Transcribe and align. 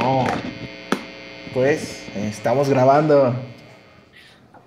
No. 0.00 0.24
Pues 1.52 2.08
estamos 2.16 2.68
grabando. 2.68 3.34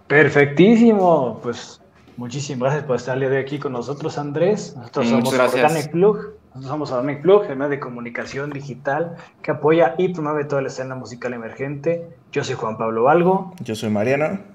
Perfectísimo. 0.08 1.40
Pues 1.42 1.82
muchísimas 2.18 2.60
gracias 2.60 2.84
por 2.86 2.96
estar 2.98 3.18
de 3.18 3.40
aquí 3.40 3.58
con 3.58 3.74
nosotros, 3.74 4.18
Andrés. 4.18 4.76
Nosotros 4.78 5.10
somos 5.10 5.34
Organic 5.34 5.92
Plug. 5.92 6.18
Nosotros 6.50 6.66
somos 6.68 6.92
Organic 6.92 7.22
Plug, 7.24 7.46
el 7.50 7.56
medio 7.56 7.72
de 7.72 7.80
comunicación 7.80 8.52
digital 8.52 9.16
que 9.42 9.52
apoya 9.52 9.96
y 9.98 10.10
promueve 10.10 10.46
toda 10.46 10.62
la 10.62 10.68
escena 10.68 10.94
musical 10.94 11.34
emergente. 11.34 12.08
Yo 12.32 12.44
soy 12.44 12.56
Juan 12.56 12.78
Pablo 12.78 13.04
Valgo. 13.04 13.54
Yo 13.62 13.74
soy 13.74 13.90
Mariano. 13.90 14.53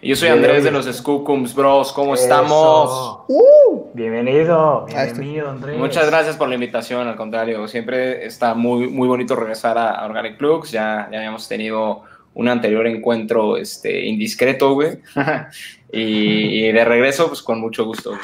Y 0.00 0.08
yo 0.08 0.16
soy 0.16 0.28
Andrés 0.28 0.64
de 0.64 0.70
los 0.70 0.86
Skookums 0.86 1.54
Bros. 1.54 1.92
¿Cómo 1.92 2.14
estamos? 2.14 3.20
Uh, 3.28 3.90
bienvenido, 3.94 4.86
bienvenido, 4.86 5.50
Andrés. 5.50 5.78
Muchas 5.78 6.06
gracias 6.08 6.36
por 6.36 6.48
la 6.48 6.54
invitación. 6.54 7.06
Al 7.06 7.16
contrario, 7.16 7.66
siempre 7.68 8.24
está 8.24 8.54
muy, 8.54 8.88
muy 8.88 9.08
bonito 9.08 9.36
regresar 9.36 9.78
a 9.78 10.04
Organic 10.04 10.36
Plugs. 10.36 10.70
Ya, 10.70 11.08
ya 11.10 11.18
habíamos 11.18 11.48
tenido 11.48 12.02
un 12.34 12.48
anterior 12.48 12.86
encuentro 12.86 13.56
este, 13.56 14.06
indiscreto, 14.06 14.74
güey. 14.74 14.98
y, 15.92 16.66
y, 16.66 16.72
de 16.72 16.84
regreso, 16.84 17.28
pues 17.28 17.42
con 17.42 17.60
mucho 17.60 17.84
gusto, 17.84 18.10
güey. 18.10 18.20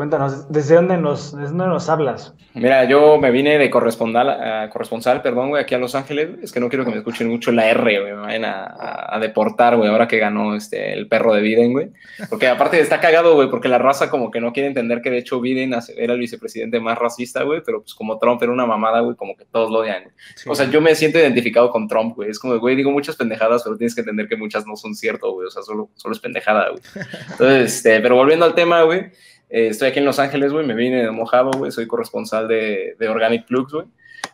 Cuéntanos, 0.00 0.50
¿desde 0.50 0.76
dónde 0.76 0.96
nos, 0.96 1.36
desde 1.36 1.48
dónde 1.48 1.66
nos 1.66 1.90
hablas? 1.90 2.32
Mira, 2.54 2.84
yo 2.84 3.18
me 3.18 3.30
vine 3.30 3.58
de 3.58 3.68
corresponsal, 3.68 4.28
uh, 4.28 4.72
corresponsal, 4.72 5.20
perdón, 5.20 5.50
güey, 5.50 5.62
aquí 5.62 5.74
a 5.74 5.78
Los 5.78 5.94
Ángeles. 5.94 6.38
Es 6.42 6.52
que 6.52 6.58
no 6.58 6.70
quiero 6.70 6.86
que 6.86 6.90
me 6.90 6.96
escuchen 6.96 7.28
mucho 7.28 7.52
la 7.52 7.68
R, 7.68 8.00
güey. 8.00 8.14
Me 8.14 8.18
vayan 8.18 8.46
a, 8.46 9.14
a, 9.14 9.18
deportar, 9.18 9.76
güey, 9.76 9.90
ahora 9.90 10.08
que 10.08 10.16
ganó 10.16 10.54
este, 10.54 10.94
el 10.94 11.06
perro 11.06 11.34
de 11.34 11.42
Biden, 11.42 11.72
güey. 11.72 11.90
Porque 12.30 12.48
aparte 12.48 12.80
está 12.80 12.98
cagado, 12.98 13.34
güey, 13.34 13.50
porque 13.50 13.68
la 13.68 13.76
raza 13.76 14.08
como 14.08 14.30
que 14.30 14.40
no 14.40 14.54
quiere 14.54 14.68
entender 14.68 15.02
que 15.02 15.10
de 15.10 15.18
hecho 15.18 15.38
Biden 15.38 15.74
era 15.94 16.14
el 16.14 16.18
vicepresidente 16.18 16.80
más 16.80 16.96
racista, 16.96 17.42
güey, 17.42 17.60
pero 17.62 17.82
pues 17.82 17.92
como 17.92 18.18
Trump 18.18 18.42
era 18.42 18.52
una 18.52 18.64
mamada, 18.64 19.00
güey, 19.00 19.16
como 19.16 19.36
que 19.36 19.44
todos 19.44 19.70
lo 19.70 19.80
odian. 19.80 20.04
Sí. 20.34 20.48
O 20.48 20.54
sea, 20.54 20.64
yo 20.70 20.80
me 20.80 20.94
siento 20.94 21.18
identificado 21.18 21.68
con 21.68 21.88
Trump, 21.88 22.16
güey. 22.16 22.30
Es 22.30 22.38
como, 22.38 22.58
güey, 22.58 22.74
digo 22.74 22.90
muchas 22.90 23.16
pendejadas, 23.16 23.62
pero 23.64 23.76
tienes 23.76 23.94
que 23.94 24.00
entender 24.00 24.28
que 24.28 24.38
muchas 24.38 24.66
no 24.66 24.76
son 24.76 24.94
ciertas, 24.94 25.30
güey. 25.30 25.46
O 25.46 25.50
sea, 25.50 25.62
solo, 25.62 25.90
solo 25.94 26.14
es 26.14 26.20
pendejada, 26.20 26.70
güey. 26.70 26.80
Entonces, 27.32 27.74
este, 27.74 28.00
pero 28.00 28.16
volviendo 28.16 28.46
al 28.46 28.54
tema, 28.54 28.82
güey. 28.84 29.10
Eh, 29.50 29.68
estoy 29.68 29.88
aquí 29.88 29.98
en 29.98 30.04
Los 30.04 30.20
Ángeles, 30.20 30.52
güey, 30.52 30.64
me 30.64 30.74
vine 30.74 31.02
de 31.02 31.10
güey, 31.56 31.72
soy 31.72 31.86
corresponsal 31.86 32.46
de, 32.46 32.94
de 32.98 33.08
Organic 33.08 33.46
Plugs, 33.46 33.72
güey. 33.72 33.86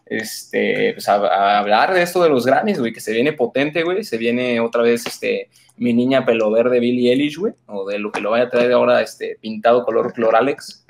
Este, 0.04 0.92
pues 0.92 1.08
a, 1.08 1.58
hablar 1.58 1.94
de 1.94 2.02
esto 2.02 2.22
de 2.22 2.28
los 2.28 2.44
Grammys, 2.44 2.78
güey, 2.78 2.92
que 2.92 3.00
se 3.00 3.12
viene 3.12 3.32
potente, 3.32 3.82
güey, 3.82 4.04
se 4.04 4.18
viene 4.18 4.60
otra 4.60 4.82
vez, 4.82 5.06
este, 5.06 5.48
mi 5.76 5.92
niña 5.92 6.24
pelo 6.24 6.50
verde 6.50 6.80
Billie 6.80 7.12
Eilish, 7.12 7.38
güey, 7.38 7.54
o 7.66 7.88
de 7.88 7.98
lo 7.98 8.12
que 8.12 8.20
lo 8.20 8.30
vaya 8.30 8.44
a 8.44 8.50
traer 8.50 8.72
ahora, 8.72 9.00
este, 9.00 9.38
pintado 9.40 9.84
color 9.84 10.12
Cloralex, 10.12 10.86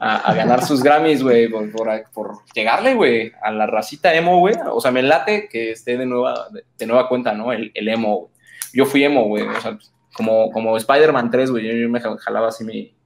a, 0.00 0.32
ganar 0.34 0.64
sus 0.64 0.82
Grammys, 0.82 1.22
güey, 1.22 1.48
por, 1.48 1.72
por, 2.12 2.32
llegarle, 2.54 2.94
güey, 2.94 3.32
a 3.42 3.50
la 3.50 3.66
racita 3.66 4.14
emo, 4.14 4.38
güey, 4.38 4.54
o 4.70 4.80
sea, 4.80 4.90
me 4.90 5.02
late 5.02 5.48
que 5.48 5.72
esté 5.72 5.96
de 5.96 6.06
nueva, 6.06 6.48
de 6.78 6.86
nueva 6.86 7.08
cuenta, 7.08 7.32
¿no? 7.32 7.52
El, 7.52 7.70
el 7.74 7.88
emo, 7.88 8.16
güey. 8.16 8.32
Yo 8.72 8.86
fui 8.86 9.02
emo, 9.02 9.24
güey, 9.24 9.44
o 9.44 9.60
sea, 9.60 9.78
como, 10.14 10.50
como 10.52 10.76
Spider-Man 10.76 11.30
3, 11.30 11.50
güey, 11.50 11.66
yo, 11.66 11.72
yo 11.72 11.88
me 11.88 12.00
jalaba 12.00 12.48
así 12.48 12.64
mi 12.64 12.97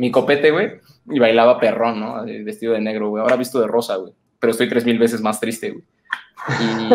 mi 0.00 0.10
copete, 0.10 0.50
güey, 0.50 0.80
y 1.10 1.18
bailaba 1.18 1.60
perrón, 1.60 2.00
¿no? 2.00 2.24
Vestido 2.24 2.72
de 2.72 2.80
negro, 2.80 3.10
güey. 3.10 3.22
Ahora 3.22 3.36
visto 3.36 3.60
de 3.60 3.66
rosa, 3.66 3.96
güey. 3.96 4.14
Pero 4.38 4.52
estoy 4.52 4.66
tres 4.66 4.86
mil 4.86 4.98
veces 4.98 5.20
más 5.20 5.38
triste, 5.38 5.72
güey. 5.72 5.84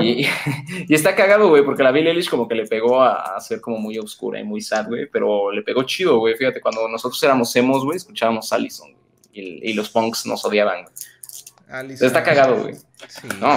Y, 0.02 0.28
y, 0.90 0.94
está 0.96 1.16
cagado, 1.16 1.50
güey, 1.50 1.64
porque 1.64 1.84
la 1.84 1.92
Billie 1.92 2.10
Eilish 2.10 2.32
como 2.32 2.48
que 2.48 2.56
le 2.56 2.66
pegó 2.66 3.04
a, 3.04 3.36
a, 3.36 3.40
ser 3.40 3.62
como 3.62 3.78
muy 3.78 4.00
oscura 4.00 4.40
y 4.40 4.44
muy 4.44 4.60
sad, 4.60 4.88
güey, 4.88 5.06
pero 5.06 5.52
le 5.52 5.62
pegó 5.62 5.84
chido, 5.84 6.18
güey. 6.18 6.34
Fíjate, 6.34 6.60
cuando 6.60 6.88
nosotros 6.88 7.22
éramos 7.22 7.56
emos, 7.56 7.86
güey, 7.86 7.98
escuchábamos 7.98 8.52
Allison, 8.52 8.90
y, 9.32 9.70
y, 9.70 9.74
los 9.74 9.88
punks 9.90 10.26
nos 10.26 10.44
odiaban, 10.44 10.82
güey. 10.82 11.94
Está 12.02 12.24
cagado, 12.24 12.60
güey. 12.64 12.74
Sí. 13.08 13.28
No, 13.40 13.56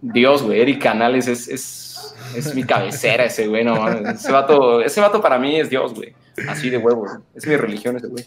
Dios, 0.00 0.42
güey, 0.42 0.62
Eric 0.62 0.82
Canales 0.82 1.28
es, 1.28 1.48
es, 1.48 2.15
es 2.34 2.54
mi 2.54 2.64
cabecera 2.64 3.24
ese, 3.24 3.46
güey, 3.46 3.64
no, 3.64 3.88
ese 3.88 4.32
vato, 4.32 4.80
ese 4.80 5.00
vato 5.00 5.20
para 5.20 5.38
mí 5.38 5.58
es 5.60 5.70
Dios, 5.70 5.94
güey. 5.94 6.14
Así 6.48 6.68
de 6.68 6.78
huevo, 6.78 7.06
es 7.34 7.46
mi 7.46 7.56
religión 7.56 7.96
ese 7.96 8.08
güey. 8.08 8.24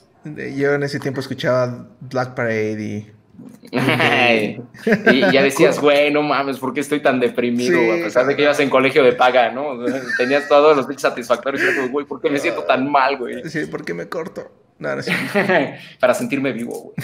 Yo 0.55 0.73
en 0.73 0.83
ese 0.83 0.99
tiempo 0.99 1.19
escuchaba 1.19 1.87
Black 1.99 2.33
Parade 2.33 2.81
y. 2.81 3.11
y 3.71 5.31
ya 5.31 5.43
decías, 5.43 5.79
güey, 5.81 6.11
no 6.11 6.23
mames, 6.23 6.57
¿por 6.57 6.73
qué 6.73 6.79
estoy 6.79 7.01
tan 7.01 7.19
deprimido? 7.19 7.79
Sí, 7.79 7.89
a 7.89 8.03
pesar 8.03 8.25
de 8.25 8.35
que 8.35 8.41
ibas 8.41 8.59
en 8.59 8.69
colegio 8.69 9.03
de 9.03 9.13
paga, 9.13 9.51
¿no? 9.51 9.77
Tenías 10.17 10.47
todos 10.47 10.75
los 10.75 10.87
bits 10.87 11.03
satisfactorios. 11.03 11.61
Y 11.61 11.87
güey, 11.89 12.05
¿por 12.05 12.19
qué 12.19 12.29
me 12.29 12.39
siento 12.39 12.63
tan 12.63 12.91
mal, 12.91 13.17
güey? 13.17 13.47
Sí, 13.49 13.65
¿por 13.67 13.85
qué 13.85 13.93
me 13.93 14.09
corto? 14.09 14.51
No, 14.79 14.95
no, 14.95 15.03
sí. 15.03 15.11
Para 15.99 16.13
sentirme 16.13 16.51
vivo, 16.53 16.81
güey. 16.81 16.95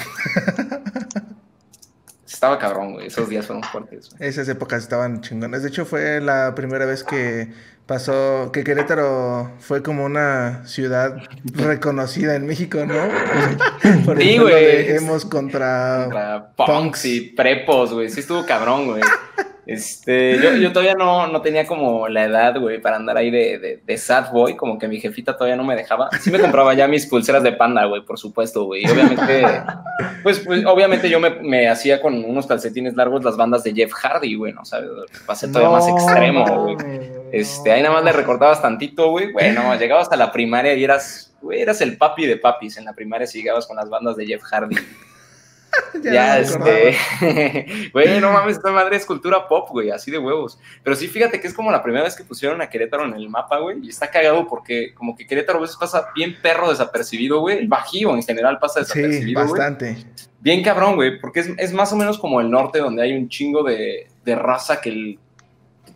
Estaba 2.45 2.59
cabrón, 2.59 2.93
güey. 2.93 3.07
Esos 3.07 3.27
días 3.27 3.47
fueron 3.47 3.63
fuertes. 3.63 4.11
Güey. 4.11 4.29
Esas 4.29 4.47
épocas 4.49 4.83
estaban 4.83 5.21
chingonas. 5.21 5.63
De 5.63 5.69
hecho, 5.69 5.83
fue 5.83 6.21
la 6.21 6.53
primera 6.53 6.85
vez 6.85 7.03
que 7.03 7.51
pasó 7.87 8.51
que 8.53 8.63
Querétaro 8.63 9.51
fue 9.59 9.81
como 9.81 10.05
una 10.05 10.63
ciudad 10.67 11.17
reconocida 11.53 12.35
en 12.35 12.45
México, 12.45 12.85
¿no? 12.85 12.93
Por 14.05 14.21
sí, 14.21 14.37
güey. 14.37 14.91
Hemos 14.91 15.25
contra, 15.25 16.03
contra 16.03 16.53
punks, 16.55 16.71
punks 16.71 17.05
y 17.05 17.21
prepos, 17.21 17.93
güey. 17.93 18.11
Sí 18.11 18.19
estuvo 18.19 18.45
cabrón, 18.45 18.89
güey. 18.89 19.01
Este, 19.65 20.39
yo, 20.39 20.55
yo 20.55 20.71
todavía 20.71 20.93
no, 20.93 21.27
no 21.27 21.41
tenía 21.41 21.65
como 21.65 22.07
la 22.07 22.25
edad, 22.25 22.59
güey, 22.59 22.79
para 22.79 22.97
andar 22.97 23.17
ahí 23.17 23.31
de, 23.31 23.57
de, 23.57 23.81
de, 23.83 23.97
sad 23.97 24.31
boy, 24.31 24.55
como 24.55 24.77
que 24.77 24.87
mi 24.87 24.99
jefita 24.99 25.35
todavía 25.35 25.55
no 25.55 25.63
me 25.63 25.75
dejaba. 25.75 26.09
Sí 26.21 26.29
me 26.29 26.39
compraba 26.39 26.73
ya 26.75 26.87
mis 26.87 27.07
pulseras 27.07 27.41
de 27.41 27.51
panda, 27.51 27.85
güey, 27.85 28.03
por 28.03 28.19
supuesto, 28.19 28.65
güey. 28.65 28.85
Obviamente, 28.85 29.43
pues, 30.23 30.39
pues, 30.39 30.65
obviamente 30.65 31.09
yo 31.09 31.19
me, 31.19 31.31
me, 31.41 31.67
hacía 31.67 31.99
con 31.99 32.23
unos 32.23 32.45
calcetines 32.45 32.95
largos 32.95 33.23
las 33.23 33.37
bandas 33.37 33.63
de 33.63 33.73
Jeff 33.73 33.91
Hardy, 33.91 34.35
güey, 34.35 34.53
¿no? 34.53 34.65
¿Sabes? 34.65 34.89
Pasé 35.25 35.47
todavía 35.47 35.69
no, 35.69 35.73
más 35.73 35.87
extremo, 35.87 36.63
güey. 36.63 36.77
Este, 37.31 37.71
ahí 37.71 37.81
nada 37.81 37.95
más 37.95 38.03
le 38.03 38.11
recortabas 38.11 38.61
tantito, 38.61 39.09
güey. 39.09 39.31
Bueno, 39.31 39.75
llegabas 39.75 40.03
hasta 40.03 40.15
la 40.15 40.31
primaria 40.31 40.75
y 40.75 40.83
eras, 40.83 41.33
güey, 41.41 41.61
eras 41.61 41.81
el 41.81 41.97
papi 41.97 42.27
de 42.27 42.37
papis 42.37 42.77
en 42.77 42.85
la 42.85 42.93
primaria 42.93 43.25
si 43.25 43.39
llegabas 43.39 43.65
con 43.65 43.77
las 43.77 43.89
bandas 43.89 44.15
de 44.15 44.27
Jeff 44.27 44.43
Hardy. 44.43 44.77
ya, 46.03 46.13
ya 46.13 46.39
este. 46.39 47.89
Güey, 47.93 48.19
no 48.19 48.31
mames, 48.31 48.57
esta 48.57 48.71
madre 48.71 48.97
es 48.97 49.05
cultura 49.05 49.47
pop, 49.47 49.69
güey, 49.69 49.91
así 49.91 50.11
de 50.11 50.17
huevos. 50.17 50.59
Pero 50.83 50.95
sí, 50.95 51.07
fíjate 51.07 51.39
que 51.39 51.47
es 51.47 51.53
como 51.53 51.71
la 51.71 51.83
primera 51.83 52.03
vez 52.03 52.15
que 52.15 52.23
pusieron 52.23 52.61
a 52.61 52.69
Querétaro 52.69 53.05
en 53.05 53.13
el 53.13 53.29
mapa, 53.29 53.59
güey, 53.59 53.79
y 53.83 53.89
está 53.89 54.09
cagado 54.09 54.47
porque 54.47 54.93
como 54.93 55.15
que 55.15 55.25
Querétaro 55.25 55.59
a 55.59 55.61
veces 55.61 55.77
pasa 55.77 56.07
bien 56.15 56.35
perro 56.41 56.69
desapercibido, 56.69 57.39
güey. 57.39 57.59
El 57.59 57.67
Bajío 57.67 58.15
en 58.15 58.23
general 58.23 58.59
pasa 58.59 58.81
desapercibido, 58.81 59.25
Sí, 59.25 59.33
bastante. 59.33 59.85
Wey. 59.85 60.05
Bien 60.41 60.63
cabrón, 60.63 60.95
güey, 60.95 61.19
porque 61.19 61.39
es, 61.39 61.49
es, 61.57 61.73
más 61.73 61.91
o 61.91 61.95
menos 61.95 62.19
como 62.19 62.39
el 62.39 62.51
norte 62.51 62.79
donde 62.79 63.01
hay 63.01 63.13
un 63.13 63.29
chingo 63.29 63.63
de, 63.63 64.07
de 64.23 64.35
raza 64.35 64.79
que 64.79 64.89
el, 64.89 65.19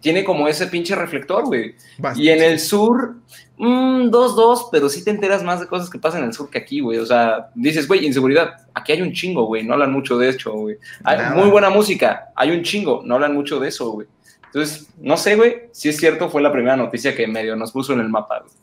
tiene 0.02 0.24
como 0.24 0.48
ese 0.48 0.68
pinche 0.68 0.96
reflector, 0.96 1.46
güey. 1.46 1.76
Y 2.16 2.30
en 2.30 2.42
el 2.42 2.60
sur, 2.60 3.16
2-2, 3.60 4.10
mmm, 4.10 4.70
pero 4.72 4.88
sí 4.88 5.04
te 5.04 5.12
enteras 5.12 5.44
más 5.44 5.60
de 5.60 5.68
cosas 5.68 5.90
que 5.90 6.00
pasan 6.00 6.22
en 6.22 6.28
el 6.28 6.34
sur 6.34 6.50
que 6.50 6.58
aquí, 6.58 6.80
güey. 6.80 6.98
O 6.98 7.06
sea, 7.06 7.50
dices, 7.56 7.88
güey, 7.88 8.06
inseguridad, 8.06 8.54
aquí 8.74 8.94
hay 8.94 9.02
un 9.02 9.12
chingo, 9.12 9.46
güey. 9.46 9.64
No 9.64 9.74
hablan 9.74 9.92
mucho 9.92 10.18
de 10.18 10.30
hecho, 10.30 10.54
güey. 10.54 10.78
Hay 11.04 11.36
muy 11.36 11.50
buena 11.50 11.70
música, 11.70 12.30
hay 12.36 12.52
un 12.52 12.64
chingo, 12.64 13.02
no 13.06 13.16
hablan 13.16 13.34
mucho 13.34 13.60
de 13.60 13.68
eso, 13.68 13.92
güey. 13.92 14.08
Entonces, 14.46 14.88
no 14.98 15.16
sé, 15.18 15.36
güey, 15.36 15.64
si 15.72 15.90
es 15.90 15.98
cierto, 15.98 16.30
fue 16.30 16.42
la 16.42 16.52
primera 16.52 16.76
noticia 16.76 17.16
que 17.16 17.28
medio 17.28 17.56
nos 17.56 17.72
puso 17.72 17.94
en 17.94 18.00
el 18.00 18.10
mapa, 18.10 18.40
güey. 18.40 18.59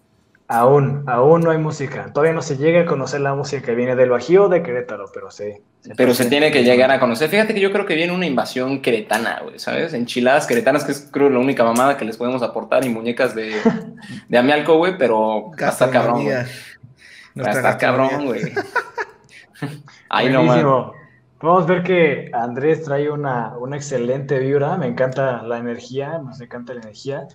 Aún, 0.49 1.03
aún 1.09 1.41
no 1.41 1.51
hay 1.51 1.59
música. 1.59 2.13
Todavía 2.13 2.33
no 2.33 2.41
se 2.41 2.57
llega 2.57 2.83
a 2.83 2.87
conocer 2.87 3.21
la 3.21 3.35
música 3.35 3.63
que 3.63 3.75
viene 3.75 3.97
del 3.97 4.11
Bajío 4.11 4.45
o 4.45 4.49
de 4.49 4.63
Querétaro, 4.63 5.07
pero 5.13 5.31
sí. 5.31 5.55
Se 5.81 5.95
pero 5.97 6.15
se 6.15 6.27
tiene 6.27 6.53
que 6.53 6.63
llegar 6.63 6.91
a 6.93 7.01
conocer. 7.01 7.29
Fíjate 7.29 7.53
que 7.53 7.61
yo 7.61 7.73
creo 7.73 7.85
que 7.85 7.97
viene 7.97 8.13
una 8.13 8.27
invasión 8.27 8.81
queretana, 8.81 9.41
güey, 9.43 9.59
¿sabes? 9.59 9.93
Enchiladas 9.93 10.47
queretanas, 10.47 10.85
que 10.85 10.93
es 10.93 11.09
creo 11.11 11.31
la 11.31 11.41
única 11.41 11.65
mamada 11.65 11.97
que 11.97 12.05
les 12.05 12.17
podemos 12.17 12.43
aportar, 12.43 12.85
y 12.85 12.91
muñecas 12.91 13.35
de, 13.35 13.57
de 14.29 14.39
amialco, 14.39 14.77
güey, 14.77 14.97
pero 14.97 15.51
hasta 15.61 15.91
cabrón, 15.91 16.25
güey. 16.25 16.37
Hasta 17.45 17.77
cabrón, 17.77 18.27
güey. 18.27 18.43
Ahí 20.09 20.31
no 20.31 20.95
Vamos 21.43 21.65
a 21.65 21.67
ver 21.67 21.83
que 21.83 22.31
Andrés 22.33 22.83
trae 22.85 23.11
una, 23.11 23.57
una 23.59 23.77
excelente 23.77 24.39
vibra. 24.39 24.77
Me 24.79 24.87
encanta 24.87 25.43
la 25.43 25.59
energía, 25.59 26.19
nos 26.19 26.41
encanta 26.41 26.73
la 26.73 26.81
energía. 26.81 27.29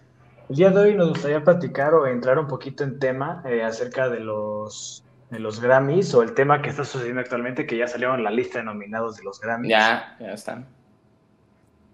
El 0.51 0.57
día 0.57 0.69
de 0.69 0.79
hoy 0.81 0.95
nos 0.95 1.07
gustaría 1.07 1.41
platicar 1.41 1.93
o 1.93 2.05
entrar 2.05 2.37
un 2.37 2.45
poquito 2.45 2.83
en 2.83 2.99
tema 2.99 3.41
eh, 3.45 3.63
acerca 3.63 4.09
de 4.09 4.19
los, 4.19 5.01
de 5.29 5.39
los 5.39 5.61
Grammys 5.61 6.13
o 6.13 6.23
el 6.23 6.33
tema 6.33 6.61
que 6.61 6.71
está 6.71 6.83
sucediendo 6.83 7.21
actualmente, 7.21 7.65
que 7.65 7.77
ya 7.77 7.87
salieron 7.87 8.17
en 8.17 8.25
la 8.25 8.31
lista 8.31 8.59
de 8.59 8.65
nominados 8.65 9.15
de 9.15 9.23
los 9.23 9.39
Grammys. 9.39 9.69
Ya, 9.69 10.17
ya 10.19 10.33
están. 10.33 10.67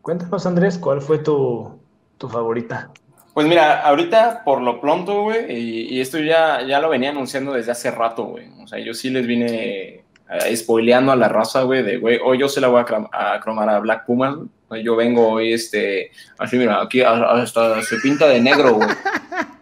Cuéntanos, 0.01 0.47
Andrés, 0.47 0.79
¿cuál 0.79 1.01
fue 1.01 1.19
tu, 1.19 1.79
tu 2.17 2.29
favorita? 2.29 2.89
Pues 3.35 3.45
mira, 3.45 3.81
ahorita 3.81 4.41
por 4.43 4.59
lo 4.59 4.81
pronto, 4.81 5.21
güey, 5.21 5.55
y, 5.55 5.95
y, 5.95 6.01
esto 6.01 6.17
ya, 6.17 6.63
ya 6.63 6.79
lo 6.79 6.89
venía 6.89 7.11
anunciando 7.11 7.53
desde 7.53 7.73
hace 7.73 7.91
rato, 7.91 8.23
güey. 8.23 8.49
O 8.63 8.65
sea, 8.65 8.79
yo 8.79 8.95
sí 8.95 9.11
les 9.11 9.27
vine 9.27 10.03
uh, 10.31 10.55
spoileando 10.55 11.11
a 11.11 11.15
la 11.15 11.29
raza, 11.29 11.61
güey, 11.61 11.83
de, 11.83 11.97
güey, 11.97 12.19
hoy 12.25 12.39
yo 12.39 12.49
se 12.49 12.59
la 12.59 12.69
voy 12.69 12.81
a, 12.81 13.35
a 13.35 13.39
cromar 13.39 13.69
a 13.69 13.77
Black 13.77 14.07
Pumas, 14.07 14.33
güey. 14.33 14.49
Yo 14.83 14.95
vengo 14.95 15.29
hoy, 15.29 15.53
este, 15.53 16.11
así, 16.37 16.57
mira, 16.57 16.81
aquí 16.81 17.01
hasta 17.01 17.81
se 17.83 17.97
pinta 17.97 18.27
de 18.27 18.41
negro, 18.41 18.73
güey. 18.75 18.89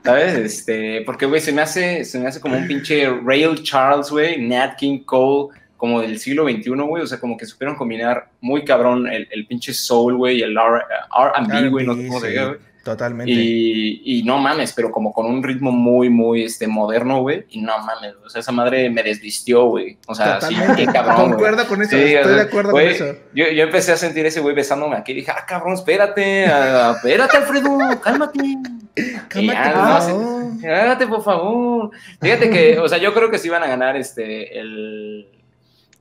¿Sabes? 0.04 0.38
Este, 0.38 1.02
porque, 1.02 1.26
güey, 1.26 1.42
se 1.42 1.52
me 1.52 1.62
hace, 1.62 2.06
se 2.06 2.20
me 2.20 2.28
hace 2.28 2.40
como 2.40 2.58
un 2.58 2.68
pinche 2.68 3.10
Rail 3.24 3.62
Charles, 3.64 4.10
güey, 4.10 4.42
Nat 4.42 4.78
King 4.78 5.00
Cole, 5.00 5.56
como 5.78 6.02
del 6.02 6.20
siglo 6.20 6.48
XXI, 6.48 6.70
güey, 6.70 7.04
o 7.04 7.08
sea, 7.08 7.20
como 7.20 7.38
que 7.38 7.46
supieron 7.46 7.76
combinar 7.76 8.30
muy 8.42 8.64
cabrón 8.64 9.08
el, 9.08 9.28
el 9.32 9.46
pinche 9.46 9.74
soul, 9.74 10.16
güey, 10.16 10.40
y 10.40 10.42
el 10.42 10.52
R&B, 10.52 11.70
güey, 11.70 11.86
no 11.86 11.96
sé 11.96 12.08
güey. 12.10 12.58
Totalmente. 12.86 13.32
Y, 13.32 14.20
y, 14.20 14.22
no 14.22 14.38
mames, 14.38 14.72
pero 14.72 14.92
como 14.92 15.12
con 15.12 15.26
un 15.26 15.42
ritmo 15.42 15.72
muy, 15.72 16.08
muy 16.08 16.44
este, 16.44 16.68
moderno, 16.68 17.22
güey. 17.22 17.44
Y 17.50 17.60
no 17.60 17.76
mames, 17.80 18.14
o 18.24 18.30
sea, 18.30 18.42
esa 18.42 18.52
madre 18.52 18.92
me 18.92 19.02
desvistió, 19.02 19.66
güey. 19.66 19.98
O 20.06 20.14
sea, 20.14 20.40
sí, 20.40 20.56
qué 20.76 20.86
cabrón. 20.86 21.32
Concuerdo 21.32 21.68
con 21.68 21.82
eso, 21.82 21.98
estoy 21.98 22.36
de 22.36 22.42
acuerdo 22.42 22.74
con 22.74 22.82
eso. 22.84 23.06
Yo, 23.34 23.48
yo, 23.48 23.64
empecé 23.64 23.94
a 23.94 23.98
sentir 23.98 24.28
ese 24.28 24.40
güey 24.40 24.54
besándome 24.54 24.98
aquí 24.98 25.14
y 25.14 25.16
dije, 25.16 25.32
ah, 25.32 25.44
cabrón, 25.48 25.74
espérate, 25.74 26.44
espérate, 26.44 27.38
Alfredo, 27.38 27.80
cálmate. 28.04 28.40
Cálmate, 29.30 30.62
Cálmate, 30.62 31.08
por 31.08 31.24
favor. 31.24 31.90
Fíjate 32.22 32.52
que, 32.52 32.78
o 32.78 32.88
sea, 32.88 33.00
yo 33.00 33.16
creo 33.16 33.32
que 33.32 33.40
sí 33.40 33.48
iban 33.48 33.64
a 33.64 33.68
ganar 33.68 33.98
este, 33.98 34.60
el. 34.60 35.28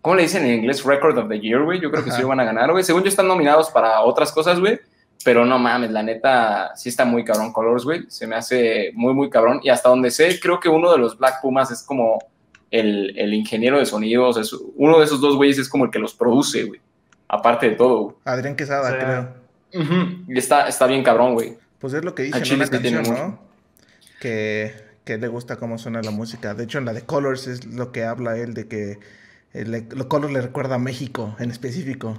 ¿Cómo 0.03 0.17
le 0.17 0.23
dicen 0.23 0.45
en 0.45 0.57
inglés? 0.59 0.85
Record 0.85 1.17
of 1.17 1.31
the 1.31 1.41
Year, 1.41 1.63
güey. 1.63 1.81
Yo 1.81 1.91
creo 1.91 2.05
que 2.05 2.11
sí 2.11 2.21
iban 2.21 2.41
a 2.41 2.45
ganar, 2.45 2.71
güey. 2.71 2.85
Según 2.85 3.03
yo, 3.03 3.09
están 3.09 3.27
nominados 3.27 3.71
para 3.71 4.03
otras 4.03 4.31
cosas, 4.31 4.61
güey 4.61 4.79
pero 5.25 5.47
no 5.47 5.59
mames, 5.59 5.91
la 5.91 6.03
neta, 6.03 6.77
sí 6.77 6.91
está 6.91 7.05
muy 7.05 7.25
cabrón 7.25 7.53
Colors, 7.53 7.85
güey. 7.85 8.05
Se 8.09 8.27
me 8.27 8.37
hace 8.37 8.93
muy, 8.95 9.15
muy 9.15 9.31
cabrón. 9.31 9.61
Y 9.63 9.71
hasta 9.71 9.89
donde 9.89 10.11
sé, 10.11 10.39
creo 10.39 10.61
que 10.61 10.69
uno 10.69 10.93
de 10.93 10.99
los 10.99 11.19
Black 11.19 11.41
Pumas 11.41 11.71
es 11.71 11.83
como 11.83 12.19
el, 12.71 13.19
el 13.19 13.33
ingeniero 13.33 13.79
de 13.79 13.87
sonidos. 13.87 14.37
Es, 14.37 14.55
uno 14.77 14.99
de 14.99 15.05
esos 15.07 15.21
dos 15.21 15.37
güeyes 15.37 15.59
es 15.59 15.69
como 15.69 15.87
el 15.87 15.91
que 15.91 15.99
los 15.99 16.15
produce, 16.15 16.65
güey. 16.65 16.81
Aparte 17.27 17.71
de 17.71 17.77
todo. 17.77 18.19
Adrián 18.25 18.55
Quesada, 18.55 18.97
creo. 18.99 19.45
Y 20.29 20.39
está, 20.39 20.69
está 20.69 20.87
bien 20.87 21.03
cabrón, 21.03 21.35
güey. 21.35 21.57
Pues 21.79 21.95
es 21.95 22.05
lo 22.05 22.15
que 22.15 22.25
dice 22.25 22.39
en 22.39 22.55
una 22.55 22.69
canción, 22.69 23.03
¿no? 23.03 23.39
Que, 24.21 24.75
que, 25.05 25.19
le 25.19 25.29
gusta 25.29 25.57
cómo 25.57 25.79
suena 25.79 26.03
la 26.03 26.11
música. 26.11 26.55
De 26.55 26.65
hecho, 26.65 26.79
en 26.79 26.85
la 26.85 26.93
de 26.93 27.03
Colors 27.03 27.47
es 27.47 27.67
lo 27.67 27.93
que 27.93 28.05
habla 28.05 28.37
él 28.37 28.55
de 28.55 28.69
que 28.69 28.99
el, 29.53 29.89
Colors 30.09 30.33
le 30.33 30.41
recuerda 30.41 30.77
a 30.77 30.79
México 30.79 31.35
en 31.39 31.51
específico. 31.51 32.19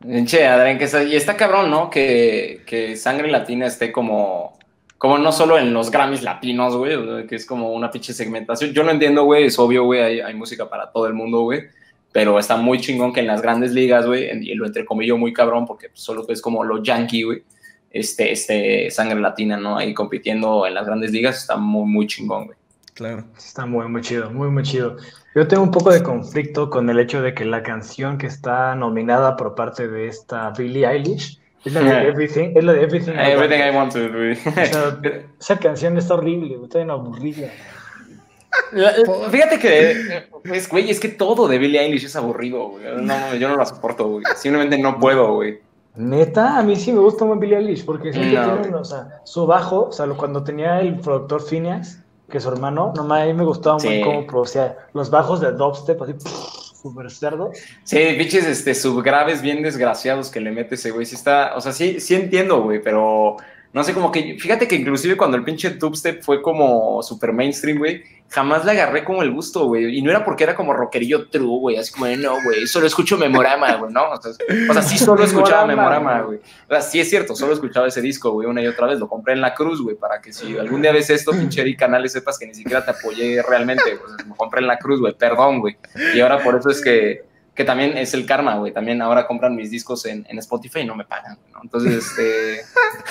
Che, 0.00 0.46
Adrián, 0.46 0.78
que 0.78 0.84
está, 0.84 1.02
y 1.02 1.16
está 1.16 1.36
cabrón, 1.36 1.70
¿no? 1.70 1.90
Que, 1.90 2.62
que, 2.66 2.96
Sangre 2.96 3.28
Latina 3.28 3.66
esté 3.66 3.90
como, 3.90 4.56
como 4.96 5.18
no 5.18 5.32
solo 5.32 5.58
en 5.58 5.74
los 5.74 5.90
Grammys 5.90 6.22
latinos, 6.22 6.76
güey, 6.76 7.26
que 7.26 7.34
es 7.34 7.44
como 7.44 7.72
una 7.72 7.90
pinche 7.90 8.12
segmentación. 8.12 8.72
Yo 8.72 8.84
lo 8.84 8.92
entiendo, 8.92 9.24
güey, 9.24 9.44
es 9.46 9.58
obvio, 9.58 9.84
güey, 9.84 10.00
hay, 10.00 10.20
hay, 10.20 10.34
música 10.34 10.68
para 10.68 10.92
todo 10.92 11.08
el 11.08 11.14
mundo, 11.14 11.40
güey, 11.40 11.64
pero 12.12 12.38
está 12.38 12.56
muy 12.56 12.80
chingón 12.80 13.12
que 13.12 13.20
en 13.20 13.26
las 13.26 13.42
grandes 13.42 13.72
ligas, 13.72 14.06
güey, 14.06 14.30
y 14.48 14.54
lo 14.54 14.66
entrecomillo 14.66 15.16
muy 15.16 15.32
cabrón 15.32 15.66
porque 15.66 15.90
solo 15.94 16.24
es 16.28 16.40
como 16.40 16.62
lo 16.62 16.80
yankee, 16.80 17.24
güey, 17.24 17.42
este, 17.90 18.30
este 18.30 18.90
Sangre 18.92 19.18
Latina, 19.18 19.56
¿no? 19.56 19.78
Ahí 19.78 19.94
compitiendo 19.94 20.64
en 20.64 20.74
las 20.74 20.86
grandes 20.86 21.10
ligas 21.10 21.38
está 21.38 21.56
muy, 21.56 21.90
muy 21.90 22.06
chingón, 22.06 22.46
güey. 22.46 22.58
Claro. 22.94 23.24
Está 23.36 23.66
muy, 23.66 23.86
muy 23.88 24.00
chido, 24.02 24.30
muy, 24.30 24.48
muy 24.48 24.62
chido. 24.62 24.96
Yo 25.38 25.46
tengo 25.46 25.62
un 25.62 25.70
poco 25.70 25.92
de 25.92 26.02
conflicto 26.02 26.68
con 26.68 26.90
el 26.90 26.98
hecho 26.98 27.22
de 27.22 27.32
que 27.32 27.44
la 27.44 27.62
canción 27.62 28.18
que 28.18 28.26
está 28.26 28.74
nominada 28.74 29.36
por 29.36 29.54
parte 29.54 29.86
de 29.86 30.08
esta 30.08 30.50
Billie 30.50 30.84
Eilish 30.84 31.38
es 31.64 31.72
la 31.74 31.80
de 31.80 32.08
Everything, 32.08 32.56
es 32.56 32.64
la 32.64 32.72
de 32.72 32.82
Everything, 32.82 33.12
I, 33.12 33.76
Want 33.76 33.92
to 33.92 34.00
esa, 35.38 35.56
canción 35.60 35.96
está 35.96 36.14
horrible, 36.14 36.58
está 36.60 36.78
bien 36.78 36.90
aburrida. 36.90 37.52
Fíjate 39.30 39.60
que, 39.60 40.26
pues, 40.42 40.68
güey, 40.68 40.90
es 40.90 40.98
que 40.98 41.10
todo 41.10 41.46
de 41.46 41.58
Billie 41.58 41.82
Eilish 41.82 42.06
es 42.06 42.16
aburrido, 42.16 42.70
güey. 42.70 42.82
No, 43.00 43.36
yo 43.36 43.48
no 43.48 43.56
la 43.58 43.64
soporto, 43.64 44.08
güey. 44.08 44.24
Simplemente 44.34 44.76
no 44.76 44.98
puedo, 44.98 45.34
güey. 45.34 45.60
Neta, 45.94 46.58
a 46.58 46.64
mí 46.64 46.74
sí 46.74 46.90
me 46.90 46.98
gusta 46.98 47.24
más 47.24 47.38
Billie 47.38 47.58
Eilish 47.58 47.84
porque 47.84 48.12
siempre 48.12 48.40
tiene, 48.60 48.76
o 48.76 48.84
sea, 48.84 49.20
su 49.22 49.46
bajo, 49.46 49.84
o 49.84 49.92
sea, 49.92 50.08
cuando 50.08 50.42
tenía 50.42 50.80
el 50.80 50.98
productor 50.98 51.46
Phineas, 51.46 52.02
que 52.28 52.40
su 52.40 52.48
hermano, 52.48 52.92
nomás 52.94 53.22
a 53.22 53.26
mí 53.26 53.34
me 53.34 53.44
gustaba 53.44 53.78
muy 53.78 54.02
cómo 54.02 54.26
producía 54.26 54.76
los 54.92 55.10
bajos 55.10 55.40
de 55.40 55.52
dubstep, 55.52 56.00
así, 56.02 56.14
súper 56.80 57.10
cerdo. 57.10 57.50
Sí, 57.84 57.98
biches, 58.16 58.46
este, 58.46 58.74
subgraves 58.74 59.42
bien 59.42 59.62
desgraciados 59.62 60.30
que 60.30 60.40
le 60.40 60.50
mete 60.50 60.74
ese 60.74 60.90
güey, 60.90 61.06
sí 61.06 61.14
está, 61.14 61.56
o 61.56 61.60
sea, 61.60 61.72
sí, 61.72 62.00
sí 62.00 62.14
entiendo, 62.14 62.62
güey, 62.62 62.82
pero 62.82 63.36
no 63.78 63.84
sé, 63.84 63.94
como 63.94 64.10
que, 64.10 64.36
fíjate 64.40 64.66
que 64.66 64.74
inclusive 64.74 65.16
cuando 65.16 65.36
el 65.36 65.44
pinche 65.44 65.70
dubstep 65.70 66.20
fue 66.24 66.42
como 66.42 67.00
super 67.00 67.32
mainstream, 67.32 67.78
güey, 67.78 68.02
jamás 68.28 68.64
le 68.64 68.72
agarré 68.72 69.04
como 69.04 69.22
el 69.22 69.30
gusto, 69.30 69.66
güey. 69.66 69.96
Y 69.96 70.02
no 70.02 70.10
era 70.10 70.24
porque 70.24 70.42
era 70.42 70.56
como 70.56 70.72
rockerillo 70.72 71.28
true, 71.28 71.60
güey. 71.60 71.76
Así 71.76 71.92
como, 71.92 72.08
no, 72.08 72.42
güey, 72.42 72.66
solo 72.66 72.88
escucho 72.88 73.16
Memorama, 73.16 73.76
güey, 73.76 73.92
¿no? 73.92 74.10
O 74.10 74.20
sea, 74.20 74.82
sí 74.82 74.98
solo 74.98 75.22
escuchaba 75.22 75.64
Memorama, 75.64 76.22
güey. 76.22 76.38
O 76.38 76.70
sea, 76.70 76.80
sí 76.80 76.98
es 76.98 77.08
cierto, 77.08 77.36
solo 77.36 77.52
escuchaba 77.52 77.86
ese 77.86 78.02
disco, 78.02 78.32
güey, 78.32 78.48
una 78.48 78.60
y 78.60 78.66
otra 78.66 78.88
vez. 78.88 78.98
Lo 78.98 79.08
compré 79.08 79.34
en 79.34 79.42
la 79.42 79.54
cruz, 79.54 79.80
güey, 79.80 79.94
para 79.94 80.20
que 80.20 80.32
si 80.32 80.58
algún 80.58 80.82
día 80.82 80.90
ves 80.90 81.08
esto, 81.10 81.30
pinche 81.30 81.76
canales, 81.76 82.10
sepas 82.10 82.36
que 82.36 82.48
ni 82.48 82.56
siquiera 82.56 82.84
te 82.84 82.90
apoyé 82.90 83.40
realmente. 83.48 83.96
Pues, 83.96 84.26
lo 84.26 84.34
compré 84.34 84.60
en 84.60 84.66
la 84.66 84.78
cruz, 84.78 84.98
güey, 84.98 85.14
perdón, 85.14 85.60
güey. 85.60 85.76
Y 86.16 86.18
ahora 86.18 86.42
por 86.42 86.56
eso 86.56 86.68
es 86.68 86.82
que 86.82 87.27
que 87.58 87.64
también 87.64 87.98
es 87.98 88.14
el 88.14 88.24
karma, 88.24 88.54
güey. 88.54 88.72
También 88.72 89.02
ahora 89.02 89.26
compran 89.26 89.56
mis 89.56 89.68
discos 89.68 90.06
en, 90.06 90.24
en 90.28 90.38
Spotify 90.38 90.82
y 90.82 90.84
no 90.84 90.94
me 90.94 91.04
pagan, 91.04 91.40
¿no? 91.52 91.58
Entonces, 91.60 91.92
este. 91.92 92.60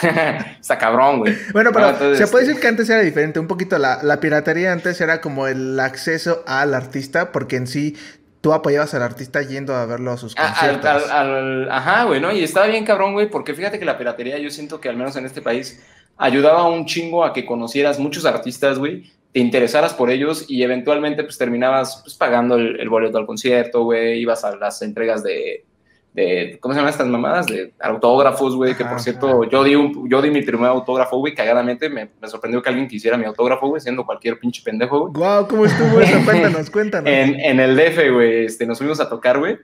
está 0.62 0.78
cabrón, 0.78 1.20
güey. 1.20 1.36
Bueno, 1.52 1.72
pero 1.74 2.16
se 2.16 2.28
puede 2.28 2.46
decir 2.46 2.62
que 2.62 2.70
antes 2.70 2.90
era 2.90 3.02
diferente. 3.02 3.42
Un 3.42 3.48
poquito 3.48 3.78
la, 3.78 4.02
la 4.04 4.22
piratería 4.22 4.72
antes 4.72 5.02
era 5.02 5.20
como 5.20 5.48
el 5.48 5.78
acceso 5.82 6.46
al 6.48 6.74
artista, 6.76 7.34
porque 7.34 7.58
en 7.58 7.68
sí 7.68 7.98
tú 8.40 8.54
apoyabas 8.54 8.94
al 8.94 9.04
artista 9.04 9.42
yendo 9.42 9.76
a 9.76 9.86
verlo 9.86 10.14
a 10.14 10.18
sus 10.18 10.34
conciertos. 10.34 11.04
ajá, 11.12 12.04
güey, 12.06 12.22
¿no? 12.22 12.32
Y 12.32 12.42
estaba 12.42 12.68
bien 12.68 12.86
cabrón, 12.86 13.12
güey, 13.12 13.30
porque 13.30 13.54
fíjate 13.54 13.80
que 13.80 13.84
la 13.84 13.98
piratería 13.98 14.38
yo 14.38 14.50
siento 14.50 14.80
que 14.80 14.88
al 14.88 14.96
menos 14.96 15.18
en 15.18 15.26
este 15.26 15.42
país 15.42 15.84
ayudaba 16.16 16.70
un 16.70 16.86
chingo 16.86 17.26
a 17.26 17.34
que 17.34 17.46
conocieras 17.46 18.00
muchos 18.00 18.26
artistas, 18.26 18.80
güey, 18.80 19.12
te 19.38 19.42
interesaras 19.42 19.94
por 19.94 20.10
ellos 20.10 20.46
y 20.48 20.64
eventualmente 20.64 21.24
pues 21.24 21.38
terminabas 21.38 22.02
pues, 22.04 22.16
pagando 22.16 22.56
el, 22.56 22.90
boleto 22.90 23.20
al 23.20 23.28
concierto, 23.28 23.84
güey, 23.84 24.20
ibas 24.20 24.44
a 24.44 24.56
las 24.56 24.82
entregas 24.82 25.22
de, 25.22 25.64
de, 26.12 26.58
¿cómo 26.60 26.74
se 26.74 26.80
llaman 26.80 26.90
estas 26.92 27.06
mamadas? 27.06 27.46
De 27.46 27.72
autógrafos, 27.80 28.56
güey, 28.56 28.76
que 28.76 28.84
por 28.84 29.00
cierto, 29.00 29.44
yo 29.44 29.64
di, 29.64 29.76
un, 29.76 30.10
yo 30.10 30.24
di 30.24 30.32
mi 30.32 30.42
primer 30.42 30.72
autógrafo, 30.72 31.20
güey, 31.20 31.36
cagadamente, 31.36 31.88
me, 31.88 32.10
me, 32.20 32.28
sorprendió 32.28 32.64
que 32.64 32.70
alguien 32.70 32.88
quisiera 32.88 33.16
mi 33.16 33.26
autógrafo, 33.26 33.68
güey, 33.68 33.80
siendo 33.80 34.08
cualquier 34.08 34.40
pinche 34.40 34.64
pendejo, 34.64 35.02
güey. 35.02 35.14
Guau, 35.14 35.48
¿cómo 35.48 35.68
estuvo 35.68 36.02
eso? 36.02 36.18
Cuéntanos, 36.26 36.72
cuéntanos. 36.72 37.08
en, 37.08 37.40
en 37.40 37.60
el 37.60 37.76
DF, 37.76 38.12
güey, 38.12 38.46
este, 38.46 38.66
nos 38.66 38.80
fuimos 38.80 39.00
a 39.00 39.08
tocar, 39.08 39.38
güey, 39.38 39.60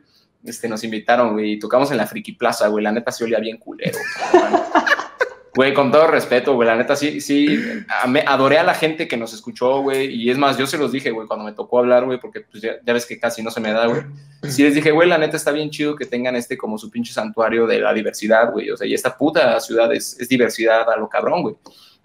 este, 0.46 0.70
nos 0.70 0.84
invitaron, 0.84 1.34
güey, 1.34 1.54
y 1.54 1.60
tocamos 1.60 1.90
en 1.90 1.98
la 1.98 2.06
Friki 2.06 2.34
Plaza, 2.34 2.68
güey, 2.68 2.84
la 2.84 2.92
neta 2.92 3.12
se 3.12 3.24
olía 3.24 3.40
bien 3.40 3.58
culero, 3.58 3.98
Güey, 5.56 5.74
con 5.76 5.92
todo 5.92 6.08
respeto, 6.08 6.56
güey, 6.56 6.68
la 6.68 6.76
neta 6.76 6.96
sí, 6.96 7.22
sí, 7.22 7.60
adoré 8.26 8.58
a 8.58 8.64
la 8.64 8.74
gente 8.74 9.08
que 9.08 9.18
nos 9.18 9.34
escuchó, 9.34 9.82
güey, 9.82 10.08
y 10.08 10.32
es 10.32 10.38
más, 10.38 10.58
yo 10.58 10.66
se 10.66 10.80
los 10.80 10.92
dije, 10.92 11.12
güey, 11.12 11.28
cuando 11.28 11.46
me 11.46 11.52
tocó 11.52 11.78
hablar, 11.78 12.06
güey, 12.06 12.20
porque 12.20 12.42
pues 12.42 12.64
ya, 12.64 12.78
ves 12.84 13.06
que 13.06 13.20
casi 13.20 13.44
no 13.44 13.52
se 13.52 13.60
me 13.60 13.72
da, 13.72 13.86
güey. 13.86 14.02
Sí 14.50 14.64
les 14.64 14.74
dije, 14.74 14.90
güey, 14.90 15.08
la 15.08 15.20
neta 15.20 15.38
está 15.38 15.52
bien 15.52 15.70
chido 15.70 15.96
que 15.96 16.06
tengan 16.06 16.36
este 16.36 16.58
como 16.58 16.80
su 16.80 16.90
pinche 16.90 17.14
santuario 17.14 17.68
de 17.68 17.80
la 17.80 17.94
diversidad, 17.94 18.52
güey, 18.52 18.72
o 18.72 18.78
sea, 18.78 18.88
y 18.88 18.96
esta 18.96 19.16
puta 19.16 19.60
ciudad 19.60 19.94
es, 19.94 20.20
es 20.20 20.28
diversidad 20.28 20.90
a 20.90 20.98
lo 20.98 21.08
cabrón, 21.08 21.44
güey. 21.44 21.56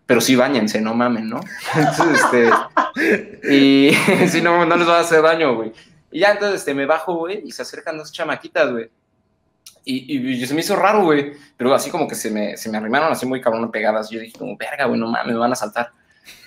Pero 0.04 0.20
sí 0.20 0.37
bañense, 0.37 0.80
no 0.80 0.94
mamen, 0.94 1.28
¿no? 1.28 1.40
Entonces, 1.75 2.22
este, 2.25 3.50
y 3.50 3.92
si 4.28 4.42
no, 4.42 4.66
no 4.66 4.76
les 4.76 4.88
va 4.88 4.99
a 4.99 5.00
hacer 5.00 5.22
daño, 5.22 5.54
güey. 5.54 5.72
Y 6.11 6.20
ya 6.20 6.32
entonces, 6.32 6.61
este, 6.61 6.75
me 6.75 6.84
bajo, 6.84 7.14
güey, 7.14 7.42
y 7.44 7.52
se 7.52 7.62
acercan 7.62 7.96
dos 7.96 8.12
chamaquitas, 8.12 8.70
güey 8.70 8.90
y, 9.85 10.32
y, 10.32 10.47
se 10.47 10.54
me 10.54 10.61
hizo 10.61 10.76
raro, 10.76 11.04
güey. 11.04 11.32
Pero 11.56 11.75
así 11.75 11.90
como 11.90 12.06
que 12.06 12.14
se 12.14 12.30
me, 12.30 12.56
se 12.56 12.70
me 12.70 12.78
arrimaron 12.78 13.12
así 13.12 13.26
muy 13.26 13.40
cabrón 13.40 13.70
pegadas. 13.70 14.11
Yo 14.11 14.20
dije, 14.20 14.38
como, 14.38 14.56
verga, 14.56 14.87
güey, 14.87 15.00
no 15.00 15.08
mames, 15.08 15.32
me 15.32 15.38
van 15.38 15.52
a 15.52 15.56
saltar. 15.56 15.90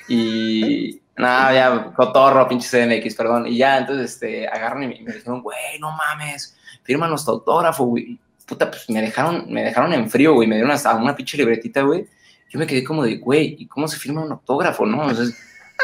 Y 0.08 1.02
nada, 1.18 1.54
ya, 1.54 1.94
cotorro, 1.94 2.48
pinche 2.48 2.68
CMX, 2.68 3.16
perdón. 3.16 3.48
Y 3.48 3.58
ya, 3.58 3.78
entonces, 3.78 4.14
este, 4.14 4.48
agarran 4.48 4.84
y 4.84 4.88
me, 4.88 5.14
dijeron, 5.14 5.42
güey, 5.42 5.80
no 5.80 5.92
mames, 5.92 6.58
fírmanos 6.84 7.26
tu 7.26 7.32
autógrafo, 7.32 7.86
güey. 7.86 8.20
Puta, 8.46 8.70
pues 8.70 8.90
me 8.90 9.02
dejaron, 9.02 9.46
me 9.52 9.64
dejaron 9.64 9.94
en 9.94 10.10
frío, 10.10 10.34
güey. 10.34 10.48
Me 10.48 10.56
dieron 10.56 10.72
hasta 10.72 10.96
una 10.96 11.16
pinche 11.16 11.38
libretita, 11.38 11.82
güey. 11.82 12.08
Yo 12.50 12.60
me 12.60 12.68
quedé 12.68 12.84
como 12.84 13.04
de, 13.04 13.18
güey, 13.18 13.56
¿y 13.60 13.68
cómo 13.68 13.88
se 13.88 13.98
firma 13.98 14.22
un 14.22 14.32
autógrafo, 14.34 14.86
no? 14.86 15.10
Entonces, 15.10 15.38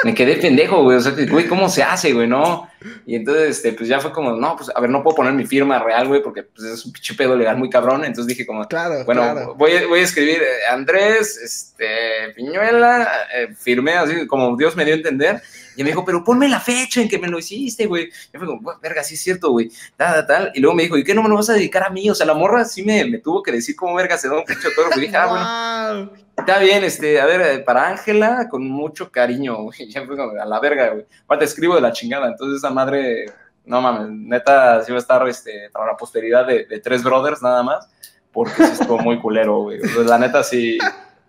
me 0.04 0.14
quedé 0.14 0.38
pendejo, 0.38 0.84
güey. 0.84 0.98
O 0.98 1.02
sea, 1.02 1.14
güey, 1.30 1.48
¿cómo 1.48 1.70
se 1.70 1.84
hace, 1.84 2.14
güey? 2.14 2.28
No. 2.28 2.70
Y 3.06 3.16
entonces, 3.16 3.58
este, 3.58 3.74
pues 3.74 3.90
ya 3.90 4.00
fue 4.00 4.12
como, 4.12 4.32
no, 4.32 4.56
pues 4.56 4.70
a 4.74 4.80
ver, 4.80 4.90
no 4.90 5.04
puedo 5.04 5.16
poner 5.16 5.34
mi 5.34 5.46
firma 5.46 5.80
real, 5.80 6.08
güey, 6.08 6.22
porque 6.22 6.44
pues, 6.44 6.68
es 6.68 6.86
un 6.86 6.92
pinche 6.92 7.16
pedo 7.16 7.36
legal 7.36 7.58
muy 7.58 7.70
cabrón. 7.70 8.06
Entonces 8.06 8.28
dije, 8.28 8.46
como, 8.46 8.66
claro, 8.68 9.04
bueno, 9.06 9.56
Voy, 9.56 9.86
voy 9.88 10.00
a 10.00 10.04
escribir 10.04 10.42
eh, 10.42 10.68
Andrés, 10.72 11.38
este, 11.38 12.34
Piñuela, 12.36 13.08
eh, 13.34 13.50
firmé 13.58 13.94
así 13.94 14.28
como 14.28 14.56
Dios 14.56 14.76
me 14.76 14.86
dio 14.86 14.94
a 14.94 14.98
entender. 14.98 15.42
Y 15.76 15.84
me 15.84 15.90
dijo, 15.90 16.04
pero 16.04 16.24
ponme 16.24 16.50
la 16.50 16.60
fecha 16.60 17.02
en 17.02 17.08
que 17.08 17.20
me 17.20 17.28
lo 17.28 17.38
hiciste, 17.38 17.86
güey. 17.86 18.10
Yo 18.34 18.40
fue 18.40 18.48
como, 18.48 18.80
verga, 18.82 19.04
sí 19.04 19.14
es 19.14 19.22
cierto, 19.22 19.52
güey. 19.52 19.70
Tal, 19.96 20.26
tal. 20.26 20.52
Y 20.56 20.60
luego 20.60 20.76
me 20.76 20.84
dijo, 20.84 20.98
¿y 20.98 21.04
qué 21.04 21.14
no 21.14 21.22
me 21.22 21.30
lo 21.30 21.36
vas 21.36 21.50
a 21.50 21.54
dedicar 21.54 21.84
a 21.84 21.90
mí? 21.92 22.10
O 22.10 22.16
sea, 22.16 22.26
la 22.26 22.34
morra 22.34 22.66
sí 22.66 22.84
me, 22.84 23.06
me 23.06 23.20
tuvo 23.20 23.44
que 23.44 23.52
decir 23.52 23.76
cómo 23.76 23.96
verga 23.96 24.18
se 24.18 24.28
da 24.28 24.40
un 24.40 24.46
pinche 24.46 24.70
toro. 24.76 24.90
Y 24.96 25.02
dije, 25.02 25.16
ah, 25.16 25.94
bueno. 25.94 26.27
Está 26.48 26.60
bien, 26.60 26.86
este, 26.86 27.20
a 27.20 27.26
ver, 27.26 27.42
eh, 27.42 27.60
para 27.60 27.90
Ángela, 27.90 28.48
con 28.50 28.66
mucho 28.66 29.12
cariño, 29.12 29.58
güey. 29.64 29.90
Ya 29.90 30.06
fue 30.06 30.16
a 30.42 30.46
la 30.46 30.60
verga, 30.62 30.92
güey. 30.92 31.06
Aparte, 31.26 31.44
escribo 31.44 31.76
de 31.76 31.82
la 31.82 31.92
chingada. 31.92 32.28
Entonces, 32.28 32.60
esa 32.60 32.70
madre, 32.70 33.26
no 33.66 33.82
mames, 33.82 34.08
neta, 34.10 34.82
sí 34.82 34.94
va 34.94 34.98
a 34.98 35.02
estar, 35.02 35.28
este, 35.28 35.70
para 35.74 35.88
la 35.88 35.98
posteridad 35.98 36.48
de, 36.48 36.66
de 36.66 36.80
tres 36.80 37.04
brothers 37.04 37.42
nada 37.42 37.64
más. 37.64 37.90
Porque 38.32 38.64
sí 38.64 38.72
estuvo 38.80 38.98
muy 39.00 39.20
culero, 39.20 39.64
güey. 39.64 39.80
la 40.06 40.18
neta, 40.18 40.42
sí 40.42 40.78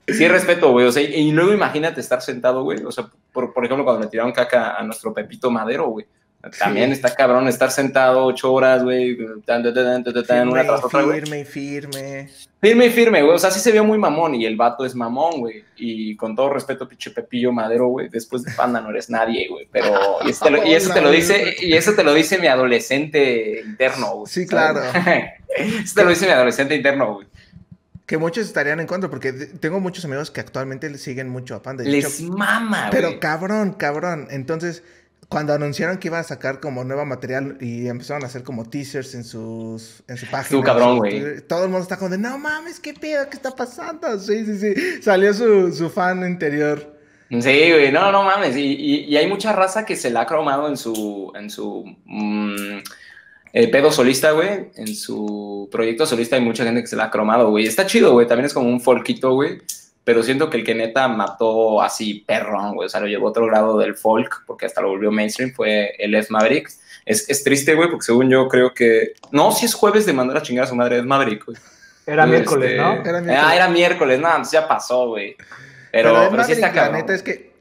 Sí, 0.06 0.26
respeto, 0.28 0.70
güey. 0.70 0.86
O 0.86 0.92
sea, 0.92 1.02
y 1.02 1.32
luego 1.32 1.52
imagínate 1.52 2.00
estar 2.00 2.22
sentado, 2.22 2.62
güey. 2.62 2.82
O 2.84 2.92
sea, 2.92 3.10
por, 3.32 3.52
por 3.52 3.64
ejemplo, 3.64 3.84
cuando 3.84 4.04
le 4.04 4.08
tiraron 4.08 4.32
caca 4.32 4.76
a 4.76 4.82
nuestro 4.84 5.12
Pepito 5.12 5.50
Madero, 5.50 5.88
güey. 5.88 6.06
También 6.58 6.92
está 6.92 7.14
cabrón 7.14 7.48
estar 7.48 7.70
sentado 7.70 8.24
ocho 8.24 8.52
horas, 8.52 8.82
güey, 8.82 9.18
una 9.20 10.64
tras 10.64 10.84
otra, 10.84 11.02
güey. 11.02 11.20
Firme 11.20 11.40
y 11.40 11.44
firme. 11.44 12.30
Firme 12.60 12.86
y 12.86 12.90
firme, 12.90 13.22
güey. 13.22 13.34
O 13.34 13.38
sea, 13.38 13.50
sí 13.50 13.60
se 13.60 13.70
vio 13.70 13.84
muy 13.84 13.98
mamón 13.98 14.34
y 14.34 14.44
el 14.44 14.56
vato 14.56 14.84
es 14.84 14.94
mamón, 14.94 15.40
güey. 15.40 15.64
Y 15.76 16.16
con 16.16 16.34
todo 16.34 16.50
respeto, 16.50 16.88
pinche 16.88 17.10
Pepillo 17.10 17.52
Madero, 17.52 17.86
güey, 17.86 18.08
después 18.08 18.42
de 18.42 18.52
Panda 18.52 18.80
no 18.80 18.90
eres 18.90 19.08
nadie, 19.10 19.48
güey. 19.48 19.68
Pero, 19.70 20.18
y 20.24 20.30
eso, 20.30 20.44
te 20.44 20.50
lo, 20.50 20.66
y 20.66 20.74
eso 20.74 20.92
te 20.92 21.00
lo 21.00 21.10
dice, 21.10 21.56
y 21.60 21.74
eso 21.74 21.94
te 21.94 22.02
lo 22.02 22.14
dice 22.14 22.38
mi 22.38 22.48
adolescente 22.48 23.60
interno, 23.64 24.16
güey. 24.16 24.26
Sí, 24.26 24.46
claro. 24.46 24.80
eso 24.82 25.94
te 25.94 26.04
lo 26.04 26.10
dice 26.10 26.26
mi 26.26 26.32
adolescente 26.32 26.74
interno, 26.74 27.14
güey. 27.14 27.26
Que 28.06 28.16
muchos 28.16 28.46
estarían 28.46 28.80
en 28.80 28.86
contra, 28.86 29.10
porque 29.10 29.32
tengo 29.32 29.80
muchos 29.80 30.04
amigos 30.06 30.30
que 30.30 30.40
actualmente 30.40 30.88
le 30.88 30.96
siguen 30.96 31.28
mucho 31.28 31.54
a 31.54 31.62
Panda. 31.62 31.84
Les 31.84 32.22
mama, 32.22 32.88
güey. 32.88 32.90
Pero 32.90 33.20
cabrón, 33.20 33.74
cabrón. 33.74 34.28
Entonces, 34.30 34.82
cuando 35.28 35.52
anunciaron 35.52 35.98
que 35.98 36.08
iba 36.08 36.18
a 36.18 36.22
sacar 36.24 36.58
como 36.58 36.84
nuevo 36.84 37.04
material 37.04 37.58
y 37.60 37.86
empezaron 37.86 38.22
a 38.24 38.26
hacer 38.26 38.42
como 38.42 38.68
teasers 38.68 39.14
en 39.14 39.24
sus 39.24 40.02
en 40.08 40.16
su 40.16 40.26
página. 40.26 40.60
Tú 40.60 40.64
cabrón, 40.64 40.98
güey. 40.98 41.42
Todo 41.42 41.64
el 41.64 41.70
mundo 41.70 41.82
está 41.82 41.98
como 41.98 42.10
de, 42.10 42.18
no 42.18 42.38
mames, 42.38 42.80
qué 42.80 42.94
pedo, 42.94 43.28
qué 43.28 43.36
está 43.36 43.54
pasando. 43.54 44.18
Sí, 44.18 44.44
sí, 44.46 44.58
sí. 44.58 45.02
Salió 45.02 45.34
su, 45.34 45.72
su 45.72 45.90
fan 45.90 46.26
interior. 46.26 46.96
Sí, 47.28 47.36
güey, 47.40 47.92
no, 47.92 48.10
no 48.10 48.22
mames. 48.22 48.56
Y, 48.56 49.04
y, 49.06 49.16
hay 49.18 49.26
mucha 49.26 49.52
raza 49.52 49.84
que 49.84 49.96
se 49.96 50.08
la 50.08 50.22
ha 50.22 50.26
cromado 50.26 50.66
en 50.66 50.78
su, 50.78 51.30
en 51.34 51.50
su 51.50 51.84
mm, 52.06 52.78
eh, 53.52 53.68
pedo 53.68 53.92
solista, 53.92 54.30
güey. 54.30 54.70
En 54.76 54.94
su 54.96 55.68
proyecto 55.70 56.06
solista 56.06 56.36
hay 56.36 56.42
mucha 56.42 56.64
gente 56.64 56.80
que 56.80 56.86
se 56.86 56.96
la 56.96 57.04
ha 57.04 57.10
cromado, 57.10 57.50
güey. 57.50 57.66
Está 57.66 57.84
chido, 57.84 58.12
güey. 58.12 58.26
También 58.26 58.46
es 58.46 58.54
como 58.54 58.70
un 58.70 58.80
folkito, 58.80 59.34
güey 59.34 59.60
pero 60.08 60.22
siento 60.22 60.48
que 60.48 60.56
el 60.56 60.64
que 60.64 60.74
neta 60.74 61.06
mató 61.06 61.82
así 61.82 62.24
perrón, 62.26 62.74
güey, 62.74 62.86
o 62.86 62.88
sea, 62.88 62.98
lo 62.98 63.08
llevó 63.08 63.26
a 63.26 63.30
otro 63.30 63.44
grado 63.44 63.76
del 63.76 63.94
folk, 63.94 64.42
porque 64.46 64.64
hasta 64.64 64.80
lo 64.80 64.88
volvió 64.88 65.12
mainstream, 65.12 65.52
fue 65.52 65.94
el 65.98 66.14
F 66.14 66.28
Maverick. 66.30 66.70
Es, 67.04 67.28
es 67.28 67.44
triste, 67.44 67.74
güey, 67.74 67.90
porque 67.90 68.06
según 68.06 68.30
yo 68.30 68.48
creo 68.48 68.72
que... 68.72 69.12
No, 69.32 69.52
si 69.52 69.66
es 69.66 69.74
jueves 69.74 70.06
de 70.06 70.14
mandar 70.14 70.38
a 70.38 70.42
chingar 70.42 70.64
a 70.64 70.66
su 70.66 70.74
madre, 70.74 70.96
es 70.96 71.04
Maverick, 71.04 71.44
güey. 71.44 71.58
Era 72.06 72.24
miércoles, 72.24 72.78
¿no? 72.78 72.92
Era 73.02 73.20
miércoles. 73.20 73.38
Ah, 73.38 73.54
era 73.54 73.68
miércoles, 73.68 74.18
nada, 74.18 74.36
pues 74.38 74.50
ya 74.50 74.66
pasó, 74.66 75.08
güey. 75.08 75.36
Pero, 75.92 76.14
pero, 76.14 76.30
pero 76.30 76.44
sí 76.44 76.52
está 76.52 76.72
La 76.72 76.88
neta 76.88 77.14
es 77.14 77.22
que... 77.22 77.52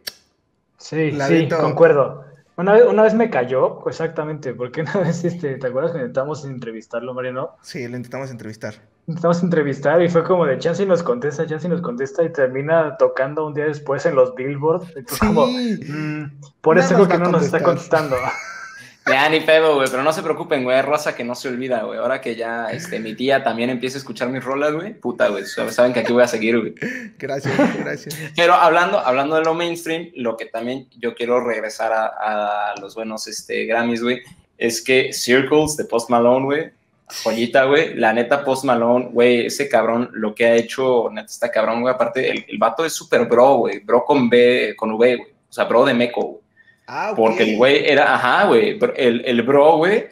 Sí, 0.78 1.12
sí, 1.28 1.50
concuerdo. 1.50 2.24
Una 2.56 2.72
vez, 2.72 2.86
una 2.86 3.04
vez 3.04 3.14
me 3.14 3.30
cayó, 3.30 3.86
exactamente, 3.90 4.54
porque 4.54 4.82
una 4.84 5.00
vez, 5.00 5.26
este, 5.26 5.58
¿te 5.58 5.68
acuerdas 5.68 5.92
que 5.92 5.98
intentamos 5.98 6.46
entrevistarlo, 6.46 7.14
Mariano? 7.14 7.58
Sí, 7.62 7.86
lo 7.90 7.98
intentamos 7.98 8.32
entrevistar. 8.32 8.76
Intentamos 9.08 9.42
entrevistar 9.42 10.02
y 10.02 10.10
fue 10.10 10.22
como 10.24 10.46
de 10.46 10.60
chance 10.60 10.84
y 10.84 10.86
nos 10.86 11.02
contesta, 11.02 11.48
chance 11.48 11.66
y 11.66 11.70
nos 11.70 11.82
contesta 11.82 12.24
y 12.24 12.32
termina 12.34 12.98
tocando 12.98 13.48
un 13.48 13.54
día 13.54 13.66
después 13.66 14.06
en 14.06 14.16
los 14.16 14.36
billboards. 14.36 14.90
Y 14.90 15.00
sí. 15.08 15.20
como, 15.20 15.48
mm, 15.48 16.42
por 16.60 16.78
eso 16.78 16.94
creo 16.94 17.08
que 17.08 17.18
no 17.18 17.32
nos 17.32 17.44
está 17.44 17.64
contestando. 17.64 18.18
Ya, 19.08 19.30
ni 19.30 19.40
pedo, 19.40 19.76
güey, 19.76 19.88
pero 19.90 20.04
no 20.04 20.12
se 20.12 20.22
preocupen, 20.22 20.64
güey, 20.64 20.82
Rosa 20.82 21.16
que 21.16 21.24
no 21.24 21.34
se 21.34 21.48
olvida, 21.48 21.84
güey. 21.84 21.98
Ahora 21.98 22.20
que 22.20 22.36
ya 22.36 22.68
este, 22.72 23.00
mi 23.00 23.16
tía 23.16 23.44
también 23.44 23.70
empieza 23.70 23.98
a 23.98 24.00
escuchar 24.00 24.30
mis 24.30 24.44
rolas, 24.44 24.74
güey, 24.74 24.94
puta, 24.94 25.30
güey, 25.30 25.46
saben 25.46 25.94
que 25.94 26.02
aquí 26.02 26.12
voy 26.12 26.24
a 26.24 26.28
seguir, 26.28 26.60
güey. 26.60 26.76
Gracias, 27.18 27.56
gracias. 27.78 28.18
Pero 28.36 28.54
hablando, 28.54 29.00
hablando 29.00 29.38
de 29.38 29.44
lo 29.44 29.54
mainstream, 29.54 30.10
lo 30.16 30.36
que 30.36 30.46
también 30.46 30.90
yo 30.98 31.16
quiero 31.16 31.40
regresar 31.40 31.94
a, 31.94 32.76
los 32.82 32.96
buenos 32.96 33.28
este, 33.28 33.66
Grammys, 33.66 34.04
güey, 34.04 34.22
es 34.58 34.82
que 34.82 35.14
Circles 35.14 35.78
de 35.78 35.86
Post 35.86 36.10
Malone, 36.10 36.46
güey, 36.46 36.72
joyita, 37.08 37.66
güey, 37.66 37.96
la 37.96 38.14
neta 38.14 38.44
Post 38.44 38.66
Malone, 38.66 39.10
güey, 39.12 39.46
ese 39.46 39.70
cabrón, 39.70 40.10
lo 40.14 40.36
que 40.36 40.46
ha 40.46 40.56
hecho, 40.56 41.10
neta, 41.12 41.28
está 41.28 41.50
cabrón, 41.50 41.82
güey, 41.82 41.94
aparte, 41.94 42.30
el, 42.30 42.46
el 42.48 42.58
vato 42.58 42.86
es 42.86 42.94
súper 42.94 43.26
bro, 43.26 43.56
güey, 43.56 43.80
bro 43.80 44.04
con 44.04 44.30
B, 44.30 44.76
con 44.78 44.92
V, 44.92 45.16
güey, 45.16 45.32
o 45.50 45.54
sea, 45.54 45.66
bro 45.66 45.86
de 45.86 45.94
meco, 45.94 46.22
güey. 46.22 46.42
Ah, 46.90 47.14
Porque 47.16 47.44
el 47.44 47.58
güey 47.58 47.86
era, 47.86 48.16
ajá, 48.16 48.46
güey, 48.46 48.80
el, 48.96 49.22
el 49.26 49.42
bro, 49.42 49.78
güey, 49.78 50.06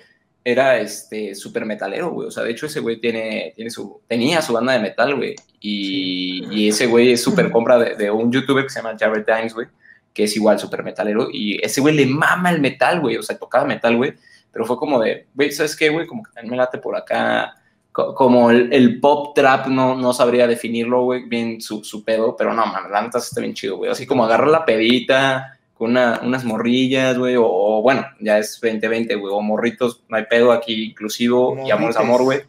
era 0.45 0.77
este 0.77 1.33
súper 1.33 1.65
metalero, 1.65 2.11
güey. 2.11 2.27
O 2.27 2.31
sea, 2.31 2.43
de 2.43 2.51
hecho, 2.51 2.67
ese 2.67 2.79
güey 2.79 2.99
tiene, 2.99 3.53
tiene 3.55 3.71
su, 3.71 4.01
tenía 4.07 4.41
su 4.43 4.53
banda 4.53 4.73
de 4.73 4.79
metal, 4.79 5.15
güey. 5.15 5.35
Y, 5.59 6.45
y, 6.51 6.69
ese 6.69 6.85
güey 6.85 7.13
es 7.13 7.23
súper 7.23 7.49
compra 7.49 7.79
de, 7.79 7.95
de, 7.95 8.11
un 8.11 8.31
youtuber 8.31 8.63
que 8.63 8.69
se 8.69 8.79
llama 8.79 8.95
Jared 8.99 9.25
Dimes, 9.25 9.55
güey, 9.55 9.67
que 10.13 10.25
es 10.25 10.35
igual 10.35 10.59
súper 10.59 10.83
metalero. 10.83 11.29
Y 11.31 11.59
ese 11.65 11.81
güey 11.81 11.95
le 11.95 12.05
mama 12.05 12.51
el 12.51 12.61
metal, 12.61 12.99
güey. 12.99 13.17
O 13.17 13.23
sea, 13.23 13.37
tocaba 13.39 13.65
metal, 13.65 13.97
güey. 13.97 14.13
Pero 14.55 14.65
fue 14.65 14.77
como 14.77 15.01
de, 15.01 15.27
güey, 15.35 15.51
¿sabes 15.51 15.75
qué, 15.75 15.89
güey? 15.89 16.07
Como 16.07 16.23
que 16.23 16.31
también 16.31 16.51
me 16.51 16.55
late 16.55 16.77
por 16.77 16.95
acá. 16.95 17.55
Como 17.91 18.49
el, 18.51 18.71
el 18.71 19.01
pop 19.01 19.35
trap, 19.35 19.67
no, 19.67 19.95
no 19.95 20.13
sabría 20.13 20.47
definirlo, 20.47 21.03
güey, 21.03 21.25
bien 21.25 21.59
su, 21.59 21.83
su 21.83 22.05
pedo. 22.05 22.37
Pero 22.37 22.53
no, 22.53 22.65
man, 22.65 22.89
la 22.89 23.01
neta 23.01 23.17
está 23.17 23.41
bien 23.41 23.53
chido, 23.53 23.75
güey. 23.75 23.91
Así 23.91 24.05
como 24.05 24.23
agarrar 24.23 24.47
la 24.47 24.63
pedita 24.63 25.57
con 25.73 25.91
unas 25.91 26.45
morrillas, 26.45 27.17
güey, 27.17 27.35
o, 27.37 27.81
bueno, 27.81 28.07
ya 28.21 28.37
es 28.37 28.57
2020, 28.61 29.15
güey, 29.15 29.33
o 29.33 29.41
morritos, 29.41 30.01
no 30.07 30.15
hay 30.15 30.23
pedo 30.23 30.53
aquí 30.53 30.85
inclusivo, 30.85 31.57
y 31.65 31.69
amor 31.69 31.89
es 31.89 31.97
amor, 31.97 32.23
güey. 32.23 32.43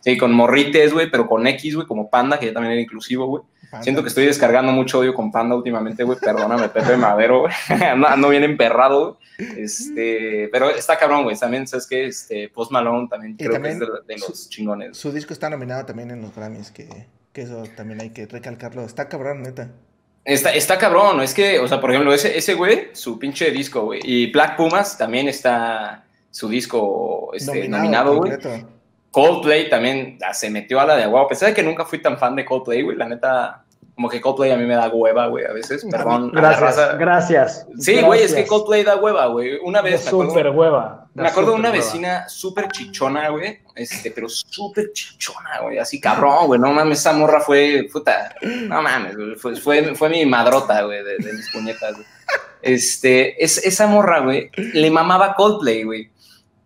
Sí, 0.00 0.16
con 0.16 0.32
morrites, 0.32 0.92
güey, 0.92 1.10
pero 1.10 1.26
con 1.26 1.46
X, 1.46 1.74
güey, 1.74 1.86
como 1.86 2.08
Panda, 2.08 2.38
que 2.38 2.46
ya 2.46 2.52
también 2.52 2.72
era 2.72 2.80
inclusivo, 2.80 3.26
güey. 3.26 3.42
Siento 3.82 4.02
que 4.02 4.08
estoy 4.08 4.26
descargando 4.26 4.72
mucho 4.72 4.98
odio 4.98 5.14
con 5.14 5.30
Panda 5.30 5.54
últimamente, 5.54 6.02
güey, 6.02 6.18
perdóname, 6.18 6.68
Pepe 6.70 6.96
Madero, 6.96 7.42
güey, 7.42 7.52
ando, 8.06 8.28
bien 8.28 8.42
emperrado, 8.42 9.18
Este, 9.38 10.48
pero 10.50 10.70
está 10.70 10.98
cabrón, 10.98 11.22
güey, 11.22 11.36
también, 11.36 11.68
¿sabes 11.68 11.86
qué? 11.86 12.06
Este, 12.06 12.48
Post 12.48 12.72
Malone 12.72 13.06
también 13.08 13.36
creo 13.36 13.62
que 13.62 13.68
es 13.68 13.78
de, 13.78 14.18
los 14.18 14.48
chingones. 14.48 14.96
Su 14.96 15.12
disco 15.12 15.32
está 15.32 15.48
nominado 15.48 15.86
también 15.86 16.10
en 16.10 16.20
los 16.20 16.34
Grammys, 16.34 16.72
que, 16.72 16.88
que 17.32 17.42
eso 17.42 17.62
también 17.76 18.00
hay 18.00 18.10
que 18.10 18.26
recalcarlo. 18.26 18.82
Está 18.82 19.08
cabrón, 19.08 19.42
neta. 19.42 19.70
Está, 20.24 20.52
está 20.52 20.76
cabrón, 20.76 21.20
es 21.22 21.32
que, 21.32 21.60
o 21.60 21.68
sea, 21.68 21.80
por 21.80 21.90
ejemplo, 21.90 22.12
ese, 22.12 22.36
ese 22.36 22.54
güey, 22.54 22.88
su 22.92 23.18
pinche 23.18 23.50
disco, 23.52 23.82
güey. 23.82 24.00
Y 24.02 24.32
Black 24.32 24.56
Pumas 24.56 24.98
también 24.98 25.28
está 25.28 26.04
su 26.30 26.48
disco 26.48 27.30
este, 27.34 27.68
nominado, 27.68 28.16
güey. 28.16 28.32
Coldplay 29.10 29.68
también 29.68 30.18
se 30.32 30.50
metió 30.50 30.80
a 30.80 30.86
la 30.86 30.96
de 30.96 31.04
agua. 31.04 31.22
A 31.22 31.28
pesar 31.28 31.48
de 31.48 31.54
que 31.54 31.62
nunca 31.62 31.84
fui 31.84 32.00
tan 32.00 32.18
fan 32.18 32.36
de 32.36 32.44
Coldplay, 32.44 32.82
güey, 32.82 32.96
la 32.96 33.08
neta, 33.08 33.64
como 33.94 34.08
que 34.08 34.20
Coldplay 34.20 34.52
a 34.52 34.56
mí 34.56 34.64
me 34.66 34.76
da 34.76 34.88
hueva, 34.88 35.26
güey, 35.26 35.44
a 35.44 35.52
veces, 35.52 35.84
perdón. 35.90 36.30
Gracias, 36.32 36.98
gracias. 36.98 37.66
Sí, 37.78 38.00
güey, 38.00 38.22
es 38.22 38.34
que 38.34 38.46
Coldplay 38.46 38.84
da 38.84 38.96
hueva, 38.96 39.26
güey. 39.26 39.58
Una 39.62 39.82
vez... 39.82 40.02
Súper 40.02 40.50
hueva. 40.50 41.00
Me 41.14 41.28
acuerdo 41.28 41.52
de 41.52 41.58
una 41.58 41.70
vecina 41.70 42.28
súper 42.28 42.68
chichona, 42.68 43.28
güey, 43.30 43.58
este, 43.74 44.12
pero 44.12 44.28
súper 44.28 44.92
chichona, 44.92 45.60
güey, 45.60 45.78
así 45.78 46.00
cabrón, 46.00 46.46
güey, 46.46 46.60
no 46.60 46.72
mames, 46.72 47.00
esa 47.00 47.12
morra 47.12 47.40
fue, 47.40 47.88
puta, 47.92 48.34
no 48.42 48.80
mames, 48.80 49.16
fue, 49.38 49.56
fue, 49.56 49.94
fue 49.96 50.08
mi 50.08 50.24
madrota, 50.24 50.82
güey, 50.82 51.02
de, 51.02 51.18
de, 51.18 51.32
mis 51.32 51.50
puñetas, 51.50 51.94
güey. 51.94 52.06
Este, 52.62 53.42
es, 53.42 53.58
esa 53.58 53.88
morra, 53.88 54.20
güey, 54.20 54.50
le 54.54 54.90
mamaba 54.90 55.34
Coldplay, 55.34 55.82
güey. 55.82 56.10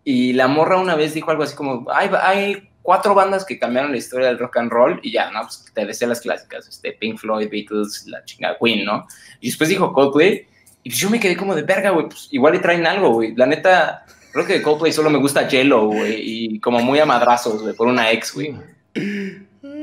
Y 0.07 0.33
la 0.33 0.47
morra 0.47 0.77
una 0.77 0.95
vez 0.95 1.15
dijo 1.15 1.31
algo 1.31 1.43
así 1.43 1.55
como, 1.55 1.87
hay, 1.91 2.09
hay 2.21 2.69
cuatro 2.83 3.15
bandas 3.15 3.43
que 3.43 3.57
cambiaron 3.57 3.91
la 3.91 3.97
historia 3.97 4.27
del 4.27 4.37
rock 4.37 4.57
and 4.57 4.71
roll 4.71 4.99
y 5.01 5.11
ya, 5.11 5.31
¿no? 5.31 5.41
Pues 5.41 5.65
te 5.73 5.83
decía 5.83 6.07
las 6.07 6.21
clásicas, 6.21 6.67
este, 6.67 6.91
Pink 6.93 7.17
Floyd, 7.17 7.49
Beatles, 7.49 8.05
la 8.05 8.23
chingada 8.23 8.55
Queen, 8.61 8.85
¿no? 8.85 9.07
Y 9.41 9.47
después 9.47 9.67
dijo 9.67 9.91
Coldplay 9.91 10.47
y 10.83 10.89
pues 10.89 10.99
yo 10.99 11.09
me 11.09 11.19
quedé 11.19 11.35
como 11.35 11.55
de 11.55 11.63
verga, 11.63 11.89
güey, 11.89 12.05
pues 12.05 12.27
igual 12.29 12.53
le 12.53 12.59
traen 12.59 12.85
algo, 12.85 13.09
güey. 13.09 13.35
La 13.35 13.47
neta, 13.47 14.05
creo 14.31 14.45
que 14.45 14.53
de 14.53 14.61
Coldplay 14.61 14.91
solo 14.93 15.09
me 15.09 15.17
gusta 15.17 15.49
Jello, 15.49 15.87
güey, 15.87 16.17
y 16.19 16.59
como 16.59 16.79
muy 16.79 16.99
a 16.99 17.07
madrazos, 17.07 17.63
güey, 17.63 17.73
por 17.73 17.87
una 17.87 18.11
ex, 18.11 18.35
güey. 18.35 18.55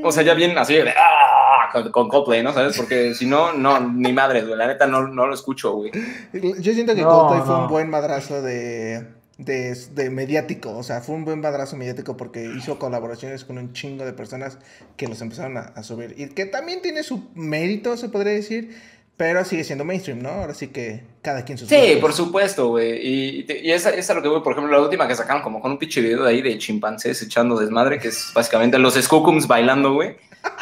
O 0.01 0.11
sea, 0.13 0.23
ya 0.23 0.33
bien 0.33 0.57
así 0.57 0.75
de, 0.75 0.89
¡ah! 0.89 1.69
Con, 1.91 2.07
Coldplay, 2.07 2.41
¿no? 2.41 2.53
¿Sabes? 2.53 2.77
Porque 2.77 3.13
si 3.13 3.25
no, 3.25 3.51
no, 3.51 3.81
ni 3.81 4.13
madre, 4.13 4.43
güey. 4.43 4.55
La 4.55 4.67
neta 4.67 4.87
no, 4.87 5.07
no 5.09 5.27
lo 5.27 5.33
escucho, 5.33 5.73
güey. 5.73 5.91
Yo 6.31 6.73
siento 6.73 6.95
que 6.95 7.03
Coldplay 7.03 7.41
fue 7.41 7.57
un 7.57 7.67
buen 7.67 7.89
madrazo 7.89 8.41
de 8.41 9.05
de, 9.45 10.09
mediático, 10.09 10.77
o 10.77 10.83
sea, 10.83 11.01
fue 11.01 11.15
un 11.15 11.25
buen 11.25 11.39
madrazo 11.39 11.77
mediático 11.77 12.17
porque 12.17 12.51
hizo 12.57 12.79
colaboraciones 12.79 13.45
con 13.45 13.57
un 13.57 13.73
chingo 13.73 14.05
de 14.05 14.13
personas 14.13 14.57
que 14.97 15.07
los 15.07 15.21
empezaron 15.21 15.57
a, 15.57 15.83
subir. 15.83 16.15
Y 16.17 16.27
que 16.29 16.45
también 16.45 16.81
tiene 16.81 17.03
su 17.03 17.29
mérito, 17.35 17.97
se 17.97 18.09
podría 18.09 18.33
decir, 18.33 18.75
pero 19.17 19.45
sigue 19.45 19.63
siendo 19.63 19.85
mainstream, 19.85 20.21
¿no? 20.21 20.29
Ahora 20.29 20.53
sí 20.53 20.67
que 20.67 21.03
cada 21.21 21.45
quien 21.45 21.57
sus 21.57 21.69
Sí, 21.69 21.97
por 22.01 22.13
supuesto, 22.13 22.69
güey. 22.69 22.97
Y, 22.97 23.45
y, 23.47 23.71
esa, 23.71 23.91
es 23.91 24.09
lo 24.13 24.21
que 24.21 24.27
voy, 24.27 24.41
por 24.41 24.53
ejemplo, 24.53 24.71
la 24.71 24.81
última 24.81 25.07
que 25.07 25.15
sacaron 25.15 25.43
como 25.43 25.61
con 25.61 25.71
un 25.71 25.77
pinche 25.77 26.01
video 26.01 26.23
de 26.23 26.29
ahí 26.29 26.41
de 26.41 26.57
chimpancés 26.57 27.21
echando 27.21 27.57
desmadre, 27.59 27.99
que 27.99 28.07
es 28.07 28.31
básicamente 28.33 28.79
los 28.79 28.95
Skookums 28.95 29.47
bailando, 29.47 29.93
güey. 29.93 30.15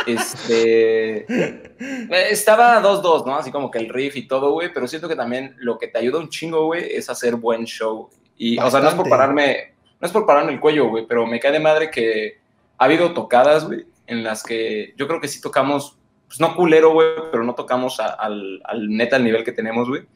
Este. 0.06 1.26
estaba 2.32 2.82
2-2, 2.82 3.26
¿no? 3.26 3.36
Así 3.36 3.52
como 3.52 3.72
que 3.72 3.80
el 3.80 3.90
riff 3.90 4.16
y 4.16 4.28
todo, 4.28 4.52
güey. 4.52 4.72
Pero 4.74 4.88
siento 4.88 5.08
que 5.08 5.16
también 5.16 5.56
lo 5.58 5.78
que 5.78 5.88
te 5.88 6.00
ayuda 6.00 6.20
un 6.20 6.30
chingo, 6.30 6.66
güey, 6.66 6.96
es 6.96 7.10
hacer 7.10 7.36
buen 7.36 7.66
show. 7.66 8.10
Y, 8.44 8.58
o 8.58 8.72
sea, 8.72 8.80
no 8.80 8.90
es 8.90 8.96
por 8.96 9.08
pararme, 9.08 9.76
no 10.00 10.08
es 10.08 10.12
por 10.12 10.26
pararme 10.26 10.52
el 10.52 10.60
cuello, 10.60 10.90
güey, 10.90 11.06
pero 11.06 11.28
me 11.28 11.40
cae 11.40 11.52
de 11.52 11.60
madre 11.60 11.92
que 11.92 12.40
ha 12.80 12.86
habido 12.86 13.14
tocadas, 13.14 13.68
güey, 13.68 13.86
en 14.08 14.24
las 14.24 14.42
que 14.42 14.96
yo 14.98 15.08
creo 15.08 15.22
que 15.22 15.28
sí 15.28 15.40
tocamos, 15.40 16.00
pues 16.26 16.40
no 16.40 16.56
culero, 16.56 16.92
güey, 16.92 17.08
pero 17.32 17.44
no 17.44 17.54
tocamos 17.54 18.00
al, 18.00 18.60
al 18.66 18.90
neta 18.90 19.18
al 19.18 19.24
nivel 19.24 19.44
que 19.44 19.52
tenemos, 19.52 19.88
güey. 19.88 20.08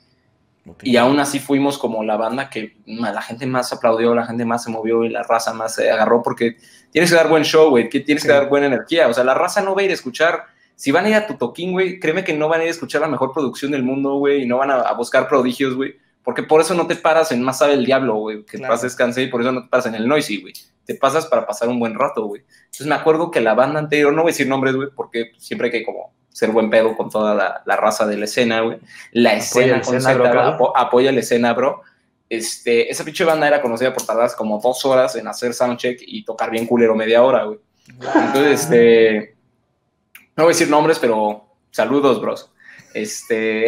Y 0.81 0.97
aún 0.97 1.19
así 1.19 1.37
fuimos 1.37 1.77
como 1.77 2.03
la 2.03 2.17
banda 2.17 2.49
que 2.49 2.77
la 2.87 3.21
gente 3.21 3.45
más 3.45 3.71
aplaudió, 3.71 4.15
la 4.15 4.25
gente 4.25 4.43
más 4.43 4.63
se 4.63 4.71
movió 4.71 5.03
y 5.03 5.09
la 5.09 5.21
raza 5.21 5.53
más 5.53 5.75
se 5.75 5.91
agarró 5.91 6.23
porque 6.23 6.57
tienes 6.89 7.11
que 7.11 7.17
dar 7.17 7.29
buen 7.29 7.43
show, 7.43 7.69
güey, 7.69 7.89
tienes 7.89 8.23
que 8.23 8.31
dar 8.31 8.49
buena 8.49 8.65
energía. 8.65 9.07
O 9.07 9.13
sea, 9.13 9.23
la 9.23 9.35
raza 9.35 9.61
no 9.61 9.75
va 9.75 9.81
a 9.81 9.83
ir 9.83 9.91
a 9.91 9.93
escuchar. 9.93 10.45
Si 10.75 10.89
van 10.89 11.05
a 11.05 11.09
ir 11.09 11.15
a 11.15 11.27
tu 11.27 11.35
toquín, 11.35 11.73
güey, 11.73 11.99
créeme 11.99 12.23
que 12.23 12.33
no 12.33 12.49
van 12.49 12.61
a 12.61 12.63
ir 12.63 12.69
a 12.69 12.71
escuchar 12.71 13.01
la 13.01 13.07
mejor 13.07 13.33
producción 13.33 13.71
del 13.71 13.83
mundo, 13.83 14.15
güey, 14.15 14.41
y 14.41 14.45
no 14.47 14.57
van 14.57 14.71
a, 14.71 14.81
a 14.81 14.93
buscar 14.95 15.27
prodigios, 15.27 15.75
güey 15.75 16.03
Porque 16.25 16.41
por 16.43 16.59
eso 16.59 16.73
no 16.73 16.87
te 16.87 16.95
paras 16.95 17.31
en 17.31 17.43
Más 17.43 17.59
sabe 17.59 17.73
el 17.73 17.85
diablo, 17.85 18.15
güey, 18.15 18.43
que 18.43 18.57
claro. 18.57 18.73
pases 18.73 18.91
descansé 18.91 19.21
y 19.21 19.27
por 19.27 19.41
eso 19.41 19.51
no 19.51 19.61
te 19.63 19.69
paras 19.69 19.85
en 19.85 19.95
el 19.95 20.07
Noisy, 20.07 20.41
güey. 20.41 20.53
Te 20.83 20.95
pasas 20.95 21.27
para 21.27 21.45
pasar 21.45 21.69
un 21.69 21.79
buen 21.79 21.93
rato, 21.93 22.25
güey. 22.25 22.41
Entonces 22.65 22.87
me 22.87 22.95
acuerdo 22.95 23.29
que 23.29 23.41
la 23.41 23.53
banda 23.53 23.79
anterior, 23.79 24.11
no 24.11 24.23
voy 24.23 24.31
a 24.31 24.33
decir 24.33 24.47
nombres, 24.47 24.75
güey, 24.75 24.89
porque 24.93 25.31
siempre 25.37 25.67
hay 25.67 25.71
que 25.71 25.85
como 25.85 26.13
ser 26.29 26.51
buen 26.51 26.69
pedo 26.69 26.97
con 26.97 27.09
toda 27.09 27.63
la, 27.63 27.75
raza 27.77 28.07
de 28.07 28.17
la 28.17 28.25
escena, 28.25 28.61
güey. 28.61 28.79
La 29.11 29.35
escena, 29.35 29.81
apoya 30.75 31.11
la 31.11 31.19
escena, 31.19 31.53
bro. 31.53 31.81
Este, 32.27 32.89
esa 32.89 33.05
pinche 33.05 33.23
banda 33.23 33.47
era 33.47 33.61
conocida 33.61 33.93
por 33.93 34.03
tardar 34.03 34.29
como 34.35 34.59
dos 34.59 34.83
horas 34.83 35.15
en 35.15 35.27
hacer 35.27 35.53
soundcheck 35.53 35.99
y 36.01 36.25
tocar 36.25 36.49
bien 36.49 36.65
culero 36.65 36.95
media 36.95 37.23
hora, 37.23 37.43
güey. 37.43 37.59
Entonces, 37.87 38.63
este, 38.63 39.35
no 40.35 40.45
voy 40.45 40.51
a 40.51 40.55
decir 40.55 40.69
nombres, 40.69 40.97
pero 40.97 41.45
saludos, 41.69 42.19
bros. 42.19 42.51
Este, 42.95 43.65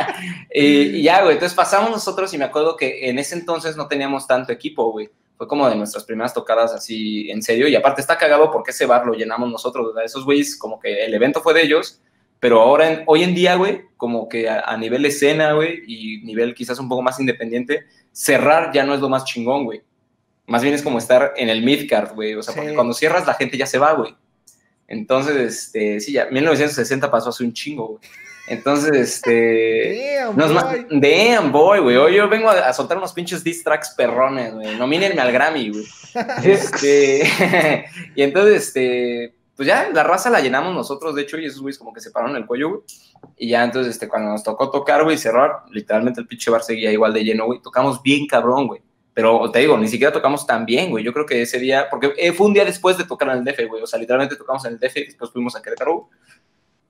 y, 0.54 1.02
ya, 1.02 1.20
güey, 1.20 1.34
entonces 1.34 1.54
pasamos 1.54 1.90
nosotros 1.90 2.32
y 2.32 2.38
me 2.38 2.46
acuerdo 2.46 2.78
que 2.78 3.10
en 3.10 3.18
ese 3.18 3.34
entonces 3.34 3.76
no 3.76 3.88
teníamos 3.88 4.26
tanto 4.26 4.54
equipo, 4.54 4.90
güey. 4.90 5.10
Fue 5.36 5.46
como 5.46 5.68
de 5.68 5.76
nuestras 5.76 6.04
primeras 6.04 6.32
tocadas 6.32 6.72
así 6.72 7.30
en 7.30 7.42
serio. 7.42 7.68
Y 7.68 7.76
aparte 7.76 8.00
está 8.00 8.16
cagado 8.16 8.50
porque 8.50 8.70
ese 8.70 8.86
bar 8.86 9.04
lo 9.04 9.12
llenamos 9.12 9.50
nosotros, 9.50 9.88
¿verdad? 9.88 10.06
Esos 10.06 10.24
güeyes, 10.24 10.56
como 10.56 10.80
que 10.80 11.04
el 11.04 11.12
evento 11.12 11.42
fue 11.42 11.52
de 11.52 11.62
ellos, 11.62 12.00
pero 12.40 12.62
ahora, 12.62 13.02
hoy 13.04 13.22
en 13.22 13.34
día, 13.34 13.56
güey, 13.56 13.82
como 13.98 14.30
que 14.30 14.48
a, 14.48 14.74
nivel 14.78 15.04
escena, 15.04 15.52
güey, 15.52 15.82
y 15.86 16.22
nivel 16.22 16.54
quizás 16.54 16.78
un 16.78 16.88
poco 16.88 17.02
más 17.02 17.20
independiente, 17.20 17.84
cerrar 18.12 18.72
ya 18.72 18.82
no 18.82 18.94
es 18.94 19.00
lo 19.00 19.10
más 19.10 19.26
chingón, 19.26 19.64
güey. 19.66 19.82
Más 20.46 20.62
bien 20.62 20.74
es 20.74 20.82
como 20.82 20.96
estar 20.96 21.34
en 21.36 21.50
el 21.50 21.62
midcard, 21.62 22.14
güey. 22.14 22.34
O 22.34 22.42
sea, 22.42 22.54
porque 22.54 22.74
cuando 22.74 22.94
cierras 22.94 23.26
la 23.26 23.34
gente 23.34 23.58
ya 23.58 23.66
se 23.66 23.78
va, 23.78 23.92
güey. 23.92 24.16
Entonces, 24.88 25.36
este, 25.36 26.00
sí, 26.00 26.12
ya, 26.12 26.30
1960 26.30 27.10
pasó 27.10 27.28
hace 27.28 27.44
un 27.44 27.52
chingo, 27.52 27.88
güey. 27.88 28.00
Entonces, 28.50 28.92
este. 28.92 30.16
Damn, 30.18 30.36
boy. 30.36 30.86
Damn, 30.90 31.52
boy, 31.52 31.78
güey. 31.78 31.96
Hoy 31.96 32.16
yo 32.16 32.28
vengo 32.28 32.50
a, 32.50 32.72
soltar 32.72 32.98
unos 32.98 33.12
pinches 33.12 33.44
diss 33.44 33.62
tracks 33.62 33.94
perrones, 33.96 34.52
güey. 34.52 34.76
Nomínenme 34.76 35.20
al 35.20 35.30
Grammy, 35.30 35.70
güey. 35.70 35.86
este. 36.44 37.22
y 38.16 38.22
entonces, 38.22 38.66
este. 38.66 39.36
Pues 39.54 39.68
ya 39.68 39.90
la 39.92 40.02
raza 40.02 40.30
la 40.30 40.40
llenamos 40.40 40.74
nosotros, 40.74 41.14
de 41.14 41.22
hecho, 41.22 41.38
y 41.38 41.44
esos 41.44 41.60
güeyes 41.60 41.78
como 41.78 41.92
que 41.92 42.00
se 42.00 42.10
pararon 42.10 42.34
el 42.34 42.46
cuello, 42.46 42.70
güey. 42.70 42.80
Y 43.36 43.50
ya 43.50 43.62
entonces, 43.62 43.92
este, 43.92 44.08
cuando 44.08 44.30
nos 44.30 44.42
tocó 44.42 44.68
tocar, 44.68 45.04
güey, 45.04 45.16
cerrar, 45.16 45.62
literalmente 45.70 46.20
el 46.20 46.26
pinche 46.26 46.50
bar 46.50 46.64
seguía 46.64 46.90
igual 46.90 47.12
de 47.12 47.22
lleno, 47.22 47.46
güey. 47.46 47.60
Tocamos 47.62 48.02
bien 48.02 48.26
cabrón, 48.26 48.66
güey. 48.66 48.82
Pero 49.14 49.48
te 49.50 49.60
digo, 49.60 49.78
ni 49.78 49.86
siquiera 49.86 50.12
tocamos 50.12 50.44
tan 50.44 50.64
bien, 50.66 50.90
güey. 50.90 51.04
Yo 51.04 51.12
creo 51.12 51.26
que 51.26 51.42
ese 51.42 51.60
día, 51.60 51.86
porque 51.88 52.14
eh, 52.16 52.32
fue 52.32 52.48
un 52.48 52.54
día 52.54 52.64
después 52.64 52.98
de 52.98 53.04
tocar 53.04 53.28
en 53.28 53.38
el 53.38 53.44
DF, 53.44 53.68
güey. 53.68 53.82
O 53.82 53.86
sea, 53.86 54.00
literalmente 54.00 54.34
tocamos 54.34 54.64
en 54.64 54.72
el 54.72 54.78
DF 54.80 54.96
y 54.96 55.04
después 55.04 55.30
fuimos 55.30 55.54
a 55.54 55.62
Querétaro. 55.62 56.08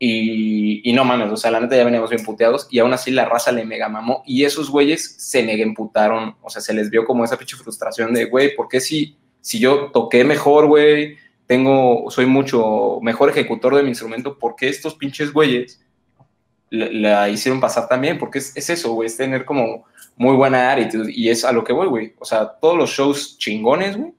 Y, 0.02 0.90
no 0.94 1.04
mames, 1.04 1.30
o 1.30 1.36
sea, 1.36 1.50
la 1.50 1.60
neta 1.60 1.76
ya 1.76 1.84
veníamos 1.84 2.08
bien 2.08 2.24
puteados 2.24 2.66
y 2.70 2.78
aún 2.78 2.94
así 2.94 3.10
la 3.10 3.26
raza 3.26 3.52
le 3.52 3.66
mega 3.66 3.86
mamó 3.90 4.22
y 4.26 4.44
esos 4.44 4.70
güeyes 4.70 5.16
se 5.18 5.42
mega 5.42 5.62
emputaron, 5.62 6.36
o 6.40 6.48
sea, 6.48 6.62
se 6.62 6.72
les 6.72 6.88
vio 6.88 7.04
como 7.04 7.22
esa 7.22 7.36
pinche 7.36 7.58
frustración 7.58 8.14
de, 8.14 8.24
güey, 8.24 8.56
¿por 8.56 8.66
qué 8.66 8.80
si, 8.80 9.18
si 9.42 9.58
yo 9.58 9.90
toqué 9.92 10.24
mejor, 10.24 10.68
güey, 10.68 11.18
tengo, 11.46 12.06
soy 12.10 12.24
mucho 12.24 12.98
mejor 13.02 13.28
ejecutor 13.28 13.76
de 13.76 13.82
mi 13.82 13.90
instrumento, 13.90 14.38
¿por 14.38 14.56
qué 14.56 14.70
estos 14.70 14.94
pinches 14.94 15.34
güeyes 15.34 15.84
la, 16.70 17.28
hicieron 17.28 17.60
pasar 17.60 17.86
también? 17.86 18.18
Porque 18.18 18.38
es, 18.38 18.56
es 18.56 18.70
eso, 18.70 18.94
güey, 18.94 19.06
es 19.06 19.18
tener 19.18 19.44
como 19.44 19.84
muy 20.16 20.34
buena 20.34 20.72
attitude 20.72 21.12
y 21.12 21.28
es 21.28 21.44
a 21.44 21.52
lo 21.52 21.62
que 21.62 21.74
voy, 21.74 21.88
güey, 21.88 22.14
o 22.18 22.24
sea, 22.24 22.48
todos 22.58 22.78
los 22.78 22.88
shows 22.88 23.36
chingones, 23.36 23.98
güey, 23.98 24.14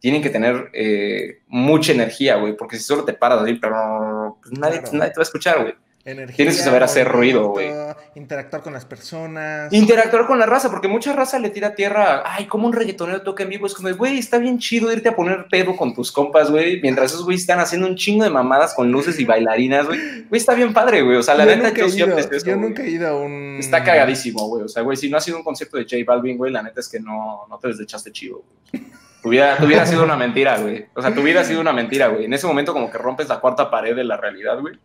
tienen 0.00 0.22
que 0.22 0.30
tener 0.30 0.70
eh, 0.72 1.40
mucha 1.48 1.92
energía, 1.92 2.36
güey, 2.36 2.56
porque 2.56 2.76
si 2.76 2.84
solo 2.84 3.04
te 3.04 3.12
paras 3.12 3.42
ahí, 3.42 3.58
pero 3.58 4.38
pues, 4.42 4.58
nadie, 4.58 4.82
nadie 4.92 5.10
te 5.10 5.18
va 5.18 5.22
a 5.22 5.22
escuchar, 5.22 5.62
güey. 5.62 5.74
Tienes 6.14 6.56
que 6.56 6.62
saber 6.62 6.82
hacer 6.82 7.06
ruido, 7.06 7.50
güey. 7.50 7.70
Interactuar 8.14 8.62
con 8.62 8.72
las 8.72 8.86
personas. 8.86 9.70
Interactuar 9.72 10.26
con 10.26 10.38
la 10.38 10.46
raza, 10.46 10.70
porque 10.70 10.88
mucha 10.88 11.12
raza 11.12 11.38
le 11.38 11.50
tira 11.50 11.74
tierra. 11.74 12.22
Ay, 12.24 12.46
como 12.46 12.66
un 12.66 12.72
reggaetonero 12.72 13.20
toca 13.20 13.42
en 13.42 13.50
vivo. 13.50 13.66
Es 13.66 13.74
como, 13.74 13.94
güey, 13.94 14.18
está 14.18 14.38
bien 14.38 14.58
chido 14.58 14.90
irte 14.90 15.10
a 15.10 15.16
poner 15.16 15.46
pedo 15.50 15.76
con 15.76 15.94
tus 15.94 16.10
compas, 16.10 16.50
güey. 16.50 16.80
Mientras 16.80 17.12
esos 17.12 17.24
güeyes 17.24 17.42
están 17.42 17.60
haciendo 17.60 17.86
un 17.86 17.96
chingo 17.96 18.24
de 18.24 18.30
mamadas 18.30 18.72
con 18.74 18.90
luces 18.90 19.18
y 19.20 19.26
bailarinas, 19.26 19.86
güey. 19.86 19.98
Güey, 20.28 20.40
está 20.40 20.54
bien 20.54 20.72
padre, 20.72 21.02
güey. 21.02 21.18
O 21.18 21.22
sea, 21.22 21.34
la 21.34 21.44
neta, 21.44 21.74
yo, 21.74 21.86
yo 21.88 22.56
nunca 22.56 22.82
he 22.82 22.90
ido 22.90 23.08
a 23.08 23.20
un. 23.20 23.58
Está 23.60 23.84
cagadísimo, 23.84 24.48
güey. 24.48 24.64
O 24.64 24.68
sea, 24.68 24.82
güey, 24.82 24.96
si 24.96 25.10
no 25.10 25.18
ha 25.18 25.20
sido 25.20 25.36
un 25.36 25.44
concierto 25.44 25.76
de 25.76 25.84
J 25.84 25.96
Balvin, 26.06 26.38
güey, 26.38 26.50
la 26.50 26.62
neta 26.62 26.80
es 26.80 26.88
que 26.88 27.00
no, 27.00 27.46
no 27.50 27.58
te 27.58 27.68
desechaste 27.68 28.12
chido, 28.12 28.42
güey. 28.72 28.88
Tu 29.22 29.30
vida, 29.30 29.86
sido 29.86 30.04
una 30.04 30.16
mentira, 30.16 30.58
güey. 30.58 30.86
O 30.94 31.02
sea, 31.02 31.14
tu 31.14 31.22
vida 31.22 31.40
ha 31.40 31.44
sido 31.44 31.60
una 31.60 31.72
mentira, 31.72 32.08
güey. 32.08 32.26
En 32.26 32.32
ese 32.32 32.46
momento 32.46 32.72
como 32.72 32.90
que 32.90 32.98
rompes 32.98 33.28
la 33.28 33.40
cuarta 33.40 33.70
pared 33.70 33.96
de 33.96 34.04
la 34.04 34.16
realidad, 34.16 34.60
güey. 34.60 34.78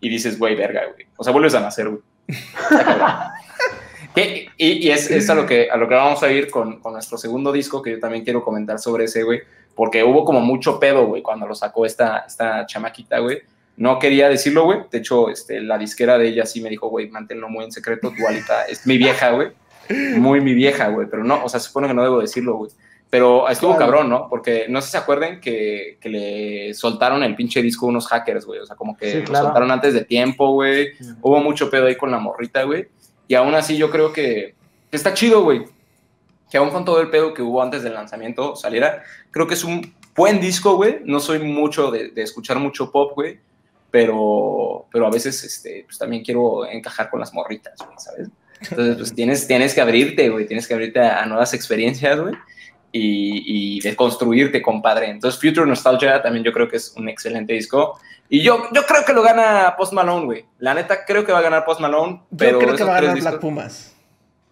Y 0.00 0.08
dices, 0.08 0.38
güey, 0.38 0.56
verga, 0.56 0.82
güey. 0.92 1.06
O 1.16 1.24
sea, 1.24 1.32
vuelves 1.32 1.54
a 1.54 1.60
nacer, 1.60 1.88
güey. 1.88 2.00
y, 4.56 4.88
es, 4.88 5.28
a, 5.28 5.34
lo 5.34 5.44
que, 5.44 5.68
a 5.70 5.76
lo 5.76 5.88
que 5.88 5.94
vamos 5.94 6.22
a 6.22 6.30
ir 6.30 6.50
con, 6.50 6.80
con, 6.80 6.94
nuestro 6.94 7.18
segundo 7.18 7.52
disco, 7.52 7.82
que 7.82 7.92
yo 7.92 8.00
también 8.00 8.24
quiero 8.24 8.42
comentar 8.42 8.78
sobre 8.78 9.04
ese, 9.04 9.22
güey. 9.22 9.42
Porque 9.74 10.02
hubo 10.02 10.24
como 10.24 10.40
mucho 10.40 10.80
pedo, 10.80 11.06
güey, 11.06 11.22
cuando 11.22 11.46
lo 11.46 11.54
sacó 11.54 11.84
esta, 11.84 12.24
esta 12.26 12.64
chamaquita, 12.66 13.18
güey. 13.18 13.42
No 13.76 13.98
quería 13.98 14.28
decirlo, 14.28 14.64
güey. 14.64 14.80
De 14.90 14.98
hecho, 14.98 15.28
este, 15.28 15.60
la 15.60 15.76
disquera 15.76 16.16
de 16.16 16.28
ella 16.28 16.46
sí 16.46 16.60
me 16.60 16.70
dijo, 16.70 16.88
güey, 16.88 17.10
manténlo 17.10 17.48
muy 17.48 17.64
en 17.64 17.72
secreto. 17.72 18.12
Tu 18.16 18.26
alita 18.26 18.64
es 18.64 18.86
mi 18.86 18.96
vieja, 18.96 19.30
güey. 19.30 19.48
Muy 20.16 20.40
mi 20.40 20.54
vieja, 20.54 20.88
güey. 20.88 21.08
Pero 21.10 21.24
no, 21.24 21.44
o 21.44 21.48
sea, 21.48 21.60
se 21.60 21.66
supone 21.66 21.88
que 21.88 21.94
no 21.94 22.02
debo 22.02 22.20
decirlo, 22.20 22.54
güey. 22.54 22.70
Pero 23.14 23.48
estuvo 23.48 23.76
cabrón, 23.76 24.10
¿no? 24.10 24.28
Porque 24.28 24.66
no 24.68 24.80
sé 24.80 24.86
si 24.88 24.90
se 24.90 24.98
acuerden 24.98 25.40
que, 25.40 25.98
que, 26.00 26.08
le 26.08 26.74
soltaron 26.74 27.22
el 27.22 27.36
pinche 27.36 27.62
disco 27.62 27.86
unos 27.86 28.08
hackers, 28.08 28.44
güey. 28.44 28.58
O 28.58 28.66
sea, 28.66 28.74
como 28.74 28.96
que 28.96 29.20
lo 29.20 29.36
soltaron 29.36 29.70
antes 29.70 29.94
de 29.94 30.04
tiempo, 30.04 30.50
güey. 30.50 30.94
Hubo 31.22 31.38
mucho 31.38 31.70
pedo 31.70 31.86
ahí 31.86 31.94
con 31.94 32.10
la 32.10 32.18
morrita, 32.18 32.64
güey. 32.64 32.88
Y 33.28 33.36
aún 33.36 33.54
así 33.54 33.76
yo 33.76 33.88
creo 33.88 34.12
que, 34.12 34.56
está 34.90 35.14
chido, 35.14 35.44
güey. 35.44 35.64
Que 36.50 36.58
aún 36.58 36.70
con 36.70 36.84
todo 36.84 37.00
el 37.00 37.08
pedo 37.08 37.32
que 37.34 37.42
hubo 37.42 37.62
antes 37.62 37.84
del 37.84 37.94
lanzamiento 37.94 38.56
saliera, 38.56 39.04
creo 39.30 39.46
que 39.46 39.54
es 39.54 39.62
un 39.62 39.94
buen 40.16 40.40
disco, 40.40 40.74
güey. 40.74 40.98
No 41.04 41.20
soy 41.20 41.38
mucho 41.38 41.92
de, 41.92 42.08
de 42.08 42.22
escuchar 42.22 42.58
mucho 42.58 42.90
pop, 42.90 43.12
güey. 43.14 43.38
Pero, 43.92 44.86
pero 44.90 45.06
a 45.06 45.10
veces 45.10 45.44
este, 45.44 45.84
pues 45.86 45.98
también 45.98 46.24
quiero 46.24 46.66
encajar 46.66 47.10
con 47.10 47.20
las 47.20 47.32
morritas, 47.32 47.74
güey, 47.78 47.96
¿sabes? 47.96 48.28
Entonces, 48.60 48.96
pues 48.96 49.14
tienes, 49.14 49.46
tienes 49.46 49.72
que 49.72 49.80
abrirte, 49.80 50.30
güey. 50.30 50.48
Tienes 50.48 50.66
que 50.66 50.74
abrirte 50.74 50.98
a 50.98 51.24
nuevas 51.26 51.54
experiencias, 51.54 52.20
güey 52.20 52.34
y, 52.96 53.80
de 53.80 53.96
construirte, 53.96 54.62
compadre. 54.62 55.10
Entonces, 55.10 55.40
Future 55.40 55.66
Nostalgia 55.66 56.22
también 56.22 56.44
yo 56.44 56.52
creo 56.52 56.68
que 56.68 56.76
es 56.76 56.94
un 56.96 57.08
excelente 57.08 57.52
disco. 57.52 57.98
Y 58.28 58.42
yo, 58.42 58.68
yo 58.72 58.84
creo 58.84 59.04
que 59.04 59.12
lo 59.12 59.22
gana 59.22 59.74
Post 59.76 59.92
Malone, 59.92 60.24
güey. 60.26 60.44
La 60.58 60.74
neta, 60.74 61.04
creo 61.04 61.24
que 61.26 61.32
va 61.32 61.40
a 61.40 61.42
ganar 61.42 61.64
Post 61.64 61.80
Malone. 61.80 62.22
Pero 62.36 62.60
yo 62.60 62.66
creo 62.66 62.76
que 62.76 62.84
va 62.84 62.96
a 62.96 63.00
ganar 63.00 63.20
Black 63.20 63.40
Pumas. 63.40 63.94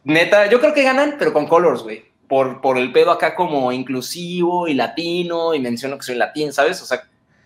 Neta, 0.05 0.47
yo 0.47 0.61
creo 0.61 0.75
que 0.75 0.83
ganan, 0.83 1.17
pero 1.19 1.33
con 1.33 1.47
colors, 1.47 1.83
güey. 1.83 2.05
Por, 2.27 2.61
por 2.61 2.79
el 2.79 2.93
pedo 2.93 3.13
acá 3.13 3.35
como 3.35 3.71
inclusivo 3.71 4.67
y 4.67 4.75
latino, 4.75 5.55
y 5.55 5.61
menciono 5.61 5.97
que 5.97 6.05
soy 6.05 6.17
latino, 6.17 6.51
¿sabes? 6.51 6.83
O 6.83 6.87
sea, 6.87 7.03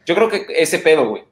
yo 0.06 0.14
creo 0.14 0.30
que 0.30 0.46
ese 0.48 0.78
pedo, 0.78 1.08
güey. 1.08 1.24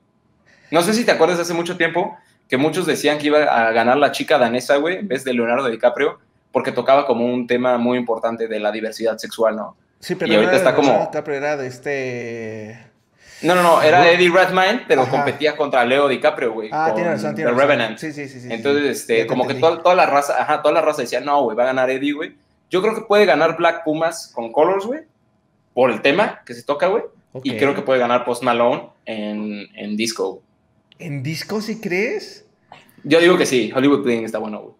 No 0.71 0.83
sé 0.83 0.93
si 0.93 1.05
te 1.05 1.13
acuerdas 1.13 1.39
hace 1.39 1.55
mucho 1.55 1.77
tiempo 1.77 2.17
que 2.49 2.59
muchos 2.59 2.85
decían 2.85 3.19
que 3.19 3.29
iba 3.29 3.45
a 3.45 3.73
ganar 3.73 3.97
la 3.97 4.13
chica 4.13 4.39
danesa, 4.39 4.77
güey, 4.77 4.99
en 4.99 5.09
vez 5.09 5.25
de 5.25 5.33
Leonardo 5.33 5.71
DiCaprio 5.71 6.19
porque 6.55 6.71
tocaba 6.71 7.05
como 7.05 7.27
un 7.27 7.49
tema 7.49 7.77
muy 7.79 7.99
importante 7.99 8.47
de 8.47 8.61
la 8.61 8.71
diversidad 8.71 9.19
sexual, 9.19 9.57
¿no? 9.57 9.77
Sí, 9.99 10.15
pero 10.15 10.33
y 10.33 10.37
ahorita 10.37 10.55
está 10.55 10.73
como... 10.73 11.11
Era 11.27 11.57
de 11.57 11.67
este... 11.67 12.87
No, 13.43 13.57
no, 13.57 13.63
no, 13.65 13.83
era 13.83 14.09
Eddie 14.09 14.31
Redmayne, 14.31 14.85
pero 14.87 15.05
competía 15.11 15.57
contra 15.57 15.85
Leo 15.85 16.07
DiCaprio, 16.07 16.53
güey. 16.53 16.71
Ah, 16.73 16.93
tiene 16.95 17.11
razón, 17.11 17.35
tiene 17.35 17.51
The 17.51 17.57
Revenant. 17.57 17.99
Sí, 17.99 18.13
sí, 18.13 18.29
sí, 18.29 18.41
sí. 18.41 18.49
Entonces, 18.53 19.01
este, 19.01 19.27
como 19.27 19.49
que 19.49 19.55
toda, 19.55 19.97
la 19.97 20.07
raza, 20.07 20.41
ajá, 20.41 20.63
toda 20.63 20.73
la 20.73 20.81
raza 20.81 21.03
decía, 21.03 21.21
no, 21.21 21.43
güey, 21.43 21.57
va 21.57 21.65
a 21.65 21.67
ganar 21.67 21.91
Eddie, 21.91 22.13
güey. 22.13 22.37
Yo 22.71 22.81
creo 22.81 22.95
que 22.95 23.01
puede 23.01 23.27
ganar 23.27 23.57
Black 23.57 23.83
Pumas 23.83 24.31
con 24.33 24.53
Colors, 24.53 24.87
güey, 24.87 25.01
por 25.75 25.91
el 25.91 26.03
tema 26.03 26.43
que 26.47 26.55
se 26.55 26.63
toca, 26.63 26.87
güey. 26.87 27.03
Y 27.43 27.57
creo 27.57 27.75
que 27.75 27.83
puede 27.83 27.99
ganar 27.99 28.25
Post 28.25 28.45
Malone 28.45 28.91
en, 29.07 29.67
en 29.75 29.97
disco, 29.97 30.41
¿En 31.01 31.25
disco, 31.25 31.61
si 31.61 31.81
crees? 31.81 32.47
Yo 33.03 33.19
digo 33.19 33.37
que 33.37 33.45
sí, 33.45 33.73
Hollywood 33.75 34.05
Bling 34.05 34.25
está 34.25 34.39
bueno, 34.39 34.61
güey. 34.61 34.75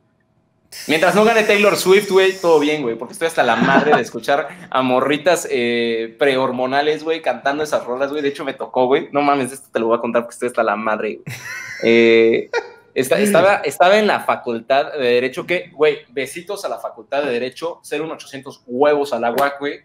Mientras 0.87 1.15
no 1.15 1.25
gane 1.25 1.45
Taylor 1.45 1.77
Swift, 1.77 2.11
güey, 2.11 2.33
todo 2.39 2.59
bien, 2.59 2.83
güey, 2.83 2.97
porque 2.97 3.13
estoy 3.13 3.29
hasta 3.29 3.43
la 3.43 3.57
madre 3.57 3.95
de 3.97 4.03
escuchar 4.03 4.49
a 4.71 4.83
morritas 4.83 5.49
eh, 5.51 6.15
prehormonales, 6.19 7.03
güey, 7.03 7.23
cantando 7.23 7.63
esas 7.63 7.85
rolas, 7.85 8.11
güey. 8.11 8.23
De 8.23 8.29
hecho, 8.29 8.45
me 8.45 8.55
tocó, 8.55 8.87
güey. 8.87 9.09
No 9.13 9.23
mames, 9.23 9.53
esto 9.53 9.69
te 9.73 9.81
lo 9.81 9.87
voy 9.87 9.99
a 9.99 10.01
contar 10.01 10.23
porque 10.23 10.35
estoy 10.35 10.49
hasta 10.49 10.63
la 10.63 10.77
madre, 10.77 11.21
güey. 11.25 11.37
Eh, 11.83 12.51
estaba, 12.95 13.57
estaba 13.57 13.99
en 13.99 14.07
la 14.07 14.21
facultad 14.21 14.93
de 14.93 15.07
Derecho, 15.07 15.47
que, 15.47 15.71
güey, 15.73 15.99
besitos 16.11 16.65
a 16.65 16.69
la 16.69 16.79
facultad 16.79 17.23
de 17.23 17.31
Derecho, 17.31 17.81
01800 17.91 18.63
huevos 18.67 19.13
al 19.13 19.25
agua, 19.25 19.55
güey. 19.59 19.81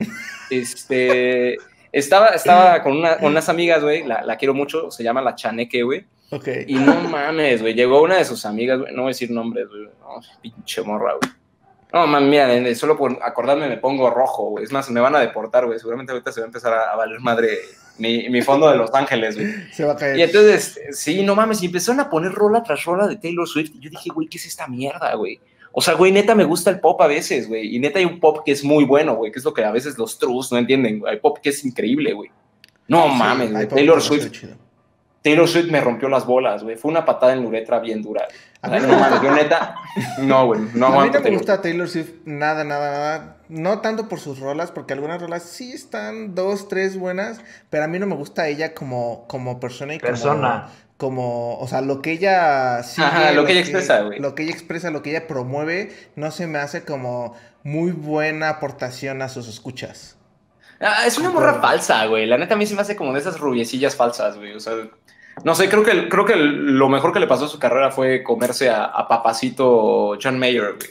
Este, 0.50 1.58
estaba, 1.92 2.28
estaba 2.30 2.84
con, 2.84 3.04
unas 3.22 3.50
amigas, 3.50 3.82
güey, 3.82 4.04
la, 4.04 4.22
la 4.24 4.38
quiero 4.38 4.54
mucho, 4.54 4.92
se 4.92 5.04
llama 5.04 5.22
La 5.22 5.36
Chaneque, 5.36 5.84
güey 5.84 6.06
y 6.68 6.76
no 6.76 7.02
mames, 7.02 7.62
güey. 7.62 7.74
Llegó 7.74 8.02
una 8.02 8.18
de 8.18 8.26
sus 8.26 8.46
amigas, 8.46 8.80
güey. 8.80 8.94
No 8.94 9.04
voy 9.04 9.10
a 9.10 9.14
decir 9.14 9.32
nombres, 9.32 9.68
güey. 9.68 9.84
No, 9.84 10.22
pinche 10.42 10.82
morra, 10.82 11.14
güey. 11.20 11.34
No, 11.92 12.06
man, 12.06 12.30
mira, 12.30 12.76
solo 12.76 12.96
por 12.96 13.18
acordarme 13.24 13.68
me 13.68 13.78
pongo 13.78 14.12
rojo, 14.12 14.52
güey. 14.52 14.64
Es 14.64 14.72
más, 14.72 14.90
me 14.92 15.00
van 15.00 15.16
a 15.16 15.20
deportar, 15.20 15.66
güey. 15.66 15.80
Seguramente 15.80 16.12
ahorita 16.12 16.32
se 16.32 16.42
va 16.42 16.46
a 16.46 16.48
empezar 16.48 16.74
a, 16.74 16.96
valer 16.96 17.20
madre 17.20 17.58
mi, 17.98 18.30
mi, 18.30 18.44
fondo 18.44 18.70
de 18.70 18.78
Los 18.78 18.94
Ángeles, 18.94 19.36
güey. 19.36 19.48
Se 19.72 19.86
va 19.86 19.94
a 19.94 19.96
caer. 19.96 20.18
Y 20.20 20.22
entonces, 20.22 20.80
sí, 20.92 21.24
no 21.24 21.36
mames, 21.36 21.64
y 21.64 21.66
empezaron 21.66 22.00
a 22.00 22.10
poner 22.10 22.32
rola 22.32 22.62
tras 22.62 22.86
rola 22.86 23.08
de 23.08 23.16
Taylor 23.16 23.48
Swift. 23.48 23.72
Y 23.74 23.80
yo 23.80 23.90
dije, 23.90 24.12
güey, 24.14 24.28
¿qué 24.28 24.38
es 24.38 24.46
esta 24.46 24.68
mierda, 24.68 25.16
güey? 25.16 25.40
O 25.72 25.82
sea, 25.82 25.96
güey, 25.96 26.12
neta 26.12 26.36
me 26.36 26.44
gusta 26.44 26.70
el 26.70 26.80
pop 26.80 27.02
a 27.02 27.08
veces, 27.08 27.48
güey. 27.48 27.76
Y 27.76 27.80
neta 27.80 27.98
hay 27.98 28.06
un 28.06 28.20
pop 28.20 28.44
que 28.46 28.52
es 28.52 28.64
muy 28.64 28.84
bueno, 28.84 29.16
güey, 29.16 29.32
que 29.32 29.40
es 29.40 29.46
lo 29.46 29.54
que 29.54 29.64
a 29.64 29.72
veces 29.72 29.98
los 29.98 30.20
trus 30.20 30.52
no 30.52 30.60
entienden. 30.60 31.02
Hay 31.08 31.18
pop 31.18 31.40
que 31.42 31.50
es 31.50 31.66
increíble, 31.66 32.14
güey. 32.14 32.30
No 32.88 33.08
mames, 33.08 33.52
güey. 33.52 33.68
Taylor 33.68 34.02
Swift. 34.02 34.32
Taylor 35.22 35.48
Swift 35.48 35.70
me 35.70 35.82
rompió 35.82 36.08
las 36.08 36.26
bolas, 36.26 36.64
güey. 36.64 36.78
Fue 36.78 36.90
una 36.90 37.06
patada 37.06 37.34
en 37.34 37.42
la 37.42 37.48
uretra 37.48 37.80
bien 37.80 38.02
dura. 38.02 38.28
A 38.62 38.70
mí 38.70 38.78
no, 38.82 38.88
mames, 39.00 39.22
yo 39.22 39.32
neta, 39.32 39.76
no, 40.20 40.48
güey, 40.48 40.60
no 40.74 40.88
A 40.88 41.06
mí 41.06 41.12
no 41.14 41.22
me 41.22 41.32
gusta 41.32 41.62
Taylor 41.62 41.88
Swift 41.88 42.12
nada, 42.26 42.66
nada, 42.66 42.92
nada. 42.92 43.38
No 43.48 43.80
tanto 43.80 44.10
por 44.10 44.20
sus 44.20 44.40
rolas, 44.40 44.72
porque 44.72 44.94
algunas 44.94 45.22
rolas 45.22 45.44
sí 45.44 45.72
están 45.72 46.36
dos, 46.36 46.68
tres 46.68 46.98
buenas, 46.98 47.40
pero 47.70 47.86
a 47.86 47.88
mí 47.88 48.00
no 48.00 48.06
me 48.06 48.16
gusta 48.16 48.48
ella 48.50 48.74
como, 48.74 49.26
como 49.28 49.60
persona 49.60 49.96
y 49.96 50.00
persona. 50.00 50.68
Como, 50.98 51.58
o 51.58 51.68
sea, 51.70 51.80
lo 51.80 52.02
que 52.02 52.12
ella 52.12 52.84
sigue, 52.84 53.34
lo, 53.34 53.46
que 53.46 53.54
ella 53.54 53.62
expresa, 53.62 54.02
güey. 54.02 54.20
Lo 54.20 54.36
que 54.36 54.44
ella 54.44 54.52
expresa, 54.52 54.92
lo 54.92 55.02
que 55.02 55.12
ella 55.12 55.28
promueve, 55.28 55.96
no 56.18 56.30
se 56.32 56.46
me 56.46 56.60
hace 56.60 56.84
como 56.84 57.36
muy 57.64 57.92
buena 57.92 58.50
aportación 58.50 59.22
a 59.22 59.30
sus 59.30 59.48
escuchas. 59.48 60.19
Ah, 60.80 61.06
es 61.06 61.18
una 61.18 61.30
morra 61.30 61.56
falsa, 61.56 62.06
güey. 62.06 62.26
La 62.26 62.38
neta 62.38 62.54
a 62.54 62.58
mí 62.58 62.66
se 62.66 62.76
me 62.76 62.82
hace 62.82 62.96
como 62.96 63.14
de 63.14 63.20
esas 63.20 63.40
rubiecillas 63.40 63.96
falsas, 63.96 64.38
güey. 64.38 64.54
O 64.54 64.60
sea, 64.60 64.74
no 65.44 65.56
sé, 65.56 65.70
creo 65.70 65.84
que, 65.84 66.10
creo 66.10 66.26
que 66.26 66.36
lo 66.36 66.90
mejor 66.90 67.14
que 67.14 67.20
le 67.20 67.28
pasó 67.28 67.46
a 67.46 67.50
su 67.50 67.60
carrera 67.60 67.92
fue 67.92 68.24
comerse 68.24 68.70
a, 68.70 69.08
papacito 69.08 70.18
John 70.22 70.40
Mayer, 70.40 70.76
güey. 70.76 70.90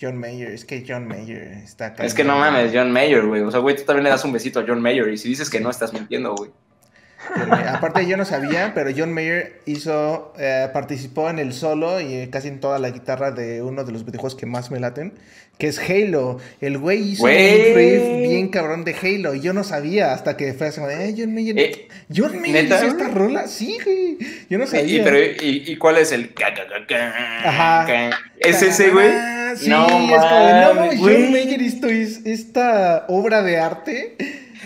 John 0.00 0.16
Mayer, 0.18 0.52
es 0.52 0.64
que 0.64 0.84
John 0.86 1.06
Mayer 1.06 1.42
está 1.62 1.86
acá. 1.86 2.04
Es 2.04 2.14
que 2.14 2.24
no 2.24 2.38
mames, 2.38 2.72
John 2.74 2.90
Mayer, 2.90 3.26
güey. 3.26 3.42
O 3.42 3.50
sea, 3.50 3.60
güey, 3.60 3.76
tú 3.76 3.82
también 3.84 4.04
le 4.04 4.10
das 4.10 4.24
un 4.24 4.32
besito 4.32 4.60
a 4.60 4.64
John 4.66 4.80
Mayer 4.80 5.08
y 5.08 5.18
si 5.18 5.28
dices 5.28 5.50
que 5.50 5.60
no, 5.60 5.68
estás 5.68 5.92
mintiendo, 5.92 6.34
güey. 6.34 6.50
Aparte 7.68 8.06
yo 8.06 8.16
no 8.16 8.24
sabía, 8.24 8.72
pero 8.74 8.90
John 8.96 9.12
Mayer 9.12 9.60
hizo, 9.66 10.32
eh, 10.38 10.68
participó 10.72 11.28
en 11.28 11.38
el 11.38 11.52
solo 11.52 12.00
y 12.00 12.28
casi 12.28 12.48
en 12.48 12.60
toda 12.60 12.78
la 12.78 12.90
guitarra 12.90 13.30
de 13.30 13.62
uno 13.62 13.84
de 13.84 13.92
los 13.92 14.04
videojuegos 14.04 14.34
que 14.34 14.46
más 14.46 14.70
me 14.70 14.80
laten, 14.80 15.12
que 15.58 15.68
es 15.68 15.78
Halo. 15.78 16.38
El 16.60 16.78
güey 16.78 17.12
hizo 17.12 17.24
un 17.24 17.30
riff 17.30 18.28
bien 18.28 18.48
cabrón 18.48 18.84
de 18.84 18.94
Halo 18.94 19.34
y 19.34 19.40
yo 19.40 19.52
no 19.52 19.64
sabía 19.64 20.12
hasta 20.12 20.36
que 20.36 20.54
fue 20.54 20.68
así, 20.68 20.80
eh, 20.80 21.14
John 21.16 21.34
Mayer. 21.34 21.58
Eh, 21.58 21.88
John 22.14 22.40
Mayer 22.40 22.64
hizo 22.64 22.86
esta 22.86 23.08
rola, 23.08 23.46
sí, 23.46 23.78
güey. 23.84 24.18
Yo 24.48 24.58
no 24.58 24.66
sabía. 24.66 25.00
¿Y, 25.00 25.02
pero, 25.02 25.18
y, 25.18 25.76
cuál 25.76 25.98
es 25.98 26.12
el? 26.12 26.32
Ajá. 27.44 28.10
¿Es 28.38 28.62
ese, 28.62 28.90
güey? 28.90 29.10
Sí, 29.56 29.68
no, 29.68 29.86
es 29.86 29.92
como, 29.92 30.74
no, 30.74 30.90
John 30.98 31.32
Mayer 31.32 31.60
hizo 31.60 31.88
esta 31.88 33.04
obra 33.08 33.42
de 33.42 33.58
arte 33.58 34.16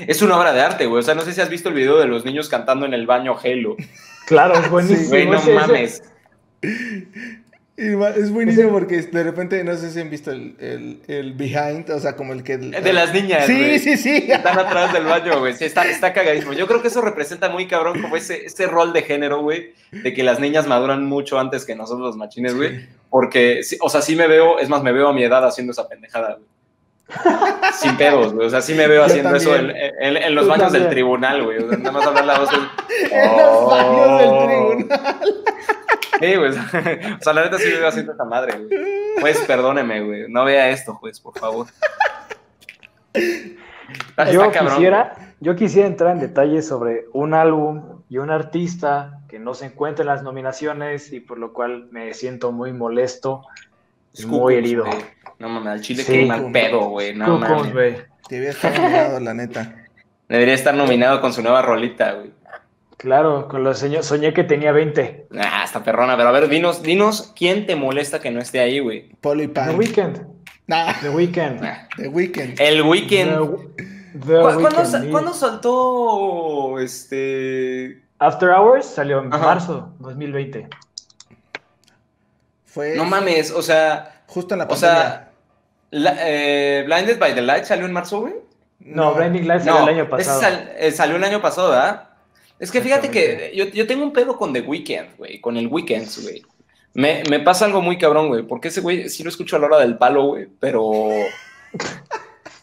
es 0.07 0.23
una 0.23 0.39
obra 0.39 0.53
de 0.53 0.61
arte, 0.61 0.87
güey. 0.87 1.01
O 1.01 1.03
sea, 1.03 1.15
no 1.15 1.23
sé 1.23 1.33
si 1.33 1.41
has 1.41 1.49
visto 1.49 1.69
el 1.69 1.75
video 1.75 1.99
de 1.99 2.07
los 2.07 2.25
niños 2.25 2.49
cantando 2.49 2.87
en 2.87 2.95
el 2.95 3.07
baño 3.07 3.37
Halo. 3.43 3.77
Claro, 4.27 4.55
es 4.55 4.71
buenísimo. 4.71 5.09
Güey, 5.09 5.27
no 5.27 5.41
mames. 5.41 6.03
Es 7.77 8.31
buenísimo 8.31 8.71
porque 8.71 9.03
de 9.03 9.25
repente, 9.25 9.65
no 9.65 9.77
sé 9.77 9.91
si 9.91 10.01
han 10.01 10.09
visto 10.09 10.31
el, 10.31 11.01
el, 11.09 11.33
behind, 11.33 11.91
o 11.91 11.99
sea, 11.99 12.15
como 12.15 12.33
el 12.33 12.45
que... 12.45 12.57
de 12.57 12.93
las 12.93 13.13
niñas, 13.13 13.47
Sí, 13.47 13.81
sí, 13.81 13.97
sí. 13.97 14.27
Están 14.29 14.61
atrás 14.61 14.93
del 14.93 15.05
baño, 15.05 15.41
güey. 15.41 15.55
Sí, 15.55 15.65
está, 15.65 15.85
está 15.85 16.13
cagadísimo. 16.13 16.53
Yo 16.53 16.69
creo 16.69 16.81
que 16.81 16.89
eso 16.89 17.01
representa 17.01 17.49
muy 17.49 17.67
cabrón 17.67 18.01
como 18.01 18.17
ese, 18.17 18.47
ese 18.47 18.67
rol 18.69 18.93
de 18.93 19.03
género, 19.03 19.43
güey, 19.43 19.75
de 19.91 20.15
que 20.15 20.23
las 20.23 20.39
niñas 20.39 20.69
maduran 20.69 21.05
mucho 21.05 21.41
antes 21.41 21.65
que 21.65 21.75
nosotros 21.75 22.07
los 22.07 22.17
machines, 22.17 22.55
güey. 22.55 22.87
Porque, 23.11 23.63
o 23.81 23.91
sea, 23.91 24.03
sí 24.03 24.15
me 24.15 24.29
veo, 24.29 24.61
es 24.61 24.69
más, 24.69 24.85
me 24.85 24.93
veo 24.93 25.09
a 25.09 25.13
mi 25.13 25.25
edad 25.25 25.45
haciendo 25.45 25.73
esa 25.73 25.89
pendejada, 25.89 26.35
güey. 26.35 26.54
Sin 27.73 27.97
pedos, 27.97 28.33
güey. 28.33 28.47
O 28.47 28.51
sea, 28.51 28.61
sí 28.63 28.75
me 28.75 28.89
veo 28.89 29.05
haciendo 29.05 29.35
eso 29.37 29.55
en, 29.55 30.35
los 30.35 30.49
baños 30.49 30.73
del 30.73 30.89
tribunal, 30.89 31.45
güey. 31.45 31.59
O 31.59 31.69
sea, 31.69 31.79
nada 31.79 31.93
más 31.93 32.07
hablar 32.07 32.25
la 32.25 32.39
voz 32.39 32.51
En 33.11 33.37
los 33.37 33.71
baños 33.71 34.19
del 34.19 34.47
tribunal. 34.47 35.45
Sí, 36.21 36.37
güey. 36.37 36.51
O 37.21 37.23
sea, 37.23 37.33
la 37.33 37.45
neta 37.45 37.59
sí 37.59 37.67
me 37.67 37.79
veo 37.79 37.89
haciendo 37.89 38.13
esa 38.13 38.25
madre, 38.25 38.59
güey. 38.59 38.71
Pues 39.21 39.39
perdóneme, 39.41 40.03
güey. 40.03 40.25
No 40.29 40.45
vea 40.45 40.71
esto, 40.71 40.99
pues, 41.01 41.21
por 41.21 41.39
favor. 41.39 41.67
yo, 44.33 44.51
quisiera, 44.51 45.35
yo 45.41 45.57
quisiera 45.57 45.87
entrar 45.87 46.13
en 46.13 46.21
detalles 46.21 46.67
sobre 46.67 47.07
un 47.13 47.35
álbum 47.35 48.03
y 48.09 48.19
un 48.19 48.31
artista 48.31 49.21
que 49.29 49.39
no 49.39 49.55
se 49.55 49.67
encuentra 49.67 50.03
en 50.03 50.09
las 50.09 50.23
nominaciones 50.23 51.13
y 51.13 51.21
por 51.21 51.39
lo 51.39 51.53
cual 51.53 51.89
me 51.91 52.15
siento 52.15 52.53
muy 52.53 52.73
molesto, 52.73 53.43
muy 54.27 54.55
herido. 54.55 54.85
No 55.39 55.49
mames, 55.49 55.73
al 55.73 55.81
chile 55.81 56.05
que 56.05 56.27
mal 56.27 56.51
pedo, 56.53 56.89
güey. 56.89 57.15
No 57.15 57.39
mames. 57.39 58.05
Debería 58.29 58.51
estar 58.51 58.73
nominado, 58.79 59.21
la 59.21 59.35
neta. 59.35 59.85
Debería 60.29 60.55
estar 60.55 60.75
nominado 60.75 61.21
con 61.21 61.33
su 61.33 61.43
nueva 61.43 61.63
rolita, 61.63 62.13
güey. 62.13 62.33
Claro, 62.97 63.49
con 63.49 63.65
los 63.65 63.79
señores, 63.79 64.07
soñé 64.07 64.33
que 64.33 64.45
tenía 64.45 64.73
20. 64.73 65.29
Ah, 65.39 65.63
está 65.65 65.85
perrona, 65.85 66.17
pero 66.17 66.31
a 66.31 66.33
ver, 66.33 66.49
dinos, 66.49 66.83
dinos 66.83 67.33
quién 67.37 67.67
te 67.67 67.77
molesta 67.77 68.21
que 68.21 68.31
no 68.31 68.41
esté 68.41 68.61
ahí, 68.61 68.79
güey. 68.79 69.11
Polipan. 69.21 69.69
The 69.69 69.75
Weeknd. 69.75 70.27
Nah. 70.67 70.95
The 71.03 71.11
Weeknd. 71.11 71.61
The 71.97 72.09
Weeknd. 72.09 72.61
El 72.61 72.83
Weeknd. 72.83 73.85
¿Cuándo, 75.11 75.35
saltó 75.35 76.79
este. 76.79 78.03
After 78.19 78.51
Hours 78.51 78.87
salió 78.87 79.21
en 79.21 79.29
marzo 79.29 79.93
2020. 79.99 80.69
Fue. 82.75 82.97
No 82.97 83.05
mames, 83.05 83.53
o 83.53 83.63
sea. 83.63 84.25
Justo 84.27 84.55
en 84.55 84.59
la 84.59 84.69
pandemia. 84.69 85.31
O 85.93 85.97
sea, 85.97 86.27
eh, 86.27 86.83
Blinded 86.85 87.21
by 87.21 87.35
the 87.35 87.43
Light 87.43 87.65
salió 87.65 87.87
en 87.87 87.93
marzo, 87.93 88.23
güey. 88.23 88.35
No, 88.81 89.15
Blinding 89.15 89.47
Light 89.47 89.63
salió 89.63 89.89
el 89.89 89.95
año 89.95 90.11
pasado. 90.11 90.59
Eh, 90.77 90.91
salió 90.91 91.17
el 91.17 91.25
año 91.25 91.41
pasado, 91.41 91.71
¿verdad? 91.71 92.09
Es 92.59 92.73
que 92.73 92.81
fíjate 92.81 93.11
que 93.11 93.53
yo, 93.55 93.67
yo, 93.67 93.87
tengo 93.87 94.03
un 94.03 94.13
pedo 94.13 94.37
con 94.37 94.53
The 94.53 94.63
Weeknd, 94.63 95.17
güey, 95.17 95.41
con 95.41 95.57
el 95.57 95.69
Weekends, 95.69 96.23
güey. 96.23 96.43
Me, 96.95 97.23
me, 97.29 97.41
pasa 97.41 97.65
algo 97.65 97.81
muy 97.81 97.97
cabrón, 97.97 98.29
güey, 98.29 98.43
porque 98.43 98.69
ese 98.69 98.81
güey 98.81 99.09
sí 99.09 99.23
lo 99.23 99.29
escucho 99.29 99.57
a 99.57 99.59
la 99.61 99.67
hora 99.67 99.79
del 99.79 99.97
palo, 99.99 100.25
güey, 100.27 100.49
pero... 100.61 101.11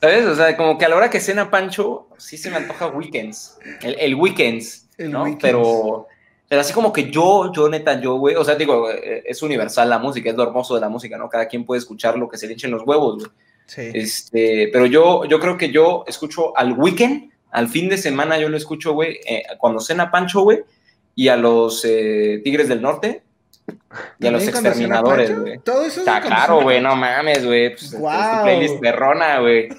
¿Sabes? 0.01 0.25
O 0.25 0.35
sea, 0.35 0.57
como 0.57 0.77
que 0.77 0.85
a 0.85 0.89
la 0.89 0.95
hora 0.95 1.09
que 1.09 1.19
cena 1.19 1.51
Pancho, 1.51 2.09
sí 2.17 2.37
se 2.37 2.49
me 2.49 2.57
antoja 2.57 2.87
Weekends. 2.87 3.59
El, 3.81 3.95
el 3.99 4.15
Weekends, 4.15 4.87
¿no? 4.97 5.37
Pero 5.39 6.07
pero 6.51 6.59
así 6.59 6.73
como 6.73 6.91
que 6.91 7.09
yo, 7.09 7.49
yo 7.53 7.69
neta, 7.69 8.01
yo, 8.01 8.15
güey, 8.15 8.35
o 8.35 8.43
sea, 8.43 8.55
digo, 8.55 8.91
eh, 8.91 9.23
es 9.25 9.41
universal 9.41 9.89
la 9.89 9.99
música, 9.99 10.29
es 10.29 10.35
lo 10.35 10.43
hermoso 10.43 10.75
de 10.75 10.81
la 10.81 10.89
música, 10.89 11.17
¿no? 11.17 11.29
Cada 11.29 11.47
quien 11.47 11.65
puede 11.65 11.79
escuchar 11.79 12.17
lo 12.17 12.27
que 12.27 12.37
se 12.37 12.45
le 12.45 12.55
echen 12.55 12.71
los 12.71 12.83
huevos, 12.85 13.19
güey. 13.19 13.31
Sí. 13.67 13.89
Este, 13.93 14.69
pero 14.73 14.85
yo, 14.85 15.23
yo 15.23 15.39
creo 15.39 15.57
que 15.57 15.71
yo 15.71 16.03
escucho 16.07 16.51
al 16.57 16.73
weekend, 16.73 17.31
al 17.51 17.69
fin 17.69 17.87
de 17.87 17.97
semana 17.97 18.37
yo 18.37 18.49
lo 18.49 18.57
escucho, 18.57 18.91
güey, 18.91 19.21
eh, 19.25 19.43
cuando 19.59 19.79
cena 19.79 20.11
Pancho, 20.11 20.41
güey, 20.41 20.59
y 21.15 21.29
a 21.29 21.37
los 21.37 21.85
eh, 21.85 22.41
Tigres 22.43 22.67
del 22.67 22.81
Norte, 22.81 23.23
y 24.19 24.27
a 24.27 24.31
los 24.31 24.45
exterminadores, 24.45 25.39
güey. 25.39 25.59
Todo 25.59 25.85
eso 25.85 26.01
Está 26.01 26.19
claro, 26.19 26.63
güey, 26.63 26.81
no 26.81 26.97
mames, 26.97 27.45
güey. 27.45 27.69
Pues, 27.69 27.97
wow. 27.97 28.11
es 28.11 28.31
tu 28.31 28.43
playlist 28.43 28.79
perrona, 28.81 29.39
güey. 29.39 29.69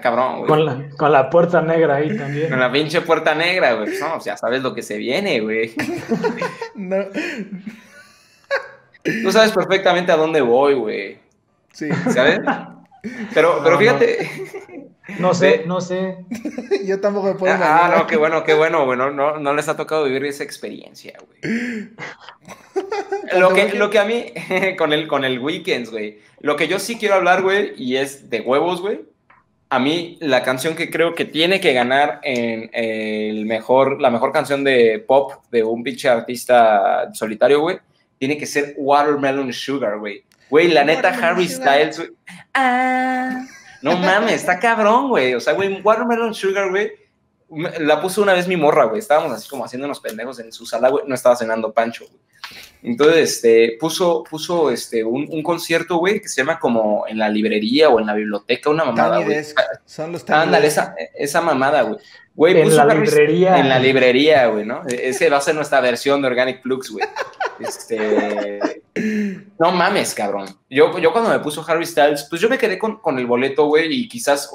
Cabrón, 0.00 0.38
güey. 0.38 0.48
Con 0.48 0.64
la, 0.64 0.88
con 0.96 1.12
la, 1.12 1.30
puerta 1.30 1.62
negra 1.62 1.96
ahí 1.96 2.16
también. 2.16 2.50
Con 2.50 2.60
la 2.60 2.70
pinche 2.70 3.00
puerta 3.00 3.34
negra, 3.34 3.74
güey. 3.74 3.86
Pues, 3.86 4.00
no, 4.00 4.20
ya 4.20 4.36
sabes 4.36 4.62
lo 4.62 4.74
que 4.74 4.82
se 4.82 4.96
viene, 4.96 5.40
güey. 5.40 5.74
no. 6.74 6.96
Tú 9.22 9.32
sabes 9.32 9.52
perfectamente 9.52 10.12
a 10.12 10.16
dónde 10.16 10.40
voy, 10.40 10.74
güey. 10.74 11.18
Sí. 11.72 11.88
¿Sabes? 12.12 12.40
Pero, 13.32 13.60
pero 13.62 13.78
fíjate. 13.78 14.28
No, 15.18 15.32
sé, 15.32 15.62
no 15.66 15.80
sé. 15.80 16.18
Yo 16.84 17.00
tampoco 17.00 17.28
me 17.28 17.34
puedo. 17.34 17.54
Ah, 17.54 17.94
no, 17.96 18.06
qué 18.06 18.16
bueno, 18.16 18.44
qué 18.44 18.54
bueno, 18.54 18.84
güey. 18.84 18.98
No, 18.98 19.10
no, 19.10 19.54
les 19.54 19.68
ha 19.68 19.76
tocado 19.76 20.04
vivir 20.04 20.24
esa 20.26 20.44
experiencia, 20.44 21.16
güey. 21.18 21.90
lo, 23.38 23.54
que, 23.54 23.72
lo 23.72 23.88
que 23.88 23.98
a 23.98 24.04
mí, 24.04 24.26
con 24.78 24.92
el, 24.92 25.08
con 25.08 25.24
el 25.24 25.38
Weekends, 25.38 25.90
güey. 25.90 26.20
Lo 26.40 26.56
que 26.56 26.68
yo 26.68 26.78
sí 26.78 26.98
quiero 26.98 27.14
hablar, 27.14 27.42
güey, 27.42 27.72
y 27.76 27.96
es 27.96 28.28
de 28.28 28.40
huevos, 28.40 28.80
güey 28.82 29.00
a 29.70 29.78
mí 29.78 30.16
la 30.20 30.42
canción 30.42 30.74
que 30.74 30.90
creo 30.90 31.14
que 31.14 31.24
tiene 31.24 31.60
que 31.60 31.72
ganar 31.72 32.20
en 32.22 32.70
el 32.72 33.44
mejor, 33.44 34.00
la 34.00 34.10
mejor 34.10 34.32
canción 34.32 34.64
de 34.64 35.04
pop 35.06 35.32
de 35.50 35.62
un 35.62 35.82
pinche 35.82 36.08
artista 36.08 37.12
solitario, 37.12 37.60
güey, 37.60 37.78
tiene 38.18 38.38
que 38.38 38.46
ser 38.46 38.74
Watermelon 38.78 39.52
Sugar, 39.52 39.98
güey. 39.98 40.24
Güey, 40.50 40.68
la 40.68 40.84
neta, 40.84 41.10
Harry 41.10 41.46
Styles, 41.46 41.98
güey. 41.98 42.10
Ah, 42.54 43.44
no 43.82 43.96
mames, 43.96 44.34
está 44.34 44.58
cabrón, 44.58 45.08
güey. 45.08 45.34
O 45.34 45.40
sea, 45.40 45.52
güey, 45.52 45.82
Watermelon 45.82 46.34
Sugar, 46.34 46.70
güey, 46.70 46.92
la 47.80 48.00
puso 48.00 48.22
una 48.22 48.32
vez 48.32 48.48
mi 48.48 48.56
morra, 48.56 48.84
güey. 48.84 48.98
Estábamos 48.98 49.32
así 49.32 49.48
como 49.48 49.64
haciendo 49.64 49.86
unos 49.86 50.00
pendejos 50.00 50.40
en 50.40 50.52
su 50.52 50.64
sala, 50.66 50.88
güey. 50.88 51.04
No 51.06 51.14
estaba 51.14 51.36
cenando 51.36 51.72
Pancho, 51.72 52.06
güey. 52.06 52.22
Entonces, 52.82 53.34
este, 53.34 53.76
puso, 53.78 54.22
puso 54.22 54.70
este, 54.70 55.04
un, 55.04 55.42
concierto, 55.42 55.96
güey, 55.96 56.20
que 56.20 56.28
se 56.28 56.42
llama 56.42 56.58
como 56.58 57.06
en 57.08 57.18
la 57.18 57.28
librería 57.28 57.88
o 57.88 57.98
en 57.98 58.06
la 58.06 58.14
biblioteca, 58.14 58.70
una 58.70 58.84
mamada, 58.84 59.20
güey. 59.20 59.44
Son 59.84 60.12
los 60.12 60.28
Ándale, 60.30 60.66
esa, 60.66 60.94
esa 61.14 61.40
mamada, 61.40 61.82
güey. 61.82 61.98
Güey, 62.34 62.60
en 62.60 62.76
la 62.76 62.84
librería. 62.84 63.58
En 63.58 63.68
la 63.68 63.80
librería, 63.80 64.46
güey, 64.46 64.64
¿no? 64.64 64.82
E, 64.88 65.08
ese 65.08 65.28
va 65.28 65.38
a 65.38 65.40
ser 65.40 65.56
nuestra 65.56 65.80
versión 65.80 66.22
de 66.22 66.28
Organic 66.28 66.62
Flux, 66.62 66.90
güey. 66.90 67.04
Este. 67.58 68.82
No 69.58 69.72
mames, 69.72 70.14
cabrón. 70.14 70.46
Yo, 70.70 70.96
yo 70.98 71.10
cuando 71.12 71.30
me 71.30 71.40
puso 71.40 71.64
Harry 71.66 71.84
Styles, 71.84 72.26
pues 72.30 72.40
yo 72.40 72.48
me 72.48 72.58
quedé 72.58 72.78
con, 72.78 73.00
con 73.00 73.18
el 73.18 73.26
boleto, 73.26 73.66
güey, 73.66 73.92
y 73.92 74.08
quizás 74.08 74.50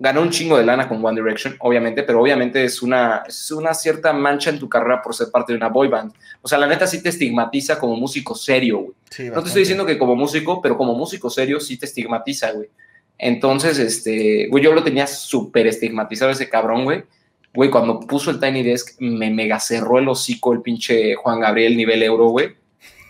ganó 0.00 0.22
un 0.22 0.30
chingo 0.30 0.56
de 0.56 0.64
lana 0.64 0.88
con 0.88 1.04
One 1.04 1.20
Direction, 1.20 1.56
obviamente, 1.60 2.02
pero 2.02 2.22
obviamente 2.22 2.64
es 2.64 2.80
una, 2.80 3.22
es 3.28 3.50
una 3.50 3.74
cierta 3.74 4.14
mancha 4.14 4.48
en 4.48 4.58
tu 4.58 4.66
carrera 4.66 5.02
por 5.02 5.14
ser 5.14 5.30
parte 5.30 5.52
de 5.52 5.58
una 5.58 5.68
boy 5.68 5.88
band. 5.88 6.14
O 6.40 6.48
sea, 6.48 6.56
la 6.56 6.66
neta 6.66 6.86
sí 6.86 7.02
te 7.02 7.10
estigmatiza 7.10 7.78
como 7.78 7.94
músico 7.96 8.34
serio, 8.34 8.78
güey. 8.78 9.28
no 9.28 9.42
te 9.42 9.48
estoy 9.48 9.60
diciendo 9.60 9.84
que 9.84 9.98
como 9.98 10.16
músico, 10.16 10.62
pero 10.62 10.78
como 10.78 10.94
músico 10.94 11.28
serio 11.28 11.60
sí 11.60 11.76
te 11.76 11.84
estigmatiza, 11.84 12.50
güey. 12.52 12.70
Entonces, 13.18 13.78
este, 13.78 14.48
güey, 14.48 14.64
yo 14.64 14.72
lo 14.72 14.82
tenía 14.82 15.06
súper 15.06 15.66
estigmatizado 15.66 16.30
ese 16.30 16.48
cabrón, 16.48 16.84
güey. 16.84 17.04
Güey, 17.52 17.68
cuando 17.68 18.00
puso 18.00 18.30
el 18.30 18.40
Tiny 18.40 18.62
Desk, 18.62 18.98
me 19.00 19.28
mega 19.30 19.60
cerró 19.60 19.98
el 19.98 20.08
hocico 20.08 20.54
el 20.54 20.62
pinche 20.62 21.14
Juan 21.16 21.40
Gabriel 21.40 21.76
nivel 21.76 22.02
euro, 22.02 22.28
güey. 22.28 22.54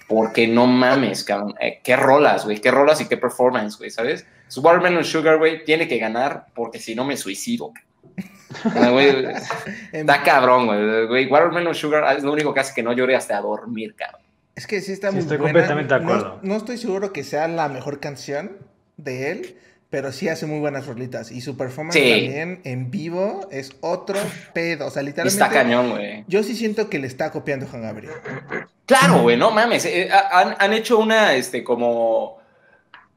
Porque 0.09 0.49
no 0.49 0.67
mames, 0.67 1.23
cabrón. 1.23 1.55
Eh, 1.61 1.79
qué 1.85 1.95
rolas, 1.95 2.45
güey. 2.45 2.61
Qué 2.61 2.73
rolas 2.73 3.01
y 3.01 3.07
qué 3.07 3.17
performance, 3.17 3.79
güey, 3.79 3.91
¿sabes? 3.91 4.27
Su 4.51 4.63
Watermelon 4.63 5.05
Sugar, 5.05 5.39
güey, 5.39 5.65
tiene 5.65 5.87
que 5.87 5.99
ganar 5.99 6.47
porque 6.55 6.81
si 6.81 6.97
no 6.97 7.05
me 7.05 7.17
suicido. 7.17 7.73
está 9.93 10.23
cabrón, 10.25 10.67
güey. 11.09 11.29
Watermelon 11.29 11.73
Sugar 11.73 12.17
es 12.17 12.25
lo 12.25 12.33
único 12.33 12.53
que 12.53 12.59
hace 12.59 12.75
que 12.75 12.83
no 12.83 12.93
llore 12.93 13.15
hasta 13.15 13.41
dormir, 13.41 13.95
cabrón. 13.95 14.23
Es 14.57 14.67
que 14.67 14.81
sí 14.81 14.91
está 14.91 15.13
muy 15.13 15.21
Estoy 15.21 15.39
completamente 15.39 15.95
de 15.95 16.01
acuerdo. 16.01 16.41
No, 16.43 16.57
estoy 16.57 16.79
seguro 16.79 17.13
que 17.13 17.23
sea 17.23 17.47
la 17.47 17.69
mejor 17.69 18.01
canción 18.01 18.59
de 18.97 19.31
él, 19.31 19.57
pero 19.89 20.11
sí 20.11 20.29
hace 20.29 20.47
muy 20.47 20.59
buenas 20.59 20.85
rolitas. 20.85 21.31
Y 21.31 21.43
su 21.43 21.57
performance 21.57 21.95
también 21.95 22.61
en 22.65 22.91
vivo 22.91 23.49
es 23.53 23.77
otro 23.83 24.19
pedo. 24.53 24.89
O 24.89 24.91
sea, 24.91 25.05
literalmente. 25.05 25.45
Está 25.45 25.49
cañón, 25.49 25.91
güey. 25.91 26.25
Yo 26.27 26.43
sí 26.43 26.57
siento 26.57 26.91
que 26.91 26.99
le 26.99 27.07
está 27.07 27.31
copiando 27.31 27.69
Juan 27.69 27.83
Gabriel. 27.83 28.15
Claro, 28.85 29.23
güey, 29.23 29.37
no 29.37 29.53
mames. 29.53 29.85
Eh, 29.85 30.11
han, 30.11 30.57
han, 30.59 30.73
hecho 30.73 30.99
una, 30.99 31.37
este, 31.37 31.63
como 31.63 32.40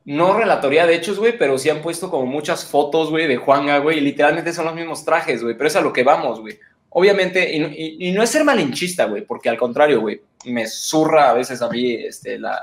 no 0.05 0.37
relatoría 0.37 0.85
de 0.85 0.95
hechos, 0.95 1.17
güey, 1.17 1.37
pero 1.37 1.57
sí 1.57 1.69
han 1.69 1.81
puesto 1.81 2.09
como 2.09 2.25
muchas 2.25 2.65
fotos, 2.65 3.09
güey, 3.09 3.27
de 3.27 3.37
Juanga, 3.37 3.77
güey, 3.79 3.99
y 3.99 4.01
literalmente 4.01 4.53
son 4.53 4.65
los 4.65 4.75
mismos 4.75 5.05
trajes, 5.05 5.41
güey, 5.41 5.55
pero 5.55 5.67
es 5.67 5.75
a 5.75 5.81
lo 5.81 5.93
que 5.93 6.03
vamos, 6.03 6.41
güey. 6.41 6.59
Obviamente, 6.95 7.55
y, 7.55 8.11
no 8.11 8.21
es 8.21 8.29
ser 8.29 8.43
malinchista, 8.43 9.05
güey, 9.05 9.25
porque 9.25 9.49
al 9.49 9.57
contrario, 9.57 10.01
güey, 10.01 10.21
me 10.45 10.67
zurra 10.67 11.31
a 11.31 11.33
veces 11.33 11.61
a 11.61 11.69
mí 11.69 11.93
este, 11.93 12.37
la, 12.37 12.61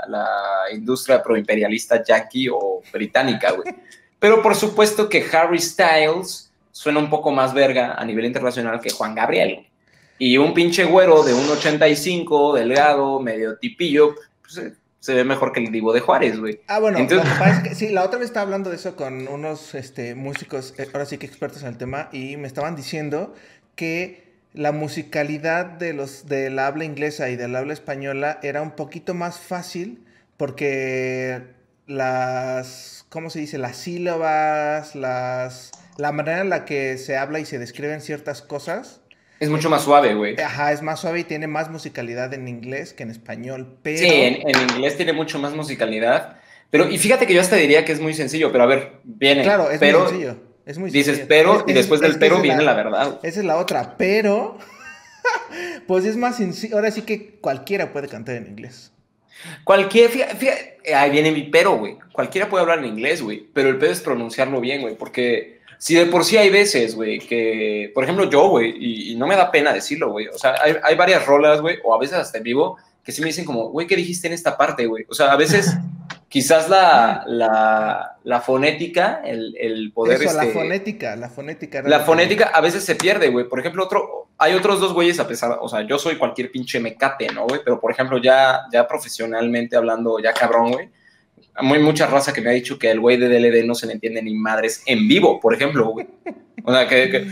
industria 0.72 1.20
proimperialista 1.22 2.04
yankee 2.04 2.48
o 2.48 2.80
británica, 2.92 3.50
güey. 3.52 3.74
Pero 4.20 4.40
por 4.40 4.54
supuesto 4.54 5.08
que 5.08 5.26
Harry 5.32 5.58
Styles 5.58 6.52
suena 6.70 7.00
un 7.00 7.10
poco 7.10 7.32
más 7.32 7.52
verga 7.52 7.94
a 7.94 8.04
nivel 8.04 8.26
internacional 8.26 8.80
que 8.80 8.90
Juan 8.90 9.14
Gabriel. 9.16 9.66
Y 10.18 10.36
un 10.36 10.54
pinche 10.54 10.84
güero 10.84 11.24
de 11.24 11.34
un 11.34 11.48
85, 11.48 12.54
delgado, 12.54 13.18
medio 13.18 13.56
tipillo, 13.56 14.14
pues 14.42 14.74
se 15.00 15.14
ve 15.14 15.24
mejor 15.24 15.52
que 15.52 15.60
el 15.60 15.72
Divo 15.72 15.92
de 15.92 16.00
Juárez, 16.00 16.38
güey. 16.38 16.60
Ah, 16.68 16.78
bueno, 16.78 16.98
sí, 17.74 17.88
la 17.88 18.04
otra 18.04 18.18
vez 18.18 18.28
estaba 18.28 18.44
hablando 18.44 18.70
de 18.70 18.76
eso 18.76 18.96
con 18.96 19.26
unos 19.28 19.74
este, 19.74 20.14
músicos, 20.14 20.74
eh, 20.78 20.88
ahora 20.92 21.06
sí 21.06 21.18
que 21.18 21.26
expertos 21.26 21.62
en 21.62 21.68
el 21.68 21.78
tema, 21.78 22.10
y 22.12 22.36
me 22.36 22.46
estaban 22.46 22.76
diciendo 22.76 23.34
que 23.74 24.30
la 24.52 24.72
musicalidad 24.72 25.64
de 25.64 25.94
los 25.94 26.26
del 26.26 26.58
habla 26.58 26.84
inglesa 26.84 27.30
y 27.30 27.36
del 27.36 27.56
habla 27.56 27.72
española 27.72 28.38
era 28.42 28.62
un 28.62 28.72
poquito 28.72 29.14
más 29.14 29.38
fácil 29.38 30.04
porque 30.36 31.44
las, 31.86 33.06
¿cómo 33.08 33.30
se 33.30 33.40
dice? 33.40 33.58
Las 33.58 33.76
sílabas, 33.76 34.94
las, 34.94 35.70
la 35.96 36.12
manera 36.12 36.40
en 36.40 36.50
la 36.50 36.64
que 36.64 36.98
se 36.98 37.16
habla 37.16 37.40
y 37.40 37.46
se 37.46 37.58
describen 37.58 38.00
ciertas 38.00 38.42
cosas 38.42 38.99
es 39.40 39.48
mucho 39.48 39.70
más 39.70 39.84
suave, 39.84 40.14
güey. 40.14 40.38
Ajá, 40.38 40.70
es 40.70 40.82
más 40.82 41.00
suave 41.00 41.20
y 41.20 41.24
tiene 41.24 41.46
más 41.46 41.70
musicalidad 41.70 42.32
en 42.34 42.46
inglés 42.46 42.92
que 42.92 43.02
en 43.02 43.10
español, 43.10 43.78
pero... 43.82 43.98
Sí, 43.98 44.06
en, 44.06 44.46
inglés 44.70 44.98
tiene 44.98 45.14
mucho 45.14 45.38
más 45.38 45.54
musicalidad. 45.54 46.36
Pero, 46.68 46.90
y 46.90 46.98
fíjate 46.98 47.26
que 47.26 47.32
yo 47.32 47.40
hasta 47.40 47.56
diría 47.56 47.86
que 47.86 47.92
es 47.92 48.00
muy 48.00 48.12
sencillo, 48.12 48.52
pero 48.52 48.64
a 48.64 48.66
ver, 48.66 48.92
viene. 49.02 49.42
Claro, 49.42 49.70
es 49.70 49.80
muy 49.80 49.90
sencillo. 49.90 50.36
Es 50.66 50.78
muy 50.78 50.90
dices 50.90 51.24
pero 51.26 51.64
y 51.66 51.72
después 51.72 52.00
del 52.00 52.18
pero 52.18 52.40
viene 52.40 52.62
la, 52.62 52.74
verdad. 52.74 53.18
Esa 53.22 53.40
es 53.40 53.46
la 53.46 53.56
otra, 53.56 53.96
pero... 53.96 54.58
pues 55.86 56.04
es 56.04 56.16
más 56.16 56.36
sencillo. 56.36 56.76
Ahora 56.76 56.90
sí 56.90 57.02
que 57.02 57.38
cualquiera 57.40 57.92
puede 57.92 58.08
cantar 58.08 58.36
en 58.36 58.46
inglés. 58.46 58.92
Cualquier, 59.64 60.10
fíjate, 60.10 60.76
ahí 60.94 61.10
viene 61.10 61.32
mi 61.32 61.44
pero, 61.44 61.78
güey. 61.78 61.96
Cualquiera 62.12 62.50
puede 62.50 62.60
hablar 62.60 62.80
en 62.80 62.84
inglés, 62.84 63.22
güey. 63.22 63.48
Pero 63.54 63.70
el 63.70 63.78
pedo 63.78 63.90
es 63.90 64.00
pronunciarlo 64.00 64.60
bien, 64.60 64.82
güey. 64.82 64.96
Porque 64.96 65.59
si 65.80 65.94
de 65.94 66.04
por 66.04 66.26
sí 66.26 66.36
hay 66.36 66.50
veces, 66.50 66.94
güey, 66.94 67.18
que, 67.18 67.90
por 67.94 68.04
ejemplo, 68.04 68.28
yo, 68.28 68.50
güey, 68.50 69.12
y, 69.12 69.14
no 69.16 69.26
me 69.26 69.34
da 69.34 69.50
pena 69.50 69.72
decirlo, 69.72 70.10
güey, 70.10 70.26
o 70.26 70.36
sea, 70.36 70.54
hay, 70.62 70.74
hay 70.82 70.94
varias 70.94 71.24
rolas, 71.24 71.62
güey, 71.62 71.78
o 71.82 71.94
a 71.94 71.98
veces 71.98 72.18
hasta 72.18 72.36
en 72.36 72.44
vivo, 72.44 72.76
que 73.02 73.12
sí 73.12 73.22
me 73.22 73.28
dicen 73.28 73.46
como, 73.46 73.70
güey, 73.70 73.86
¿qué 73.86 73.96
dijiste 73.96 74.26
en 74.26 74.34
esta 74.34 74.58
parte, 74.58 74.84
güey? 74.84 75.06
O 75.08 75.14
sea, 75.14 75.32
a 75.32 75.36
veces 75.36 75.74
quizás 76.28 76.68
la, 76.68 77.24
la, 77.26 78.18
la 78.24 78.40
fonética, 78.42 79.22
el, 79.24 79.56
el 79.58 79.90
poder... 79.94 80.22
Eso, 80.22 80.36
la 80.36 80.44
este, 80.44 80.52
fonética, 80.52 81.16
la 81.16 81.30
fonética. 81.30 81.80
La 81.80 82.00
fonética 82.00 82.50
a 82.52 82.60
veces 82.60 82.84
se 82.84 82.96
pierde, 82.96 83.30
güey. 83.30 83.48
Por 83.48 83.58
ejemplo, 83.58 83.82
otro, 83.82 84.28
hay 84.36 84.52
otros 84.52 84.80
dos 84.80 84.92
güeyes 84.92 85.18
a 85.18 85.26
pesar, 85.26 85.56
o 85.62 85.68
sea, 85.70 85.80
yo 85.80 85.98
soy 85.98 86.18
cualquier 86.18 86.50
pinche 86.50 86.78
mecate, 86.78 87.28
¿no, 87.32 87.46
güey? 87.46 87.62
Pero, 87.64 87.80
por 87.80 87.90
ejemplo, 87.90 88.18
ya, 88.18 88.64
ya 88.70 88.86
profesionalmente 88.86 89.76
hablando, 89.76 90.18
ya 90.18 90.34
cabrón, 90.34 90.72
güey, 90.72 90.90
muy 91.62 91.78
mucha 91.78 92.06
raza 92.06 92.32
que 92.32 92.40
me 92.40 92.50
ha 92.50 92.54
dicho 92.54 92.78
que 92.78 92.90
el 92.90 93.00
güey 93.00 93.16
de 93.16 93.28
DLD 93.28 93.66
no 93.66 93.74
se 93.74 93.86
le 93.86 93.94
entiende 93.94 94.22
ni 94.22 94.34
madres 94.34 94.82
en 94.86 95.06
vivo, 95.08 95.40
por 95.40 95.54
ejemplo, 95.54 95.86
güey. 95.86 96.06
O 96.64 96.72
sea, 96.72 96.86
que, 96.88 97.30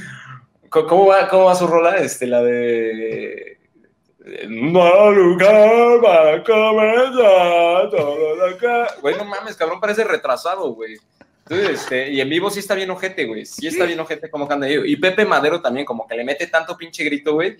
¿cómo, 0.68 1.06
va, 1.06 1.28
¿cómo 1.28 1.44
va 1.44 1.54
su 1.54 1.66
rola? 1.66 1.96
Este, 1.96 2.26
la 2.26 2.42
de... 2.42 3.58
No 4.48 5.10
lugar 5.10 6.02
para 6.02 6.44
comenzar 6.44 7.90
todo 7.90 8.46
acá. 8.46 8.94
Güey, 9.00 9.16
no 9.16 9.24
mames, 9.24 9.56
cabrón, 9.56 9.80
parece 9.80 10.04
retrasado, 10.04 10.74
güey. 10.74 10.98
Entonces, 11.48 11.80
este, 11.80 12.10
y 12.10 12.20
en 12.20 12.28
vivo 12.28 12.50
sí 12.50 12.58
está 12.58 12.74
bien 12.74 12.90
ojete, 12.90 13.24
güey. 13.24 13.46
Sí 13.46 13.68
está 13.68 13.86
bien 13.86 13.98
ojete 14.00 14.28
como 14.28 14.46
canta 14.46 14.68
yo. 14.68 14.84
Y 14.84 14.96
Pepe 14.96 15.24
Madero 15.24 15.62
también, 15.62 15.86
como 15.86 16.06
que 16.06 16.14
le 16.14 16.24
mete 16.24 16.46
tanto 16.48 16.76
pinche 16.76 17.02
grito, 17.04 17.32
güey. 17.32 17.56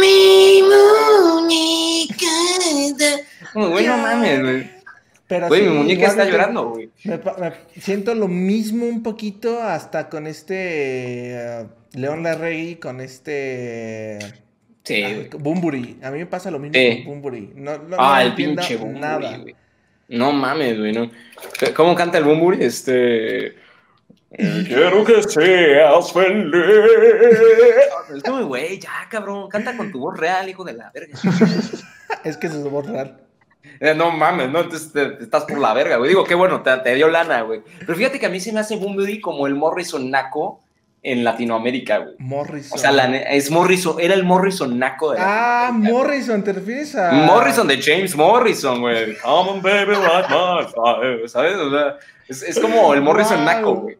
Mi 0.00 0.62
muñeca. 0.62 2.24
Güey, 3.52 3.86
no 3.86 3.96
mames, 3.98 4.40
güey. 4.40 4.81
Pero 5.32 5.48
güey, 5.48 5.62
mi 5.62 5.70
muñeca 5.70 6.08
está 6.08 6.26
llorando, 6.26 6.68
güey. 6.68 6.90
siento 7.80 8.14
lo 8.14 8.28
mismo 8.28 8.84
un 8.84 9.02
poquito 9.02 9.62
hasta 9.62 10.10
con 10.10 10.26
este 10.26 11.62
uh, 11.62 11.98
León 11.98 12.22
Larregui, 12.22 12.76
con 12.76 13.00
este... 13.00 14.18
Sí. 14.84 15.30
Bumburi. 15.38 15.96
A 16.02 16.10
mí 16.10 16.18
me 16.18 16.26
pasa 16.26 16.50
lo 16.50 16.58
mismo 16.58 16.78
con 16.78 17.04
Bumburi. 17.06 17.50
No, 17.54 17.78
no, 17.78 17.96
ah, 17.98 18.22
el 18.22 18.34
pinche 18.34 18.76
Bumburi, 18.76 19.26
güey. 19.40 19.56
No 20.08 20.32
mames, 20.32 20.78
güey. 20.78 20.92
No. 20.92 21.10
¿Cómo 21.74 21.94
canta 21.94 22.18
el 22.18 22.24
Bumburi? 22.24 22.62
Este... 22.62 23.54
Quiero 24.36 25.02
que 25.02 25.22
seas 25.22 26.12
feliz. 26.12 26.52
Es 28.14 28.22
como, 28.22 28.44
güey, 28.48 28.78
ya, 28.78 29.08
cabrón, 29.08 29.48
canta 29.48 29.78
con 29.78 29.90
tu 29.90 29.98
voz 29.98 30.18
real, 30.18 30.46
hijo 30.50 30.62
de 30.62 30.74
la 30.74 30.90
verga. 30.90 31.18
es 32.24 32.36
que 32.36 32.48
es 32.48 32.52
su 32.52 32.68
voz 32.68 32.86
real. 32.86 33.18
Eh, 33.80 33.94
no 33.94 34.10
mames, 34.10 34.50
no, 34.50 34.60
entonces 34.60 34.90
estás 35.20 35.44
por 35.44 35.58
la 35.58 35.74
verga, 35.74 35.96
güey. 35.96 36.08
Digo, 36.08 36.24
qué 36.24 36.34
bueno, 36.34 36.62
te, 36.62 36.94
dio 36.94 37.08
lana, 37.08 37.42
güey. 37.42 37.62
Pero 37.80 37.94
fíjate 37.96 38.18
que 38.18 38.26
a 38.26 38.30
mí 38.30 38.40
se 38.40 38.52
me 38.52 38.60
hace 38.60 38.76
Bumblebee 38.76 39.20
como 39.20 39.46
el 39.46 39.54
Morrison 39.54 40.10
Naco 40.10 40.60
en 41.02 41.24
Latinoamérica, 41.24 41.98
güey. 41.98 42.14
Morrison. 42.18 42.78
O 42.78 42.80
sea, 42.80 43.04
es 43.32 43.50
Morrison, 43.50 43.96
era 43.98 44.14
el 44.14 44.24
Morrison 44.24 44.78
Naco 44.78 45.12
de 45.12 45.18
Ah, 45.20 45.70
Morrison, 45.72 46.44
te 46.44 46.52
refieres 46.52 46.94
a. 46.94 47.12
Morrison 47.12 47.66
de 47.66 47.82
James 47.82 48.14
Morrison, 48.14 48.80
güey. 48.80 49.16
Come 49.18 49.50
on, 49.50 49.62
baby, 49.62 49.92
like 49.92 50.28
my 50.28 51.28
¿Sabes? 51.28 51.56
O 51.56 51.70
sea, 51.70 51.98
es, 52.28 52.58
como 52.60 52.94
el 52.94 53.02
Morrison 53.02 53.44
Naco, 53.44 53.74
güey. 53.74 53.96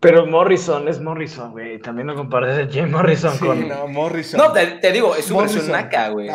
Pero 0.00 0.26
Morrison 0.26 0.86
es 0.86 1.00
Morrison, 1.00 1.50
güey. 1.50 1.80
También 1.80 2.06
no 2.06 2.14
compares 2.14 2.56
a 2.56 2.70
Jim 2.70 2.90
Morrison 2.90 3.36
con. 3.38 3.68
No, 3.68 3.88
Morrison. 3.88 4.38
No, 4.38 4.52
te, 4.52 4.92
digo, 4.92 5.16
es 5.16 5.24
su 5.24 5.36
versión 5.36 5.68
naca, 5.68 6.10
güey. 6.10 6.28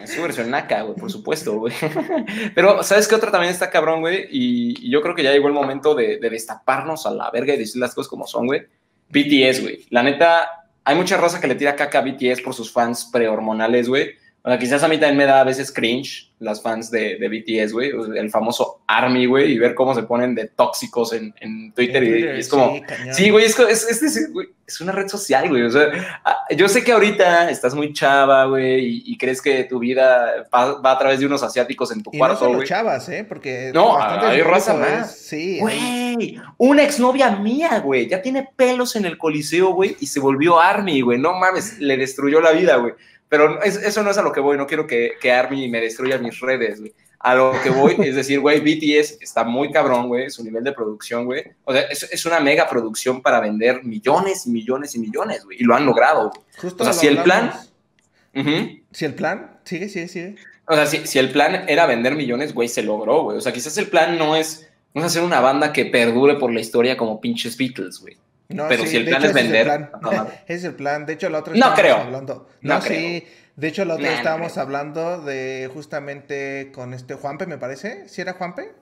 Es 0.00 0.12
su 0.12 0.20
versión 0.20 0.50
naca, 0.50 0.82
güey, 0.82 0.94
por 0.96 1.10
supuesto, 1.10 1.58
güey. 1.58 1.72
Pero, 2.54 2.82
¿sabes 2.82 3.08
qué 3.08 3.14
otra 3.14 3.30
también 3.30 3.52
está 3.52 3.70
cabrón, 3.70 4.00
güey? 4.00 4.28
Y, 4.30 4.90
yo 4.90 5.00
creo 5.00 5.14
que 5.14 5.22
ya 5.22 5.32
llegó 5.32 5.48
el 5.48 5.54
momento 5.54 5.94
de, 5.94 6.18
destaparnos 6.18 7.06
a 7.06 7.10
la 7.10 7.30
verga 7.30 7.54
y 7.54 7.58
decir 7.58 7.80
las 7.80 7.94
cosas 7.94 8.10
como 8.10 8.26
son, 8.26 8.46
güey. 8.46 8.62
BTS, 9.08 9.62
güey. 9.62 9.86
La 9.90 10.02
neta, 10.02 10.66
hay 10.84 10.96
mucha 10.96 11.16
raza 11.16 11.40
que 11.40 11.46
le 11.46 11.54
tira 11.54 11.76
caca 11.76 12.00
a 12.00 12.02
BTS 12.02 12.42
por 12.42 12.52
sus 12.52 12.70
fans 12.70 13.08
prehormonales, 13.10 13.88
güey. 13.88 14.10
O 14.46 14.50
sea, 14.50 14.58
quizás 14.58 14.82
a 14.82 14.88
mí 14.88 14.98
también 14.98 15.16
me 15.16 15.24
da 15.24 15.40
a 15.40 15.44
veces 15.44 15.72
cringe 15.72 16.30
las 16.38 16.60
fans 16.60 16.90
de, 16.90 17.16
de 17.16 17.28
BTS, 17.28 17.72
güey, 17.72 17.92
el 18.14 18.28
famoso 18.28 18.82
ARMY, 18.86 19.24
güey, 19.24 19.52
y 19.52 19.58
ver 19.58 19.74
cómo 19.74 19.94
se 19.94 20.02
ponen 20.02 20.34
de 20.34 20.48
tóxicos 20.48 21.14
en, 21.14 21.34
en 21.40 21.72
Twitter, 21.72 22.02
y, 22.04 22.40
es 22.40 22.48
como, 22.48 22.78
sí, 23.12 23.30
güey, 23.30 23.46
es, 23.46 23.58
es, 23.58 24.02
es, 24.02 24.28
es, 24.66 24.80
una 24.82 24.92
red 24.92 25.08
social, 25.08 25.48
güey, 25.48 25.62
o 25.62 25.70
sea, 25.70 26.20
ah, 26.26 26.40
yo 26.54 26.68
sé 26.68 26.84
que 26.84 26.92
ahorita 26.92 27.48
estás 27.48 27.74
muy 27.74 27.94
chava, 27.94 28.44
güey, 28.44 29.02
y, 29.06 29.16
crees 29.16 29.40
que 29.40 29.64
tu 29.64 29.78
vida 29.78 30.46
va, 30.54 30.90
a 30.90 30.98
través 30.98 31.20
de 31.20 31.26
unos 31.26 31.42
asiáticos 31.42 31.90
en 31.92 32.02
tu 32.02 32.10
cuarto, 32.10 32.46
no 32.46 32.62
chavas, 32.64 33.08
¿eh? 33.08 33.24
Porque... 33.26 33.70
No, 33.72 33.96
hay 33.98 34.42
raza 34.42 34.74
más. 34.74 35.16
Sí. 35.16 35.58
Güey, 35.58 36.38
una 36.58 36.82
exnovia 36.82 37.30
mía, 37.30 37.78
güey, 37.78 38.08
ya 38.08 38.20
tiene 38.20 38.46
pelos 38.56 38.94
en 38.96 39.06
el 39.06 39.16
coliseo, 39.16 39.72
güey, 39.72 39.96
y 40.00 40.06
se 40.06 40.20
volvió 40.20 40.60
ARMY, 40.60 41.00
güey, 41.00 41.18
no 41.18 41.32
mames, 41.32 41.78
le 41.78 41.96
destruyó 41.96 42.42
la 42.42 42.52
vida, 42.52 42.76
güey. 42.76 42.92
Pero 43.34 43.60
eso 43.64 44.04
no 44.04 44.12
es 44.12 44.16
a 44.16 44.22
lo 44.22 44.30
que 44.30 44.38
voy, 44.38 44.56
no 44.56 44.64
quiero 44.64 44.86
que, 44.86 45.14
que 45.20 45.32
Army 45.32 45.68
me 45.68 45.80
destruya 45.80 46.18
mis 46.18 46.38
redes, 46.38 46.78
güey. 46.78 46.94
a 47.18 47.34
lo 47.34 47.52
que 47.64 47.70
voy 47.70 47.96
es 47.98 48.14
decir, 48.14 48.38
güey, 48.38 48.60
BTS 48.60 49.18
está 49.20 49.42
muy 49.42 49.72
cabrón, 49.72 50.06
güey, 50.06 50.30
su 50.30 50.44
nivel 50.44 50.62
de 50.62 50.70
producción, 50.70 51.24
güey. 51.24 51.42
O 51.64 51.72
sea, 51.72 51.82
es, 51.82 52.04
es, 52.04 52.24
una 52.26 52.38
mega 52.38 52.68
producción 52.68 53.20
para 53.22 53.40
vender 53.40 53.82
millones 53.82 54.46
y 54.46 54.50
millones 54.50 54.94
y 54.94 55.00
millones, 55.00 55.44
güey. 55.44 55.60
Y 55.60 55.64
lo 55.64 55.74
han 55.74 55.84
logrado, 55.84 56.30
güey. 56.30 56.72
o 56.78 56.84
sea, 56.84 56.92
si 56.92 57.08
el 57.08 57.24
plan... 57.24 57.52
Si 58.92 59.04
el 59.04 59.14
plan, 59.14 59.58
sigue, 59.64 59.88
sigue, 59.88 60.06
sigue. 60.06 60.36
O 60.68 60.76
sea, 60.76 60.86
si, 60.86 61.04
si 61.08 61.18
el 61.18 61.32
plan 61.32 61.64
era 61.68 61.86
vender 61.86 62.14
millones, 62.14 62.54
güey, 62.54 62.68
se 62.68 62.84
logró, 62.84 63.24
güey. 63.24 63.36
O 63.36 63.40
sea, 63.40 63.52
quizás 63.52 63.76
el 63.78 63.88
plan 63.88 64.16
no 64.16 64.36
es, 64.36 64.68
no 64.94 65.00
es 65.00 65.08
hacer 65.08 65.24
una 65.24 65.40
banda 65.40 65.72
que 65.72 65.86
perdure 65.86 66.36
por 66.36 66.52
la 66.52 66.60
historia 66.60 66.96
como 66.96 67.20
pinches 67.20 67.56
Beatles, 67.56 67.98
güey. 67.98 68.16
No, 68.54 68.68
pero 68.68 68.86
si 68.86 68.96
el 68.96 69.06
plan 69.06 69.24
es 69.24 69.32
vender. 69.32 69.90
Es 70.46 70.62
el, 70.62 70.74
plan. 70.74 71.06
De 71.06 71.14
hecho, 71.14 71.28
la 71.28 71.40
otra 71.40 71.54
no 71.54 71.74
creo. 71.74 71.96
Hablando. 71.96 72.48
No, 72.60 72.78
creo. 72.80 72.98
sí. 72.98 73.26
De 73.56 73.68
hecho, 73.68 73.84
la 73.84 73.94
otra 73.94 74.14
estábamos 74.14 74.58
hablando 74.58 75.20
de 75.20 75.68
justamente 75.72 76.70
con 76.72 76.94
este 76.94 77.14
Juanpe, 77.14 77.46
me 77.46 77.58
parece. 77.58 78.08
¿Sí 78.08 78.20
era 78.20 78.34
Juanpe? 78.34 78.72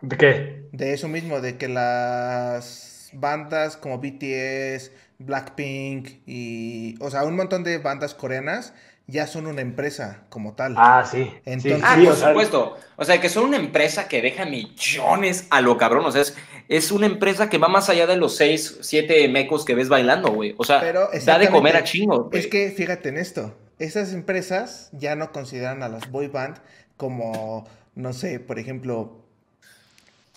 ¿De 0.00 0.16
qué? 0.16 0.68
De 0.72 0.92
eso 0.92 1.08
mismo, 1.08 1.40
de 1.40 1.56
que 1.56 1.68
las 1.68 3.10
bandas 3.12 3.76
como 3.76 3.98
BTS, 3.98 4.92
Blackpink 5.18 6.20
y. 6.26 6.94
O 7.00 7.10
sea, 7.10 7.24
un 7.24 7.34
montón 7.34 7.64
de 7.64 7.78
bandas 7.78 8.14
coreanas 8.14 8.74
ya 9.06 9.26
son 9.26 9.46
una 9.46 9.60
empresa 9.60 10.22
como 10.28 10.54
tal. 10.54 10.74
Ah, 10.76 11.06
sí. 11.10 11.30
Entonces, 11.44 11.82
ah, 11.84 11.98
por 12.02 12.16
supuesto. 12.16 12.76
O 12.96 13.04
sea, 13.04 13.20
que 13.20 13.28
son 13.28 13.44
una 13.44 13.56
empresa 13.56 14.08
que 14.08 14.22
deja 14.22 14.44
millones 14.44 15.46
a 15.50 15.60
lo 15.60 15.76
cabrón. 15.76 16.04
O 16.06 16.12
sea, 16.12 16.22
es, 16.22 16.36
es 16.68 16.90
una 16.90 17.06
empresa 17.06 17.50
que 17.50 17.58
va 17.58 17.68
más 17.68 17.88
allá 17.88 18.06
de 18.06 18.16
los 18.16 18.36
seis, 18.36 18.78
siete 18.80 19.28
mecos 19.28 19.64
que 19.64 19.74
ves 19.74 19.88
bailando, 19.88 20.30
güey. 20.30 20.54
O 20.56 20.64
sea, 20.64 20.80
da 21.24 21.38
de 21.38 21.50
comer 21.50 21.76
a 21.76 21.84
chingo. 21.84 22.30
Es 22.32 22.46
que 22.46 22.70
fíjate 22.70 23.10
en 23.10 23.18
esto 23.18 23.54
esas 23.78 24.12
empresas 24.12 24.90
ya 24.92 25.16
no 25.16 25.32
consideran 25.32 25.82
a 25.82 25.88
las 25.88 26.10
boy 26.10 26.28
band 26.28 26.58
como, 26.96 27.66
no 27.94 28.12
sé, 28.12 28.40
por 28.40 28.58
ejemplo... 28.58 29.20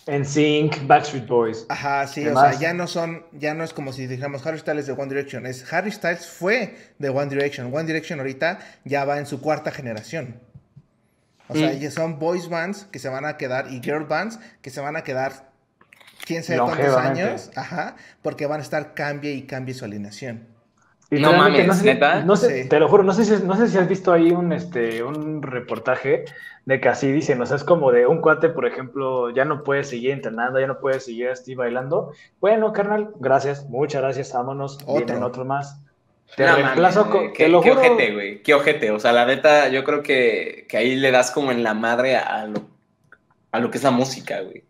En 0.08 0.24
Sync, 0.24 0.86
Backstreet 0.86 1.26
Boys. 1.26 1.66
Ajá, 1.68 2.06
sí, 2.06 2.26
o 2.26 2.32
sea, 2.32 2.58
ya 2.58 2.72
no 2.72 2.86
son, 2.86 3.26
ya 3.32 3.52
no 3.52 3.62
es 3.62 3.74
como 3.74 3.92
si 3.92 4.06
dijéramos 4.06 4.44
Harry 4.46 4.58
Styles 4.58 4.86
de 4.86 4.92
One 4.92 5.08
Direction, 5.08 5.44
es 5.44 5.70
Harry 5.70 5.92
Styles 5.92 6.26
fue 6.26 6.76
de 6.98 7.10
One 7.10 7.26
Direction. 7.26 7.72
One 7.72 7.84
Direction 7.84 8.18
ahorita 8.18 8.58
ya 8.84 9.04
va 9.04 9.18
en 9.18 9.26
su 9.26 9.42
cuarta 9.42 9.70
generación. 9.70 10.40
O 11.48 11.54
sea, 11.54 11.74
mm. 11.74 11.78
ya 11.78 11.90
son 11.90 12.18
boys 12.18 12.48
bands 12.48 12.86
que 12.90 12.98
se 12.98 13.10
van 13.10 13.26
a 13.26 13.36
quedar 13.36 13.70
y 13.70 13.82
girl 13.82 14.04
bands 14.04 14.40
que 14.62 14.70
se 14.70 14.80
van 14.80 14.96
a 14.96 15.04
quedar 15.04 15.50
quién 16.24 16.42
sabe 16.42 16.60
cuántos 16.60 16.96
años, 16.96 17.50
ajá, 17.54 17.96
porque 18.22 18.46
van 18.46 18.60
a 18.60 18.62
estar 18.62 18.94
cambie 18.94 19.32
y 19.32 19.42
cambie 19.42 19.74
su 19.74 19.84
alineación 19.84 20.57
no 21.10 21.32
mames, 21.32 21.66
no 21.66 21.74
sé, 21.74 21.84
¿neta? 21.84 22.22
No 22.22 22.36
sé, 22.36 22.64
te 22.66 22.78
lo 22.78 22.88
juro, 22.88 23.02
no 23.02 23.12
sé, 23.12 23.24
si, 23.24 23.42
no 23.44 23.56
sé 23.56 23.68
si 23.68 23.78
has 23.78 23.88
visto 23.88 24.12
ahí 24.12 24.30
un, 24.30 24.52
este, 24.52 25.02
un 25.02 25.42
reportaje 25.42 26.26
de 26.66 26.80
que 26.80 26.88
así 26.88 27.10
dicen, 27.10 27.40
o 27.40 27.46
sea, 27.46 27.56
es 27.56 27.64
como 27.64 27.90
de 27.92 28.06
un 28.06 28.20
cuate, 28.20 28.50
por 28.50 28.66
ejemplo, 28.66 29.30
ya 29.30 29.46
no 29.46 29.64
puede 29.64 29.84
seguir 29.84 30.10
entrenando, 30.10 30.60
ya 30.60 30.66
no 30.66 30.80
puede 30.80 31.00
seguir 31.00 31.28
así 31.30 31.54
bailando. 31.54 32.12
Bueno, 32.40 32.74
carnal, 32.74 33.10
gracias, 33.20 33.64
muchas 33.70 34.02
gracias, 34.02 34.32
vámonos, 34.34 34.78
Otro. 34.82 35.06
vienen 35.06 35.22
otros 35.22 35.46
más. 35.46 35.80
Te 36.36 36.46
reemplazo 36.46 37.08
con... 37.08 37.32
Qué, 37.32 37.48
lo 37.48 37.62
qué 37.62 37.70
ojete, 37.70 38.12
güey, 38.12 38.42
qué 38.42 38.52
ojete. 38.52 38.90
O 38.90 39.00
sea, 39.00 39.12
la 39.12 39.24
neta, 39.24 39.68
yo 39.68 39.82
creo 39.82 40.02
que, 40.02 40.66
que 40.68 40.76
ahí 40.76 40.94
le 40.94 41.10
das 41.10 41.30
como 41.30 41.50
en 41.52 41.62
la 41.62 41.72
madre 41.72 42.16
a 42.16 42.44
lo, 42.44 42.68
a 43.50 43.60
lo 43.60 43.70
que 43.70 43.78
es 43.78 43.84
la 43.84 43.90
música, 43.90 44.42
güey. 44.42 44.62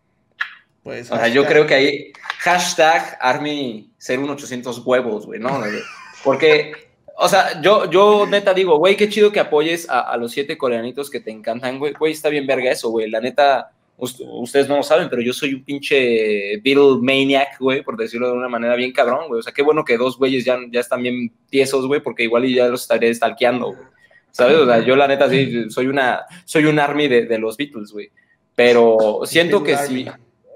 Pues, 0.85 1.11
o 1.11 1.17
sea, 1.17 1.29
yo 1.29 1.45
creo 1.45 1.67
que 1.67 1.75
ahí, 1.75 2.13
hashtag 2.39 3.19
Army 3.21 3.93
01800 3.99 4.87
huevos, 4.87 5.27
güey, 5.27 5.41
¿no? 5.41 5.51
Porque, 6.25 6.73
o 7.17 7.29
sea, 7.29 7.61
yo, 7.61 7.91
yo 7.91 8.27
neta 8.27 8.55
digo, 8.55 8.79
güey, 8.79 8.97
qué 8.97 9.09
chido 9.09 9.33
que 9.33 9.41
apoyes 9.41 9.87
a, 9.89 10.17
los 10.17 10.33
siete 10.33 10.59
coreanitos 10.59 11.11
que 11.11 11.21
te 11.21 11.31
encantan, 11.31 11.79
güey. 11.79 11.93
Güey, 11.93 12.13
está 12.13 12.29
bien 12.29 12.47
verga 12.47 12.71
eso, 12.71 12.91
güey. 12.91 13.11
La 13.11 13.21
neta, 13.21 13.71
ustedes 13.97 14.69
no 14.69 14.77
lo 14.77 14.83
saben, 14.83 15.09
pero 15.09 15.23
yo 15.23 15.33
soy 15.33 15.55
un 15.55 15.65
pinche 15.65 16.59
Beatle 16.59 16.99
maniac, 17.01 17.59
güey, 17.59 17.83
por 17.83 17.97
decirlo 17.97 18.29
de 18.29 18.35
una 18.35 18.49
manera 18.49 18.77
bien 18.77 18.93
cabrón, 18.93 19.29
güey. 19.29 19.41
O 19.41 19.43
sea, 19.43 19.53
qué 19.53 19.63
bueno 19.63 19.85
que 19.85 19.97
dos 19.97 20.19
güeyes 20.19 20.45
ya, 20.45 20.59
ya 20.71 20.81
están 20.81 21.03
bien 21.03 21.33
tiesos, 21.49 21.87
güey, 21.87 22.01
porque 22.01 22.25
igual 22.25 22.47
ya 22.47 22.69
los 22.69 22.83
estaré 22.83 23.13
stalkeando, 23.15 23.69
güey. 23.69 23.89
¿Sabes? 24.31 24.57
O 24.57 24.67
sea, 24.67 24.81
yo 24.81 24.95
la 24.95 25.09
neta 25.09 25.29
sí, 25.29 25.71
soy 25.71 25.87
una, 25.87 26.25
soy 26.45 26.67
un 26.67 26.79
army 26.79 27.09
de, 27.09 27.27
de 27.27 27.39
los 27.39 27.57
Beatles, 27.57 27.91
güey. 27.93 28.11
Pero 28.55 29.21
siento 29.25 29.63
que 29.63 29.77
sí, 29.77 30.07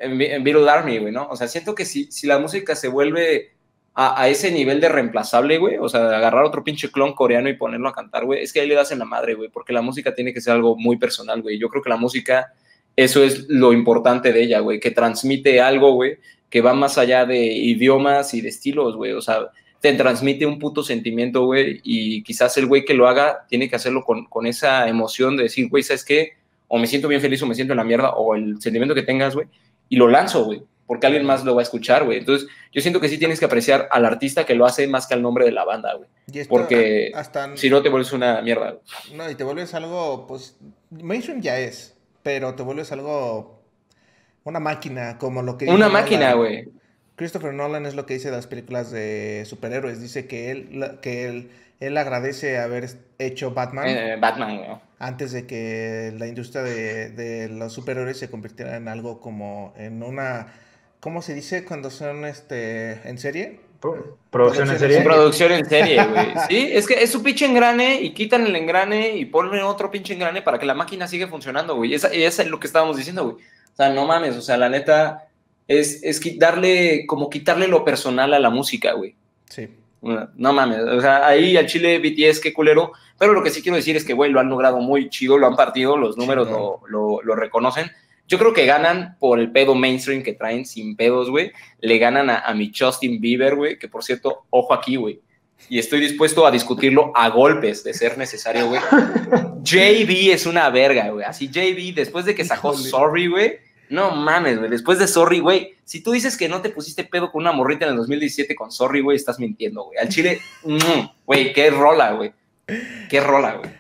en, 0.00 0.20
en 0.20 0.44
Beatle 0.44 0.68
Army, 0.68 0.98
güey, 0.98 1.12
¿no? 1.12 1.28
O 1.28 1.36
sea, 1.36 1.48
siento 1.48 1.74
que 1.74 1.84
si, 1.84 2.10
si 2.10 2.26
la 2.26 2.38
música 2.38 2.74
se 2.74 2.88
vuelve 2.88 3.52
a, 3.94 4.28
ese 4.28 4.50
nivel 4.50 4.80
de 4.80 4.88
reemplazable, 4.88 5.58
güey, 5.58 5.76
o 5.76 5.88
sea, 5.88 6.16
agarrar 6.16 6.44
otro 6.44 6.64
pinche 6.64 6.90
clon 6.90 7.12
coreano 7.12 7.48
y 7.48 7.56
ponerlo 7.56 7.88
a 7.88 7.92
cantar, 7.92 8.24
güey, 8.24 8.42
es 8.42 8.52
que 8.52 8.60
ahí 8.60 8.68
le 8.68 8.74
das 8.74 8.90
en 8.90 8.98
la 8.98 9.04
madre, 9.04 9.34
güey, 9.34 9.50
porque 9.50 9.72
la 9.72 9.82
música 9.82 10.14
tiene 10.14 10.32
que 10.32 10.40
ser 10.40 10.54
algo 10.54 10.76
muy 10.76 10.96
personal, 10.96 11.42
güey. 11.42 11.58
Yo 11.58 11.68
creo 11.68 11.82
que 11.82 11.90
la 11.90 11.98
música, 11.98 12.54
eso 12.96 13.22
es 13.22 13.46
lo 13.48 13.72
importante 13.72 14.32
de 14.32 14.42
ella, 14.42 14.60
güey, 14.60 14.80
que 14.80 14.92
transmite 14.92 15.60
algo, 15.60 15.92
güey, 15.92 16.18
que 16.48 16.62
va 16.62 16.72
más 16.72 16.96
allá 16.96 17.26
de 17.26 17.44
idiomas 17.44 18.32
y 18.32 18.40
de 18.40 18.48
estilos, 18.48 18.96
güey, 18.96 19.12
o 19.12 19.20
sea, 19.20 19.50
te 19.80 19.92
transmite 19.92 20.46
un 20.46 20.58
puto 20.58 20.82
sentimiento, 20.82 21.44
güey, 21.44 21.80
y 21.84 22.22
quizás 22.22 22.56
el 22.56 22.66
güey 22.66 22.84
que 22.86 22.94
lo 22.94 23.08
haga 23.08 23.46
tiene 23.48 23.68
que 23.68 23.76
hacerlo 23.76 24.04
con, 24.04 24.24
con 24.26 24.46
esa 24.46 24.88
emoción 24.88 25.36
de 25.36 25.44
decir, 25.44 25.68
güey, 25.68 25.82
¿sabes 25.82 26.04
qué? 26.04 26.32
O 26.68 26.78
me 26.78 26.86
siento 26.86 27.08
bien 27.08 27.20
feliz 27.20 27.42
o 27.42 27.46
me 27.46 27.54
siento 27.54 27.74
en 27.74 27.78
la 27.78 27.84
mierda, 27.84 28.10
o 28.14 28.34
el 28.34 28.60
sentimiento 28.62 28.94
que 28.94 29.02
tengas, 29.02 29.34
güey, 29.34 29.48
y 29.90 29.96
lo 29.96 30.08
lanzo, 30.08 30.44
güey 30.44 30.62
porque 30.86 31.06
alguien 31.06 31.24
más 31.24 31.44
lo 31.44 31.54
va 31.54 31.62
a 31.62 31.64
escuchar, 31.64 32.04
güey. 32.04 32.18
Entonces, 32.18 32.48
yo 32.72 32.80
siento 32.80 33.00
que 33.00 33.08
sí 33.08 33.18
tienes 33.18 33.38
que 33.38 33.44
apreciar 33.46 33.88
al 33.90 34.04
artista 34.04 34.44
que 34.44 34.54
lo 34.54 34.66
hace 34.66 34.86
más 34.88 35.06
que 35.06 35.14
al 35.14 35.22
nombre 35.22 35.44
de 35.44 35.52
la 35.52 35.64
banda, 35.64 35.94
güey. 35.94 36.08
Porque 36.48 37.12
si 37.54 37.70
no 37.70 37.82
te 37.82 37.88
vuelves 37.88 38.12
una 38.12 38.42
mierda. 38.42 38.78
No, 39.14 39.30
y 39.30 39.34
te 39.34 39.44
vuelves 39.44 39.74
algo, 39.74 40.26
pues, 40.26 40.56
mainstream 40.90 41.40
ya 41.40 41.58
es, 41.58 41.96
pero 42.22 42.54
te 42.54 42.62
vuelves 42.62 42.92
algo, 42.92 43.62
una 44.44 44.60
máquina, 44.60 45.18
como 45.18 45.42
lo 45.42 45.56
que... 45.56 45.66
Una 45.66 45.88
máquina, 45.88 46.34
güey. 46.34 46.68
Christopher 47.16 47.52
Nolan 47.52 47.86
es 47.86 47.94
lo 47.94 48.06
que 48.06 48.14
dice 48.14 48.30
de 48.30 48.36
las 48.36 48.46
películas 48.46 48.90
de 48.90 49.44
superhéroes. 49.46 50.00
Dice 50.00 50.26
que 50.26 50.50
él, 50.50 50.98
que 51.02 51.28
él, 51.28 51.50
él 51.78 51.96
agradece 51.96 52.58
haber 52.58 52.88
hecho 53.18 53.52
Batman. 53.52 53.88
Eh, 53.88 54.16
Batman, 54.18 54.56
güey. 54.56 54.70
Antes 54.98 55.32
de 55.32 55.46
que 55.46 56.12
la 56.18 56.26
industria 56.26 56.62
de, 56.62 57.10
de 57.10 57.48
los 57.48 57.72
superhéroes 57.72 58.18
se 58.18 58.30
convirtiera 58.30 58.76
en 58.76 58.88
algo 58.88 59.20
como 59.20 59.74
en 59.76 60.02
una 60.02 60.52
¿Cómo 61.02 61.20
se 61.20 61.34
dice 61.34 61.64
cuando 61.64 61.90
son 61.90 62.24
este 62.24 62.92
en 63.08 63.18
serie? 63.18 63.58
¿Producción 64.30 64.70
en 64.70 64.78
serie? 64.78 65.00
Producción 65.00 65.50
en 65.50 65.68
serie, 65.68 66.04
güey. 66.04 66.26
Sí, 66.48 66.68
es 66.70 66.86
que 66.86 67.02
es 67.02 67.10
su 67.10 67.24
pinche 67.24 67.44
engrane 67.44 68.00
y 68.00 68.14
quitan 68.14 68.46
el 68.46 68.54
engrane 68.54 69.16
y 69.16 69.24
ponen 69.24 69.62
otro 69.62 69.90
pinche 69.90 70.14
engrane 70.14 70.42
para 70.42 70.60
que 70.60 70.64
la 70.64 70.74
máquina 70.74 71.08
siga 71.08 71.26
funcionando, 71.26 71.74
güey. 71.74 71.92
Esa, 71.92 72.06
esa 72.06 72.44
es 72.44 72.48
lo 72.48 72.60
que 72.60 72.68
estábamos 72.68 72.96
diciendo, 72.96 73.24
güey. 73.24 73.34
O 73.34 73.76
sea, 73.76 73.90
no 73.90 74.06
mames, 74.06 74.36
o 74.36 74.42
sea, 74.42 74.56
la 74.56 74.68
neta 74.68 75.26
es, 75.66 76.04
es 76.04 76.20
darle, 76.38 77.04
como 77.08 77.28
quitarle 77.28 77.66
lo 77.66 77.84
personal 77.84 78.32
a 78.32 78.38
la 78.38 78.50
música, 78.50 78.92
güey. 78.92 79.16
Sí. 79.50 79.70
No 80.02 80.52
mames, 80.52 80.82
o 80.82 81.00
sea, 81.00 81.26
ahí 81.26 81.56
al 81.56 81.66
Chile 81.66 81.98
BTS, 81.98 82.38
qué 82.38 82.52
culero. 82.52 82.92
Pero 83.18 83.32
lo 83.32 83.42
que 83.42 83.50
sí 83.50 83.60
quiero 83.60 83.74
decir 83.74 83.96
es 83.96 84.04
que, 84.04 84.12
güey, 84.12 84.30
lo 84.30 84.38
han 84.38 84.48
logrado 84.48 84.78
muy 84.78 85.08
chido, 85.08 85.36
lo 85.36 85.48
han 85.48 85.56
partido, 85.56 85.96
los 85.96 86.16
números 86.16 86.48
lo, 86.48 86.80
lo, 86.86 87.20
lo 87.22 87.34
reconocen. 87.34 87.90
Yo 88.28 88.38
creo 88.38 88.52
que 88.52 88.66
ganan 88.66 89.16
por 89.18 89.38
el 89.38 89.50
pedo 89.50 89.74
mainstream 89.74 90.22
que 90.22 90.32
traen 90.32 90.64
sin 90.64 90.96
pedos, 90.96 91.28
güey. 91.28 91.52
Le 91.80 91.98
ganan 91.98 92.30
a, 92.30 92.52
mi 92.54 92.72
Justin 92.74 93.20
Bieber, 93.20 93.56
güey, 93.56 93.78
que 93.78 93.88
por 93.88 94.04
cierto, 94.04 94.44
ojo 94.50 94.72
aquí, 94.72 94.96
güey. 94.96 95.20
Y 95.68 95.78
estoy 95.78 96.00
dispuesto 96.00 96.46
a 96.46 96.50
discutirlo 96.50 97.12
a 97.14 97.28
golpes 97.28 97.84
de 97.84 97.94
ser 97.94 98.18
necesario, 98.18 98.68
güey. 98.68 98.80
JB 99.62 100.32
es 100.32 100.46
una 100.46 100.68
verga, 100.70 101.08
güey. 101.10 101.24
Así 101.24 101.48
JB, 101.48 101.94
después 101.94 102.24
de 102.24 102.34
que 102.34 102.44
sacó 102.44 102.76
Sorry, 102.76 103.28
güey. 103.28 103.58
No 103.88 104.10
mames, 104.12 104.58
güey. 104.58 104.70
Después 104.70 104.98
de 104.98 105.06
Sorry, 105.06 105.40
güey. 105.40 105.74
Si 105.84 106.02
tú 106.02 106.12
dices 106.12 106.36
que 106.36 106.48
no 106.48 106.62
te 106.62 106.70
pusiste 106.70 107.04
pedo 107.04 107.30
con 107.30 107.42
una 107.42 107.52
morrita 107.52 107.84
en 107.84 107.92
el 107.92 107.96
2017 107.98 108.54
con 108.54 108.72
Sorry, 108.72 109.02
güey, 109.02 109.16
estás 109.16 109.38
mintiendo, 109.38 109.84
güey. 109.84 109.98
Al 109.98 110.08
chile, 110.08 110.40
mm, 110.64 111.26
güey, 111.26 111.52
qué 111.52 111.70
rola, 111.70 112.12
güey. 112.12 112.32
Qué 113.10 113.20
rola, 113.20 113.54
güey. 113.56 113.70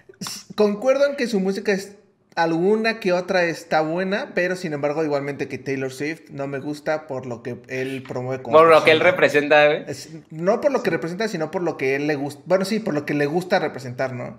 Concuerdo 0.54 1.06
en 1.06 1.16
que 1.16 1.26
su 1.26 1.40
música 1.40 1.72
es 1.72 1.96
alguna 2.34 3.00
que 3.00 3.12
otra 3.12 3.44
está 3.44 3.80
buena, 3.80 4.32
pero 4.34 4.56
sin 4.56 4.72
embargo, 4.72 5.04
igualmente 5.04 5.48
que 5.48 5.58
Taylor 5.58 5.92
Swift 5.92 6.30
no 6.30 6.46
me 6.46 6.58
gusta 6.58 7.06
por 7.06 7.26
lo 7.26 7.42
que 7.42 7.58
él 7.68 8.02
promueve 8.06 8.42
como. 8.42 8.56
Por 8.56 8.68
lo 8.68 8.84
que 8.84 8.90
él 8.92 9.00
representa, 9.00 9.66
güey. 9.66 9.84
no 10.30 10.60
por 10.60 10.72
lo 10.72 10.82
que 10.82 10.90
representa, 10.90 11.28
sino 11.28 11.50
por 11.50 11.62
lo 11.62 11.76
que 11.76 11.96
él 11.96 12.06
le 12.06 12.14
gusta. 12.14 12.42
Bueno, 12.46 12.64
sí, 12.64 12.80
por 12.80 12.94
lo 12.94 13.04
que 13.04 13.14
le 13.14 13.26
gusta 13.26 13.58
representar, 13.58 14.12
¿no? 14.12 14.38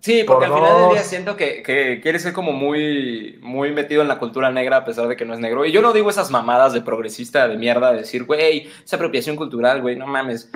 Sí, 0.00 0.22
porque 0.24 0.44
al 0.44 0.52
final 0.52 0.82
del 0.82 0.90
día 0.92 1.02
siento 1.02 1.36
que, 1.36 1.64
que, 1.64 2.00
quiere 2.00 2.20
ser 2.20 2.32
como 2.32 2.52
muy, 2.52 3.40
muy 3.42 3.72
metido 3.72 4.02
en 4.02 4.08
la 4.08 4.20
cultura 4.20 4.52
negra 4.52 4.76
a 4.76 4.84
pesar 4.84 5.08
de 5.08 5.16
que 5.16 5.24
no 5.24 5.34
es 5.34 5.40
negro. 5.40 5.64
Y 5.64 5.72
yo 5.72 5.82
no 5.82 5.92
digo 5.92 6.10
esas 6.10 6.30
mamadas 6.30 6.72
de 6.72 6.80
progresista 6.80 7.48
de 7.48 7.56
mierda, 7.56 7.90
de 7.90 7.98
decir, 7.98 8.22
güey, 8.22 8.70
esa 8.84 8.96
apropiación 8.96 9.34
cultural, 9.34 9.82
güey, 9.82 9.96
no 9.96 10.06
mames. 10.06 10.48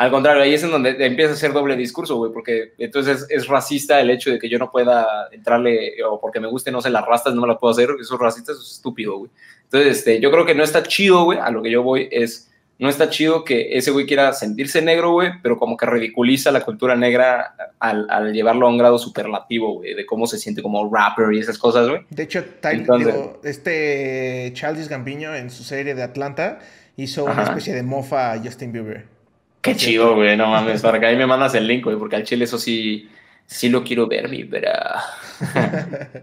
Al 0.00 0.10
contrario, 0.10 0.42
ahí 0.42 0.54
es 0.54 0.62
en 0.62 0.70
donde 0.70 0.96
empieza 1.04 1.34
a 1.34 1.36
ser 1.36 1.52
doble 1.52 1.76
discurso, 1.76 2.16
güey, 2.16 2.32
porque 2.32 2.72
entonces 2.78 3.26
es, 3.28 3.46
racista 3.46 4.00
el 4.00 4.08
hecho 4.08 4.30
de 4.30 4.38
que 4.38 4.48
yo 4.48 4.58
no 4.58 4.70
pueda 4.70 5.28
entrarle, 5.30 5.92
o 6.08 6.18
porque 6.18 6.40
me 6.40 6.48
guste, 6.48 6.72
no 6.72 6.80
sé, 6.80 6.88
las 6.88 7.04
rastas, 7.04 7.34
no 7.34 7.42
me 7.42 7.48
las 7.48 7.58
puedo 7.58 7.72
hacer, 7.72 7.90
eso 8.00 8.14
es 8.14 8.18
racista, 8.18 8.52
eso 8.52 8.62
es 8.62 8.72
estúpido, 8.72 9.18
güey. 9.18 9.30
Entonces, 9.64 9.98
este, 9.98 10.18
yo 10.18 10.30
creo 10.30 10.46
que 10.46 10.54
no 10.54 10.64
está 10.64 10.82
chido, 10.82 11.24
güey, 11.24 11.38
a 11.38 11.50
lo 11.50 11.62
que 11.62 11.70
yo 11.70 11.82
voy 11.82 12.08
es 12.10 12.50
no 12.78 12.88
está 12.88 13.10
chido 13.10 13.44
que 13.44 13.76
ese 13.76 13.90
güey 13.90 14.06
quiera 14.06 14.32
sentirse 14.32 14.80
negro, 14.80 15.12
güey, 15.12 15.32
pero 15.42 15.58
como 15.58 15.76
que 15.76 15.84
ridiculiza 15.84 16.50
la 16.50 16.62
cultura 16.62 16.96
negra 16.96 17.54
al, 17.78 18.32
llevarlo 18.32 18.66
a 18.66 18.70
un 18.70 18.78
grado 18.78 18.98
superlativo, 18.98 19.74
güey, 19.74 19.92
de 19.92 20.06
cómo 20.06 20.26
se 20.26 20.38
siente 20.38 20.62
como 20.62 20.90
rapper 20.90 21.30
y 21.34 21.40
esas 21.40 21.58
cosas, 21.58 21.86
güey. 21.86 22.06
De 22.08 22.22
hecho, 22.22 22.42
Tyler, 22.62 23.32
este 23.44 24.50
Charles 24.54 24.88
Gambino 24.88 25.34
en 25.34 25.50
su 25.50 25.62
serie 25.62 25.94
de 25.94 26.02
Atlanta 26.02 26.60
hizo 26.96 27.26
una 27.26 27.42
especie 27.42 27.74
de 27.74 27.82
mofa 27.82 28.32
a 28.32 28.38
Justin 28.38 28.72
Bieber. 28.72 29.19
Qué 29.60 29.76
chido, 29.76 30.14
güey, 30.14 30.36
no 30.36 30.46
mames, 30.46 30.80
para 30.82 30.98
que 30.98 31.06
ahí 31.06 31.16
me 31.16 31.26
mandas 31.26 31.54
el 31.54 31.66
link, 31.66 31.84
güey, 31.84 31.96
porque 31.96 32.16
al 32.16 32.24
chile 32.24 32.44
eso 32.44 32.58
sí, 32.58 33.08
sí 33.46 33.68
lo 33.68 33.84
quiero 33.84 34.06
ver, 34.06 34.28
mi 34.28 34.44
bra. 34.44 35.02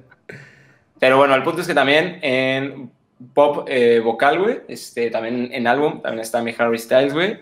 Pero 0.99 1.17
bueno, 1.17 1.35
el 1.35 1.43
punto 1.43 1.61
es 1.61 1.67
que 1.67 1.75
también 1.75 2.19
en 2.21 2.89
pop 3.33 3.67
eh, 3.67 3.99
vocal, 4.03 4.39
güey. 4.39 4.59
Este, 4.67 5.11
también 5.11 5.49
en 5.51 5.67
álbum, 5.67 6.01
también 6.01 6.21
está 6.21 6.41
mi 6.41 6.53
Harry 6.57 6.79
Styles, 6.79 7.13
güey. 7.13 7.37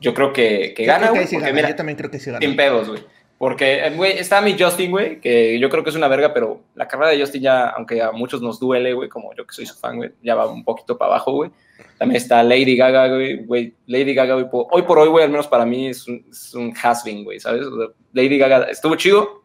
Yo 0.00 0.12
creo 0.14 0.32
que, 0.32 0.74
que 0.74 0.84
gana, 0.84 1.10
güey. 1.10 1.26
yo 1.26 1.76
también 1.76 1.96
creo 1.96 2.10
que 2.10 2.18
sí 2.18 2.30
gana. 2.30 2.40
Sin 2.40 2.56
pedos, 2.56 2.88
güey. 2.88 3.02
Porque, 3.38 3.86
eh, 3.86 3.90
güey, 3.90 4.12
está 4.12 4.40
mi 4.40 4.58
Justin, 4.58 4.90
güey, 4.90 5.20
que 5.20 5.58
yo 5.58 5.68
creo 5.68 5.84
que 5.84 5.90
es 5.90 5.96
una 5.96 6.08
verga, 6.08 6.32
pero 6.32 6.62
la 6.74 6.88
carrera 6.88 7.10
de 7.10 7.20
Justin 7.20 7.42
ya, 7.42 7.68
aunque 7.68 8.00
a 8.02 8.10
muchos 8.12 8.40
nos 8.40 8.58
duele, 8.58 8.94
güey, 8.94 9.08
como 9.08 9.34
yo 9.34 9.46
que 9.46 9.54
soy 9.54 9.66
su 9.66 9.74
fan, 9.74 9.96
güey, 9.96 10.12
ya 10.22 10.34
va 10.34 10.46
un 10.50 10.64
poquito 10.64 10.96
para 10.96 11.12
abajo, 11.12 11.32
güey. 11.32 11.50
También 11.98 12.16
está 12.16 12.42
Lady 12.42 12.76
Gaga, 12.76 13.08
güey, 13.46 13.74
Lady 13.86 14.14
Gaga, 14.14 14.34
güey, 14.34 14.46
hoy 14.50 14.82
por 14.82 14.98
hoy, 14.98 15.08
güey, 15.08 15.24
al 15.24 15.30
menos 15.30 15.46
para 15.46 15.64
mí 15.64 15.88
es 15.88 16.06
un, 16.06 16.26
es 16.30 16.54
un 16.54 16.74
has-been, 16.82 17.24
güey, 17.24 17.40
¿sabes? 17.40 17.66
Lady 18.12 18.36
Gaga 18.36 18.64
estuvo 18.64 18.96
chido, 18.96 19.42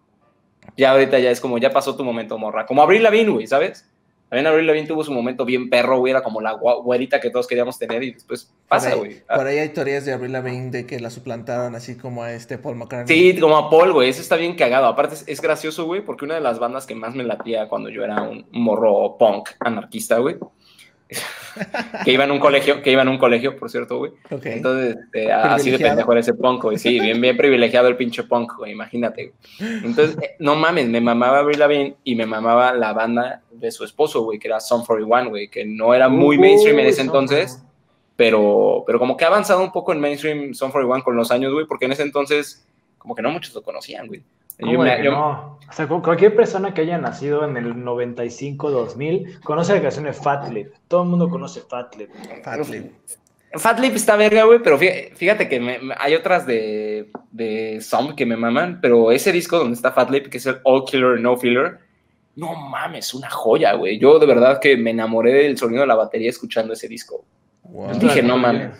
ya 0.75 0.91
ahorita 0.91 1.19
ya 1.19 1.31
es 1.31 1.39
como, 1.39 1.57
ya 1.57 1.71
pasó 1.71 1.95
tu 1.95 2.03
momento, 2.03 2.37
morra. 2.37 2.65
Como 2.65 2.81
Abril 2.81 3.03
Lavigne, 3.03 3.31
güey, 3.31 3.47
¿sabes? 3.47 3.87
También 4.31 4.47
Avril 4.47 4.65
Lavigne 4.65 4.87
tuvo 4.87 5.03
su 5.03 5.11
momento 5.11 5.43
bien 5.43 5.69
perro, 5.69 5.99
güey, 5.99 6.11
era 6.11 6.23
como 6.23 6.39
la 6.39 6.53
güerita 6.53 7.19
que 7.19 7.29
todos 7.29 7.47
queríamos 7.47 7.77
tener 7.77 8.01
y 8.01 8.13
después 8.13 8.49
pasa, 8.65 8.95
güey. 8.95 9.21
Por, 9.27 9.45
ahí 9.45 9.57
hay 9.57 9.69
teorías 9.69 10.05
de 10.05 10.13
Avril 10.13 10.31
Lavigne 10.31 10.71
de 10.71 10.85
que 10.85 11.01
la 11.01 11.09
suplantaron 11.09 11.75
así 11.75 11.97
como 11.97 12.23
a 12.23 12.31
este 12.31 12.57
Paul 12.57 12.77
McCartney. 12.77 13.33
Sí, 13.33 13.39
como 13.41 13.57
a 13.57 13.69
Paul, 13.69 13.91
güey, 13.91 14.09
eso 14.09 14.21
está 14.21 14.37
bien 14.37 14.55
cagado. 14.55 14.87
Aparte 14.87 15.15
es, 15.27 15.41
gracioso, 15.41 15.83
güey, 15.83 15.99
porque 15.99 16.23
una 16.23 16.35
de 16.35 16.41
las 16.41 16.59
bandas 16.59 16.85
que 16.85 16.95
más 16.95 17.13
me 17.13 17.25
latía 17.25 17.67
cuando 17.67 17.89
yo 17.89 18.05
era 18.05 18.21
un 18.21 18.45
morro 18.51 19.17
punk 19.17 19.49
anarquista, 19.59 20.19
güey, 20.19 20.37
que 22.05 22.11
iba 22.11 22.23
en 22.23 22.31
un 22.31 22.39
colegio, 22.39 22.81
que 22.81 22.91
iba 22.91 23.01
en 23.01 23.07
un 23.07 23.17
colegio, 23.17 23.57
por 23.57 23.69
cierto, 23.69 23.97
güey. 23.97 24.11
Entonces, 24.29 24.97
este, 24.97 25.31
así 25.31 25.71
de 25.71 25.79
pendejo 25.79 26.11
era 26.11 26.21
ese 26.21 26.33
punk, 26.33 26.63
güey. 26.63 26.77
Sí, 26.77 26.99
bien, 26.99 27.19
bien 27.19 27.37
privilegiado 27.37 27.87
el 27.87 27.97
pinche 27.97 28.23
punk, 28.23 28.57
güey, 28.57 28.71
imagínate. 28.71 29.33
Entonces, 29.59 30.17
eh, 30.21 30.35
no 30.39 30.55
mames, 30.55 30.87
me 30.87 31.01
mamaba 31.01 31.39
Avril 31.39 31.59
Lavigne 31.59 31.95
y 32.03 32.15
me 32.15 32.25
mamaba 32.25 32.73
la 32.73 32.93
banda 32.93 33.41
de 33.51 33.71
su 33.71 33.83
esposo, 33.83 34.23
güey, 34.23 34.39
que 34.39 34.47
era 34.47 34.59
Sum 34.59 34.85
41, 34.85 35.29
güey, 35.29 35.47
que 35.49 35.65
no 35.65 35.93
era 35.93 36.09
muy 36.09 36.37
mainstream 36.37 36.79
en 36.79 36.87
ese 36.87 37.01
entonces, 37.01 37.63
pero, 38.15 38.83
pero 38.85 38.99
como 38.99 39.17
que 39.17 39.25
ha 39.25 39.27
avanzado 39.27 39.63
un 39.63 39.71
poco 39.71 39.93
en 39.93 39.99
mainstream 39.99 40.53
Sum 40.53 40.71
41 40.71 41.03
con 41.03 41.15
los 41.15 41.31
años, 41.31 41.53
güey, 41.53 41.65
porque 41.65 41.85
en 41.85 41.93
ese 41.93 42.03
entonces 42.03 42.65
como 43.01 43.15
que 43.15 43.23
no 43.23 43.31
muchos 43.31 43.55
lo 43.55 43.63
conocían, 43.63 44.07
güey. 44.07 44.21
No? 44.61 45.51
O 45.71 45.73
sea, 45.73 45.87
cualquier 45.87 46.35
persona 46.35 46.73
que 46.73 46.81
haya 46.81 46.97
nacido 46.97 47.45
en 47.45 47.55
el 47.55 47.81
95, 47.81 48.71
2000, 48.71 49.39
conoce 49.41 49.73
la 49.73 49.81
canción 49.81 50.03
de 50.03 50.11
Fatlip. 50.11 50.73
Todo 50.89 51.03
el 51.03 51.09
mundo 51.09 51.29
conoce 51.29 51.61
Fatlip. 51.61 52.09
Fatlip. 52.43 52.91
Fatlip 53.53 53.95
está 53.95 54.15
verga, 54.15 54.43
güey, 54.43 54.59
pero 54.63 54.77
fíjate 54.77 55.47
que 55.47 55.79
hay 55.97 56.15
otras 56.15 56.45
de, 56.45 57.09
de 57.31 57.81
que 58.15 58.25
me 58.25 58.35
maman, 58.35 58.79
pero 58.81 59.11
ese 59.11 59.31
disco 59.31 59.59
donde 59.59 59.75
está 59.75 59.91
Fatlip, 59.91 60.27
que 60.27 60.37
es 60.37 60.45
el 60.45 60.59
All 60.63 60.83
Killer 60.85 61.19
No 61.19 61.37
Filler, 61.37 61.79
no 62.35 62.53
mames, 62.55 63.13
una 63.13 63.29
joya, 63.29 63.73
güey. 63.73 63.99
Yo 63.99 64.19
de 64.19 64.25
verdad 64.25 64.59
que 64.59 64.77
me 64.77 64.91
enamoré 64.91 65.33
del 65.33 65.57
sonido 65.57 65.81
de 65.81 65.87
la 65.87 65.95
batería 65.95 66.29
escuchando 66.29 66.73
ese 66.73 66.87
disco. 66.87 67.25
Dije, 67.99 68.21
no 68.21 68.37
mames, 68.37 68.71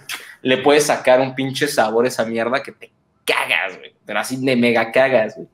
le 0.41 0.57
puedes 0.57 0.85
sacar 0.85 1.19
un 1.21 1.35
pinche 1.35 1.67
sabor 1.67 2.05
a 2.05 2.07
esa 2.07 2.25
mierda 2.25 2.61
que 2.63 2.71
te 2.71 2.91
cagas, 3.25 3.77
güey. 3.77 3.93
Pero 4.05 4.19
así 4.19 4.37
de 4.37 4.55
mega 4.55 4.91
cagas, 4.91 5.35
güey. 5.35 5.47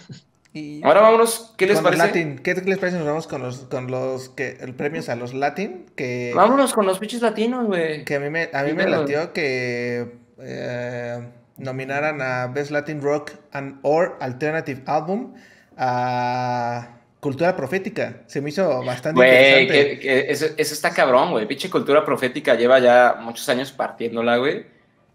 Ahora 0.82 1.02
vámonos, 1.02 1.52
¿qué 1.56 1.66
les 1.66 1.80
parece? 1.80 2.06
Latin. 2.06 2.38
¿Qué 2.38 2.54
les 2.54 2.78
parece? 2.78 2.96
Nos 2.96 3.06
vamos 3.06 3.26
con 3.26 3.42
los, 3.42 3.58
con 3.64 3.90
los 3.90 4.30
que, 4.30 4.56
el 4.60 4.74
premios 4.74 5.08
a 5.08 5.16
los 5.16 5.34
Latin. 5.34 5.86
Que, 5.94 6.32
vámonos 6.34 6.72
con 6.72 6.86
los 6.86 6.98
pinches 6.98 7.20
latinos, 7.20 7.66
güey. 7.66 8.04
Que 8.04 8.14
a 8.14 8.20
mí 8.20 8.30
me, 8.30 8.48
a 8.52 8.62
mí 8.62 8.72
me 8.72 8.86
latió 8.86 9.32
que 9.32 10.16
eh, 10.40 11.28
nominaran 11.58 12.22
a 12.22 12.46
Best 12.46 12.70
Latin 12.70 13.02
Rock 13.02 13.32
and 13.52 13.78
or 13.82 14.16
Alternative 14.20 14.82
Album 14.86 15.34
a 15.76 17.00
Cultura 17.20 17.54
Profética. 17.54 18.22
Se 18.26 18.40
me 18.40 18.48
hizo 18.48 18.82
bastante 18.82 19.20
interesante. 19.20 19.98
Que, 19.98 20.30
eso, 20.30 20.46
eso, 20.56 20.74
está 20.74 20.90
cabrón, 20.90 21.32
güey. 21.32 21.46
Pinche 21.46 21.68
Cultura 21.68 22.02
Profética 22.04 22.54
lleva 22.54 22.78
ya 22.78 23.18
muchos 23.20 23.46
años 23.50 23.72
partiéndola, 23.72 24.38
güey. 24.38 24.64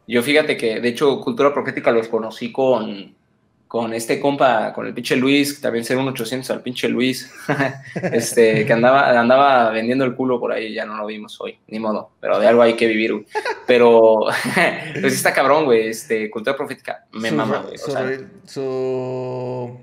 Yo 0.07 0.21
fíjate 0.21 0.57
que, 0.57 0.79
de 0.79 0.89
hecho, 0.89 1.19
Cultura 1.21 1.53
Profética 1.53 1.91
los 1.91 2.07
conocí 2.09 2.51
con, 2.51 3.15
con 3.71 3.93
este 3.93 4.19
compa, 4.19 4.73
con 4.73 4.85
el 4.85 4.93
pinche 4.93 5.15
Luis, 5.15 5.53
que 5.53 5.61
también 5.61 5.85
será 5.85 6.01
un 6.01 6.07
800 6.09 6.49
al 6.49 6.61
pinche 6.61 6.89
Luis, 6.89 7.31
este, 8.11 8.65
que 8.65 8.73
andaba, 8.73 9.17
andaba 9.17 9.69
vendiendo 9.69 10.03
el 10.03 10.13
culo 10.13 10.41
por 10.41 10.51
ahí, 10.51 10.73
ya 10.73 10.85
no 10.85 10.97
lo 10.97 11.05
vimos 11.05 11.39
hoy, 11.39 11.57
ni 11.67 11.79
modo, 11.79 12.11
pero 12.19 12.37
de 12.37 12.47
algo 12.47 12.63
hay 12.63 12.73
que 12.73 12.85
vivir, 12.85 13.13
güey. 13.13 13.25
Pero, 13.65 14.25
pues 14.99 15.13
está 15.13 15.31
cabrón, 15.31 15.63
güey, 15.63 15.87
este, 15.87 16.29
Cultura 16.29 16.57
Profética, 16.57 17.05
me 17.13 17.31
mama, 17.31 17.59
güey. 17.59 17.77
Sobre, 17.77 18.27
su 18.43 19.79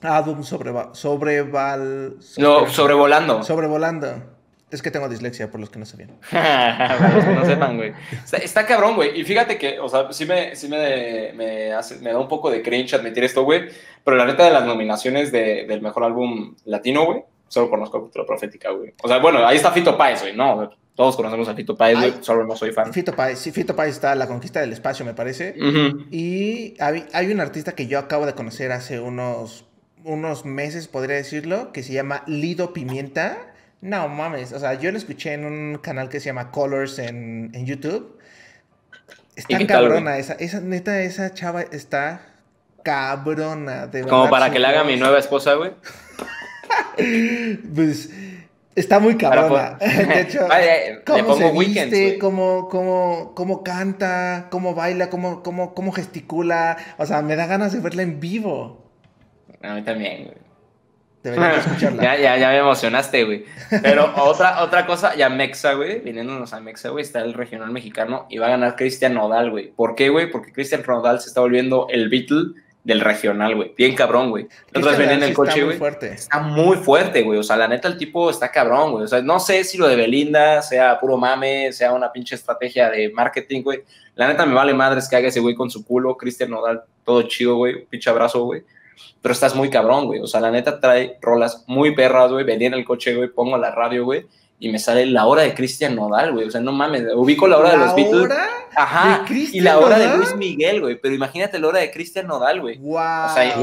álbum 0.00 0.42
sobre, 0.42 0.72
sobreval, 0.92 2.16
no, 2.38 2.70
sobrevolando. 2.70 3.42
Sobrevolando. 3.42 4.39
Es 4.70 4.82
que 4.82 4.90
tengo 4.90 5.08
dislexia, 5.08 5.50
por 5.50 5.60
los 5.60 5.68
que 5.68 5.78
no 5.78 5.86
sabían. 5.86 6.10
para 6.30 7.14
los 7.14 7.24
que 7.24 7.34
no 7.34 7.44
sepan, 7.44 7.76
güey. 7.76 7.92
Está, 8.32 8.66
cabrón, 8.66 8.94
güey. 8.94 9.20
Y 9.20 9.24
fíjate 9.24 9.58
que, 9.58 9.80
o 9.80 9.88
sea, 9.88 10.12
sí 10.12 10.26
me, 10.26 10.54
sí 10.54 10.68
me, 10.68 11.32
me, 11.34 11.72
hace, 11.72 11.96
me 11.96 12.12
da 12.12 12.18
un 12.20 12.28
poco 12.28 12.50
de 12.50 12.62
cringe 12.62 12.94
admitir 12.94 13.24
esto, 13.24 13.42
güey. 13.42 13.68
Pero 14.04 14.16
la 14.16 14.26
neta 14.26 14.44
de 14.44 14.52
las 14.52 14.64
nominaciones 14.64 15.32
de, 15.32 15.66
del 15.66 15.82
mejor 15.82 16.04
álbum 16.04 16.54
latino, 16.64 17.04
güey, 17.04 17.24
solo 17.48 17.68
conozco 17.68 18.00
Cultura 18.00 18.24
Profética, 18.24 18.70
güey. 18.70 18.94
O 19.02 19.08
sea, 19.08 19.18
bueno, 19.18 19.44
ahí 19.44 19.56
está 19.56 19.72
Fito 19.72 19.98
Páez, 19.98 20.22
güey, 20.22 20.36
¿no? 20.36 20.70
Todos 20.94 21.16
conocemos 21.16 21.48
a 21.48 21.54
Fito 21.54 21.76
Páez, 21.76 21.98
güey, 21.98 22.14
solo 22.20 22.44
no 22.44 22.54
soy 22.54 22.70
fan. 22.70 22.92
Fito 22.92 23.14
Páez, 23.14 23.40
sí, 23.40 23.50
Fito 23.50 23.74
Páez 23.74 23.94
está 23.94 24.14
La 24.14 24.28
Conquista 24.28 24.60
del 24.60 24.72
Espacio, 24.72 25.04
me 25.04 25.14
parece. 25.14 25.56
Y 26.10 26.74
hay, 26.80 27.06
hay 27.12 27.32
un 27.32 27.40
artista 27.40 27.74
que 27.74 27.88
yo 27.88 27.98
acabo 27.98 28.24
de 28.24 28.34
conocer 28.34 28.70
hace 28.70 29.00
unos, 29.00 29.64
unos 30.04 30.44
meses, 30.44 30.86
podría 30.86 31.16
decirlo, 31.16 31.72
que 31.72 31.82
se 31.82 31.92
llama 31.92 32.22
Lido 32.26 32.72
Pimienta 32.72 33.49
no 33.80 34.08
mames, 34.08 34.52
o 34.52 34.58
sea, 34.58 34.74
yo 34.74 34.92
lo 34.92 34.98
escuché 34.98 35.32
en 35.32 35.44
un 35.44 35.78
canal 35.78 36.08
que 36.08 36.20
se 36.20 36.26
llama 36.26 36.50
Colors 36.50 36.98
en, 36.98 37.50
en 37.54 37.66
YouTube. 37.66 38.18
Está 39.36 39.66
cabrona, 39.66 40.18
esa, 40.18 40.34
esa, 40.34 40.60
neta, 40.60 41.00
esa 41.00 41.32
chava 41.32 41.62
está 41.62 42.22
cabrona. 42.82 43.86
De 43.86 44.02
Como 44.02 44.28
para 44.28 44.50
que 44.50 44.58
le 44.58 44.66
haga 44.66 44.84
mi 44.84 44.96
nueva 44.96 45.18
esposa, 45.18 45.54
güey. 45.54 45.72
pues 47.74 48.10
está 48.74 48.98
muy 48.98 49.16
cabrona. 49.16 49.78
de 49.78 50.20
hecho, 50.20 50.46
cómo 51.06 51.36
se 51.36 51.52
viste, 51.52 52.18
cómo, 52.18 52.68
cómo, 52.68 53.32
cómo, 53.34 53.64
canta, 53.64 54.48
cómo 54.50 54.74
baila, 54.74 55.08
cómo, 55.08 55.42
cómo, 55.42 55.74
cómo 55.74 55.92
gesticula. 55.92 56.76
O 56.98 57.06
sea, 57.06 57.22
me 57.22 57.36
da 57.36 57.46
ganas 57.46 57.72
de 57.72 57.80
verla 57.80 58.02
en 58.02 58.20
vivo. 58.20 58.84
A 59.62 59.74
mí 59.74 59.82
también, 59.82 60.24
güey. 60.24 60.39
Debería 61.22 61.56
escucharla. 61.56 62.02
ya, 62.02 62.16
ya, 62.16 62.38
ya 62.38 62.48
me 62.48 62.58
emocionaste, 62.58 63.24
güey. 63.24 63.44
Pero 63.82 64.12
otra, 64.16 64.62
otra 64.62 64.86
cosa, 64.86 65.14
ya 65.14 65.28
Mexa, 65.28 65.74
güey, 65.74 66.00
viniéndonos 66.00 66.52
a 66.54 66.60
Mexa, 66.60 66.88
güey, 66.88 67.02
está 67.02 67.20
el 67.20 67.34
regional 67.34 67.70
mexicano 67.70 68.26
y 68.30 68.38
va 68.38 68.46
a 68.46 68.50
ganar 68.50 68.76
Cristian 68.76 69.14
Nodal, 69.14 69.50
güey. 69.50 69.70
¿Por 69.70 69.94
qué, 69.94 70.08
güey? 70.08 70.30
Porque 70.30 70.52
Cristian 70.52 70.82
Nodal 70.86 71.20
se 71.20 71.28
está 71.28 71.42
volviendo 71.42 71.88
el 71.90 72.08
Beatle 72.08 72.54
del 72.84 73.00
regional, 73.02 73.54
güey. 73.54 73.74
Bien 73.76 73.94
cabrón, 73.94 74.30
güey. 74.30 74.48
Otras 74.74 74.96
ven 74.96 75.10
en 75.10 75.22
el 75.22 75.34
coche, 75.34 75.62
güey. 75.62 75.78
Está 76.00 76.38
muy 76.38 76.78
fuerte, 76.78 77.22
güey. 77.22 77.38
O 77.38 77.42
sea, 77.42 77.58
la 77.58 77.68
neta, 77.68 77.88
el 77.88 77.98
tipo 77.98 78.30
está 78.30 78.50
cabrón, 78.50 78.92
güey. 78.92 79.04
O 79.04 79.08
sea, 79.08 79.20
no 79.20 79.38
sé 79.38 79.64
si 79.64 79.76
lo 79.76 79.86
de 79.86 79.96
Belinda 79.96 80.62
sea 80.62 80.98
puro 80.98 81.18
mame, 81.18 81.70
sea 81.72 81.92
una 81.92 82.10
pinche 82.10 82.34
estrategia 82.34 82.88
de 82.88 83.10
marketing, 83.10 83.62
güey. 83.62 83.84
La 84.14 84.26
neta 84.26 84.46
me 84.46 84.54
vale 84.54 84.72
madres 84.72 85.06
que 85.06 85.16
haga 85.16 85.28
ese 85.28 85.40
güey 85.40 85.54
con 85.54 85.70
su 85.70 85.84
culo. 85.84 86.16
Cristian 86.16 86.50
Nodal, 86.50 86.82
todo 87.04 87.22
chido, 87.24 87.56
güey. 87.56 87.84
Pinche 87.84 88.08
abrazo, 88.08 88.44
güey 88.44 88.62
pero 89.22 89.32
estás 89.32 89.54
muy 89.54 89.70
cabrón, 89.70 90.06
güey. 90.06 90.20
O 90.20 90.26
sea, 90.26 90.40
la 90.40 90.50
neta 90.50 90.80
trae 90.80 91.18
rolas 91.20 91.64
muy 91.66 91.94
perras, 91.94 92.30
güey. 92.30 92.44
Venía 92.44 92.68
en 92.68 92.74
el 92.74 92.84
coche, 92.84 93.14
güey, 93.14 93.28
pongo 93.28 93.58
la 93.58 93.70
radio, 93.70 94.04
güey, 94.04 94.26
y 94.58 94.70
me 94.70 94.78
sale 94.78 95.06
la 95.06 95.26
hora 95.26 95.42
de 95.42 95.54
Cristian 95.54 95.96
Nodal, 95.96 96.32
güey. 96.32 96.46
O 96.46 96.50
sea, 96.50 96.60
no 96.60 96.72
mames, 96.72 97.04
ubico 97.14 97.48
la 97.48 97.58
hora 97.58 97.70
de 97.72 97.76
los 97.78 97.94
Beatles. 97.94 98.24
Hora 98.24 98.48
Ajá. 98.76 99.24
y 99.28 99.60
la 99.60 99.78
hora 99.78 99.98
de 99.98 100.16
Luis 100.16 100.36
Miguel, 100.36 100.80
güey. 100.80 101.00
Pero 101.00 101.14
imagínate 101.14 101.58
la 101.58 101.68
hora 101.68 101.80
de 101.80 101.90
Cristian 101.90 102.26
Nodal, 102.26 102.60
güey. 102.60 102.78
Wow. 102.78 102.96
O 102.98 103.34
sea, 103.34 103.54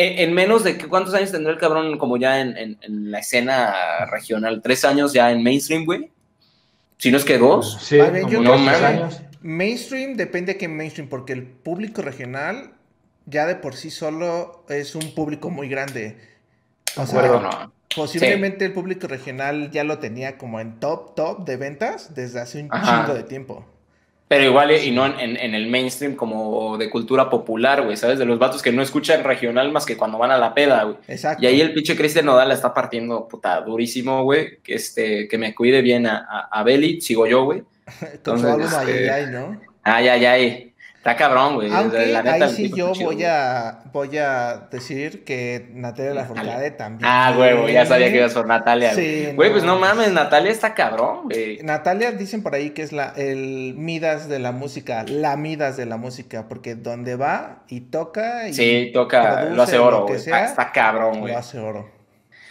en, 0.00 0.32
menos 0.32 0.62
de 0.62 0.78
cuántos 0.78 1.14
años 1.14 1.32
tendrá 1.32 1.52
el 1.52 1.58
cabrón 1.58 1.98
como 1.98 2.16
ya 2.16 2.40
en, 2.40 2.78
la 2.86 3.18
escena 3.18 4.06
regional, 4.10 4.60
tres 4.62 4.84
años 4.84 5.12
ya 5.12 5.32
en 5.32 5.42
mainstream, 5.42 5.84
güey. 5.84 6.10
Si 6.96 7.10
no 7.10 7.16
es 7.16 7.24
que 7.24 7.38
dos. 7.38 7.78
Sí, 7.80 7.98
no 8.30 8.56
mames. 8.56 9.22
Mainstream 9.40 10.16
depende 10.16 10.54
de 10.54 10.58
qué 10.58 10.68
mainstream, 10.68 11.08
porque 11.08 11.32
el 11.32 11.44
público 11.44 12.02
regional 12.02 12.72
ya 13.28 13.46
de 13.46 13.56
por 13.56 13.76
sí 13.76 13.90
solo 13.90 14.64
es 14.68 14.94
un 14.94 15.14
público 15.14 15.50
muy 15.50 15.68
grande. 15.68 16.16
O 16.96 17.06
sea, 17.06 17.70
posiblemente 17.94 18.64
el 18.64 18.72
público 18.72 19.06
regional 19.06 19.70
ya 19.70 19.84
lo 19.84 19.98
tenía 19.98 20.38
como 20.38 20.60
en 20.60 20.80
top, 20.80 21.14
top 21.14 21.44
de 21.44 21.56
ventas 21.56 22.14
desde 22.14 22.40
hace 22.40 22.62
un 22.62 22.70
chingo 22.70 23.14
de 23.14 23.22
tiempo. 23.22 23.66
pero 24.28 24.44
igual 24.44 24.70
y 24.72 24.90
no 24.90 25.06
en, 25.06 25.36
en, 25.36 25.54
el 25.54 25.68
mainstream 25.68 26.14
como 26.14 26.76
de 26.78 26.90
cultura 26.90 27.30
popular, 27.30 27.82
güey, 27.82 27.96
¿sabes? 27.96 28.18
De 28.18 28.24
los 28.24 28.38
vatos 28.38 28.62
que 28.62 28.72
no 28.72 28.82
escuchan 28.82 29.24
regional 29.24 29.70
más 29.72 29.86
que 29.86 29.96
cuando 29.96 30.18
van 30.18 30.30
a 30.30 30.38
la 30.38 30.54
peda, 30.54 30.84
güey. 30.84 30.96
Exacto. 31.06 31.42
Y 31.42 31.46
ahí 31.46 31.60
el 31.60 31.72
pinche 31.72 31.96
Cristian 31.96 32.26
Nodal 32.26 32.48
la 32.48 32.54
está 32.54 32.72
partiendo, 32.74 33.28
puta, 33.28 33.60
durísimo, 33.60 34.24
güey. 34.24 34.58
Que, 34.62 34.74
este, 34.74 35.28
que 35.28 35.38
me 35.38 35.54
cuide 35.54 35.82
bien 35.82 36.06
a, 36.06 36.26
a, 36.28 36.60
a 36.60 36.62
Belly, 36.62 37.00
sigo 37.00 37.26
yo, 37.26 37.44
güey. 37.44 37.62
Con 38.24 38.40
su 38.40 38.46
álbum 38.46 38.66
este... 38.66 39.26
¿no? 39.28 39.60
Ay, 39.82 40.08
ay, 40.08 40.24
ay. 40.26 40.67
Está 41.08 41.16
cabrón, 41.16 41.54
güey. 41.54 41.72
Aunque 41.72 42.16
ahí 42.16 42.50
sí 42.50 42.70
yo 42.74 42.92
voy 42.92 43.24
a, 43.24 43.80
voy 43.92 44.18
a 44.18 44.68
decir 44.70 45.24
que 45.24 45.70
Natalia 45.72 46.12
Lafourcade 46.12 46.70
también. 46.72 47.10
Ah, 47.10 47.32
güey, 47.34 47.72
ya 47.72 47.86
sabía 47.86 48.10
que 48.10 48.18
ibas 48.18 48.34
por 48.34 48.46
Natalia. 48.46 48.92
Sí, 48.94 49.30
güey, 49.34 49.50
pues 49.50 49.64
no 49.64 49.78
mames, 49.78 50.12
Natalia 50.12 50.52
está 50.52 50.74
cabrón, 50.74 51.24
güey. 51.24 51.60
Natalia 51.62 52.12
dicen 52.12 52.42
por 52.42 52.54
ahí 52.54 52.70
que 52.70 52.82
es 52.82 52.92
la, 52.92 53.14
el 53.16 53.74
Midas 53.76 54.28
de 54.28 54.38
la 54.38 54.52
música, 54.52 55.04
la 55.08 55.36
Midas 55.38 55.78
de 55.78 55.86
la 55.86 55.96
música, 55.96 56.46
porque 56.46 56.74
donde 56.74 57.16
va 57.16 57.62
y 57.68 57.80
toca 57.80 58.46
y 58.48 58.52
Sí, 58.52 58.90
toca, 58.92 59.44
lo 59.44 59.62
hace 59.62 59.78
oro, 59.78 60.06
güey. 60.06 60.18
Está 60.18 60.72
cabrón, 60.72 61.20
güey. 61.20 61.32
Lo 61.32 61.38
hace 61.38 61.58
oro. 61.58 61.97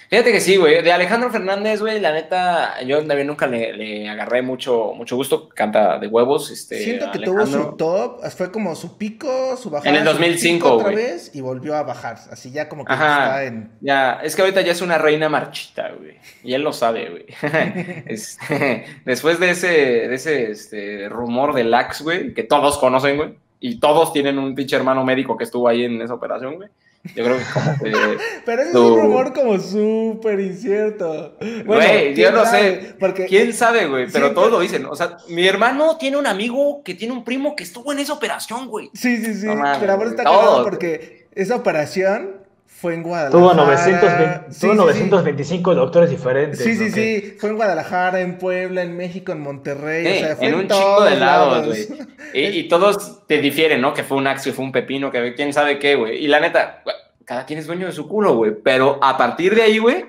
Fíjate 0.10 0.32
que 0.32 0.40
sí, 0.40 0.56
güey. 0.56 0.82
De 0.82 0.92
Alejandro 0.92 1.30
Fernández, 1.30 1.82
güey, 1.82 2.00
la 2.00 2.14
neta, 2.14 2.82
yo 2.84 3.06
también 3.06 3.28
nunca 3.28 3.46
le, 3.46 4.08
agarré 4.08 4.42
mucho, 4.42 4.94
mucho 4.96 5.18
gusto. 5.18 5.50
Canta 5.50 6.00
de 6.00 6.08
huevos. 6.08 6.50
Este, 6.50 6.82
Siento 6.82 7.12
que 7.12 7.20
tuvo 7.20 7.46
su 7.46 7.76
top, 7.76 8.22
fue 8.30 8.50
como 8.50 8.74
su 8.76 8.98
pico, 8.98 9.58
su 9.58 9.70
bajada. 9.70 9.90
En 9.90 9.98
el 9.98 10.06
2005, 10.06 10.74
otra 10.74 10.92
vez 10.92 11.32
y 11.34 11.42
volvió 11.42 11.76
a 11.76 11.84
bajar. 11.84 12.18
Así 12.32 12.52
ya 12.52 12.70
como 12.70 12.86
que 12.86 12.94
está 12.94 13.44
en. 13.44 13.72
Ya, 13.82 14.20
es 14.24 14.36
que 14.36 14.44
ahorita 14.44 14.62
ya 14.62 14.72
es 14.72 14.82
una 14.82 14.98
reina 14.98 15.28
marchita, 15.28 15.92
güey. 15.92 16.18
Y 16.42 16.54
él 16.54 16.62
lo 16.62 16.72
sabe, 16.72 17.10
güey. 17.10 17.26
Este, 18.08 18.86
después 19.06 19.40
de 19.40 19.50
ese, 19.52 19.68
de 19.68 20.16
ese 20.16 20.52
este, 20.52 21.10
rumor 21.10 21.54
del 21.54 21.74
Axe, 21.74 22.04
güey, 22.04 22.34
que 22.34 22.44
todos 22.44 22.78
conocen, 22.78 23.18
güey. 23.18 23.36
Y 23.60 23.80
todos 23.80 24.14
tienen 24.14 24.38
un 24.38 24.56
pinche 24.56 24.76
hermano 24.76 25.04
médico 25.04 25.36
que 25.36 25.44
estuvo 25.44 25.68
ahí 25.68 25.84
en 25.84 26.02
esa 26.02 26.14
operación, 26.14 26.56
güey 26.56 26.70
yo 27.16 27.24
creo 27.24 27.38
que 27.38 27.44
como 27.54 27.78
que. 27.80 28.18
Pero 28.46 28.62
ese 28.62 28.72
es 28.72 28.76
un 28.76 29.00
rumor 29.02 29.34
como 29.34 29.60
súper 29.60 30.40
incierto. 30.40 31.38
Güey, 31.66 32.16
yo 32.16 32.32
no 32.32 32.46
sé. 32.46 32.96
Porque... 33.00 33.26
¿Quién 33.26 33.54
sabe, 33.54 33.88
güey? 33.88 34.08
Pero 34.12 34.34
todos 34.34 34.52
lo 34.52 34.60
dicen. 34.60 34.86
O 34.86 34.96
sea, 34.96 35.18
mi 35.30 35.48
hermano 35.48 35.98
tiene 35.98 36.18
un 36.18 36.28
amigo 36.28 36.82
que 36.84 36.94
tiene 36.94 37.14
un 37.14 37.24
primo 37.24 37.56
que 37.56 37.64
estuvo 37.64 37.92
en 37.92 38.00
esa 38.00 38.14
operación, 38.14 38.68
güey. 38.68 38.90
Sí, 38.94 39.18
sí, 39.24 39.34
sí. 39.34 39.48
pero 39.80 39.94
ahora 39.94 40.10
está 40.10 40.24
claro 40.24 40.64
porque 40.64 41.28
esa 41.34 41.56
operación 41.56 42.47
fue 42.80 42.94
en 42.94 43.02
Guadalajara. 43.02 43.32
Tuvo, 43.32 43.54
920, 43.56 44.60
tuvo 44.60 44.74
925 44.76 45.74
doctores 45.74 46.12
diferentes. 46.12 46.60
Sí, 46.60 46.76
sí, 46.76 46.92
sí. 46.92 47.36
Fue 47.40 47.50
en 47.50 47.56
Guadalajara, 47.56 48.22
en 48.22 48.38
Puebla, 48.38 48.84
en 48.84 48.96
México, 48.96 49.32
en 49.32 49.40
Monterrey. 49.40 50.06
o 50.06 50.20
sea, 50.20 50.36
fue 50.36 50.48
en, 50.48 50.56
un 50.56 50.68
chingo 50.68 51.04
de 51.04 51.16
lados, 51.16 51.66
güey. 51.66 51.88
Y, 52.36 52.68
todos 52.68 53.26
te 53.26 53.42
difieren, 53.42 53.82
¿no? 53.82 53.96
Que 53.96 54.04
fue 54.04 54.18
un 54.18 54.28
axio, 54.28 54.54
fue 54.54 54.64
un 54.64 54.72
pepino, 54.72 55.12
que 55.12 55.34
quién 55.34 55.54
sabe 55.54 55.80
qué, 55.80 55.96
güey. 55.96 56.24
Y 56.24 56.28
la 56.28 56.40
neta, 56.40 56.84
cada 57.26 57.48
quien 57.48 57.58
es 57.58 57.66
dueño 57.66 57.88
de 57.88 57.94
su 57.94 58.08
culo, 58.08 58.36
güey. 58.36 58.54
Pero 58.64 59.00
a 59.02 59.18
partir 59.18 59.56
de 59.56 59.64
ahí, 59.64 59.80
güey, 59.80 60.06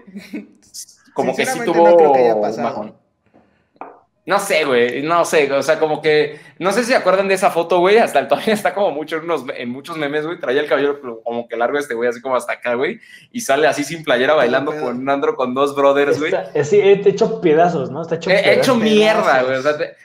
como 1.14 1.34
que 1.34 1.46
sí 1.46 1.60
tuvo 1.64 1.88
no 1.88 2.62
bajón. 2.62 2.94
No 4.28 4.38
sé, 4.38 4.66
güey, 4.66 5.00
no 5.00 5.24
sé, 5.24 5.50
o 5.50 5.62
sea, 5.62 5.78
como 5.78 6.02
que, 6.02 6.38
no 6.58 6.70
sé 6.70 6.80
si 6.84 6.88
se 6.90 6.96
acuerdan 6.96 7.28
de 7.28 7.34
esa 7.34 7.50
foto, 7.50 7.78
güey, 7.78 7.96
hasta 7.96 8.18
el 8.18 8.28
todavía 8.28 8.52
está 8.52 8.74
como 8.74 8.90
mucho 8.90 9.16
en, 9.16 9.24
unos, 9.24 9.46
en 9.56 9.70
muchos 9.70 9.96
memes, 9.96 10.26
güey, 10.26 10.38
traía 10.38 10.60
el 10.60 10.66
cabello 10.66 11.00
como 11.24 11.48
que 11.48 11.56
largo 11.56 11.78
este 11.78 11.94
güey, 11.94 12.10
así 12.10 12.20
como 12.20 12.36
hasta 12.36 12.52
acá, 12.52 12.74
güey, 12.74 13.00
y 13.32 13.40
sale 13.40 13.66
así 13.66 13.84
sin 13.84 14.04
playera 14.04 14.34
bailando 14.34 14.78
con 14.78 14.98
un 14.98 15.08
andro 15.08 15.34
con 15.34 15.54
dos 15.54 15.74
brothers, 15.74 16.20
güey. 16.20 16.30
Sí, 16.62 16.78
hecho 16.78 17.40
pedazos, 17.40 17.90
¿no? 17.90 18.02
Está 18.02 18.16
hecho 18.16 18.28
He 18.28 18.58
hecho 18.58 18.76
mierda, 18.76 19.44
güey, 19.44 19.56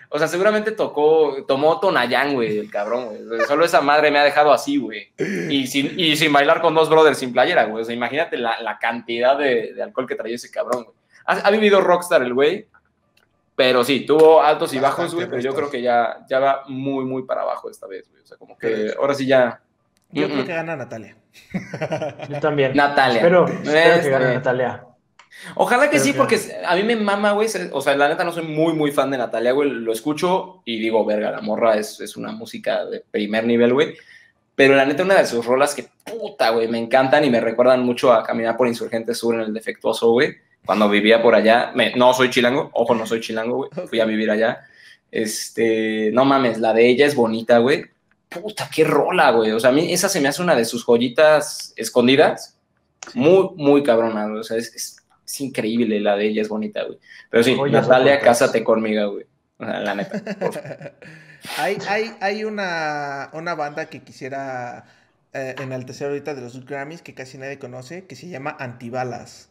o 0.08 0.18
sea, 0.18 0.30
seguramente 0.30 0.72
tocó, 0.72 1.44
tomó 1.46 1.82
Tonayán, 1.82 2.34
güey, 2.34 2.60
el 2.60 2.72
cabrón, 2.72 3.10
güey, 3.28 3.42
solo 3.46 3.66
esa 3.66 3.82
madre 3.82 4.10
me 4.10 4.20
ha 4.20 4.24
dejado 4.24 4.54
así, 4.54 4.78
güey, 4.78 5.12
y 5.50 5.68
sin, 5.68 6.00
y 6.00 6.16
sin 6.16 6.32
bailar 6.32 6.62
con 6.62 6.74
dos 6.74 6.90
brothers 6.90 7.18
sin 7.18 7.34
playera, 7.34 7.66
güey, 7.66 7.82
o 7.82 7.86
sea, 7.86 7.94
imagínate 7.94 8.38
la, 8.38 8.62
la 8.62 8.80
cantidad 8.80 9.38
de, 9.38 9.74
de, 9.74 9.84
alcohol 9.84 10.08
que 10.08 10.16
traía 10.16 10.36
ese 10.36 10.50
cabrón, 10.50 10.86
güey. 10.86 10.96
Ha, 11.26 11.34
ha 11.40 11.52
vivido 11.52 11.82
rockstar 11.82 12.22
el 12.22 12.34
güey, 12.34 12.68
pero 13.56 13.84
sí, 13.84 14.06
tuvo 14.06 14.42
altos 14.42 14.74
y 14.74 14.80
bajos, 14.80 15.14
güey, 15.14 15.28
pero 15.28 15.42
yo 15.42 15.54
creo 15.54 15.70
que 15.70 15.82
ya, 15.82 16.26
ya 16.28 16.40
va 16.40 16.64
muy, 16.68 17.06
muy 17.06 17.24
para 17.24 17.42
abajo 17.42 17.70
esta 17.70 17.86
vez, 17.86 18.10
güey. 18.10 18.24
O 18.24 18.26
sea, 18.26 18.38
como 18.38 18.58
que 18.58 18.94
ahora 18.98 19.14
sí 19.14 19.28
ya. 19.28 19.62
Yo 20.12 20.28
creo 20.28 20.46
que 20.46 20.54
gana 20.54 20.76
Natalia. 20.76 21.16
yo 22.30 22.40
también. 22.40 22.76
Natalia. 22.76 23.22
Pero 23.22 23.48
espero 23.48 24.02
que 24.02 24.10
gane 24.10 24.34
Natalia. 24.36 24.86
Ojalá 25.56 25.90
que 25.90 26.00
sí, 26.00 26.14
porque 26.14 26.40
a 26.66 26.76
mí 26.76 26.84
me 26.84 26.96
mama, 26.96 27.34
güey. 27.34 27.48
O 27.72 27.82
sea, 27.82 27.96
la 27.96 28.08
neta 28.08 28.24
no 28.24 28.32
soy 28.32 28.44
muy, 28.44 28.74
muy 28.74 28.92
fan 28.92 29.12
de 29.12 29.18
Natalia, 29.18 29.52
güey. 29.52 29.70
Lo 29.70 29.92
escucho 29.92 30.62
y 30.66 30.80
digo, 30.80 31.06
verga, 31.06 31.32
la 31.32 31.42
morra 31.42 31.76
es, 31.76 32.00
es 32.00 32.16
una 32.18 32.32
música 32.32 32.86
de 32.86 33.04
primer 33.12 33.46
nivel, 33.46 33.74
güey. 33.74 33.96
Pero 34.56 34.76
la 34.76 34.86
neta, 34.86 35.04
una 35.04 35.16
de 35.16 35.26
sus 35.26 35.46
rolas 35.46 35.74
que 35.74 35.88
puta, 36.04 36.52
güey, 36.52 36.68
me 36.68 36.78
encantan 36.78 37.24
y 37.24 37.30
me 37.30 37.42
recuerdan 37.42 37.84
mucho 37.84 38.14
a 38.14 38.24
caminar 38.24 38.56
por 38.56 38.68
Insurgente 38.68 39.14
Sur 39.16 39.36
en 39.36 39.42
el 39.42 39.54
defectuoso, 39.54 40.12
güey 40.12 40.38
cuando 40.66 40.90
vivía 40.90 41.22
por 41.22 41.36
allá, 41.36 41.74
no 41.96 42.14
soy 42.14 42.30
chilango, 42.30 42.70
ojo, 42.74 42.96
no 42.96 43.06
soy 43.06 43.20
chilango, 43.20 43.56
güey, 43.56 43.70
fui 43.88 44.00
a 44.00 44.06
vivir 44.06 44.32
allá. 44.32 44.66
Este, 45.12 46.10
no 46.12 46.26
mames, 46.26 46.58
la 46.60 46.74
de 46.74 46.88
ella 46.88 47.06
es 47.06 47.16
bonita, 47.16 47.60
güey. 47.60 47.86
Puta, 48.30 48.70
qué 48.74 48.84
rola, 48.84 49.32
güey. 49.32 49.52
O 49.52 49.60
sea, 49.60 49.70
a 49.70 49.74
mí 49.74 49.94
esa 49.94 50.10
se 50.10 50.20
me 50.20 50.28
hace 50.28 50.42
una 50.42 50.56
de 50.56 50.66
sus 50.66 50.84
joyitas 50.86 51.74
escondidas. 51.76 52.58
Muy, 53.14 53.50
muy 53.56 53.84
cabrona, 53.84 54.28
güey. 54.28 54.40
O 54.40 54.44
sea, 54.44 54.58
es, 54.58 54.98
increíble 55.40 56.00
la 56.00 56.16
de 56.16 56.28
ella, 56.28 56.42
es 56.42 56.50
bonita, 56.50 56.84
güey. 56.84 57.00
Pero 57.30 57.44
sí, 57.44 57.56
Natalia, 57.70 58.20
cásate 58.20 58.64
conmigo, 58.64 59.14
güey. 59.14 59.26
O 59.58 59.66
sea, 59.66 59.80
la 59.82 59.96
neta. 59.96 60.22
hay, 61.58 61.78
hay, 61.88 62.12
hay 62.20 62.44
una, 62.44 63.30
una 63.34 63.54
banda 63.56 63.86
que 63.88 64.02
quisiera 64.02 64.86
eh, 65.34 65.56
enaltecer 65.60 66.08
ahorita 66.08 66.36
de 66.36 66.42
los 66.42 66.66
Grammys 66.66 67.02
que 67.02 67.14
casi 67.14 67.38
nadie 67.38 67.60
conoce, 67.60 68.06
que 68.06 68.16
se 68.16 68.30
llama 68.30 68.56
Antibalas. 68.60 69.50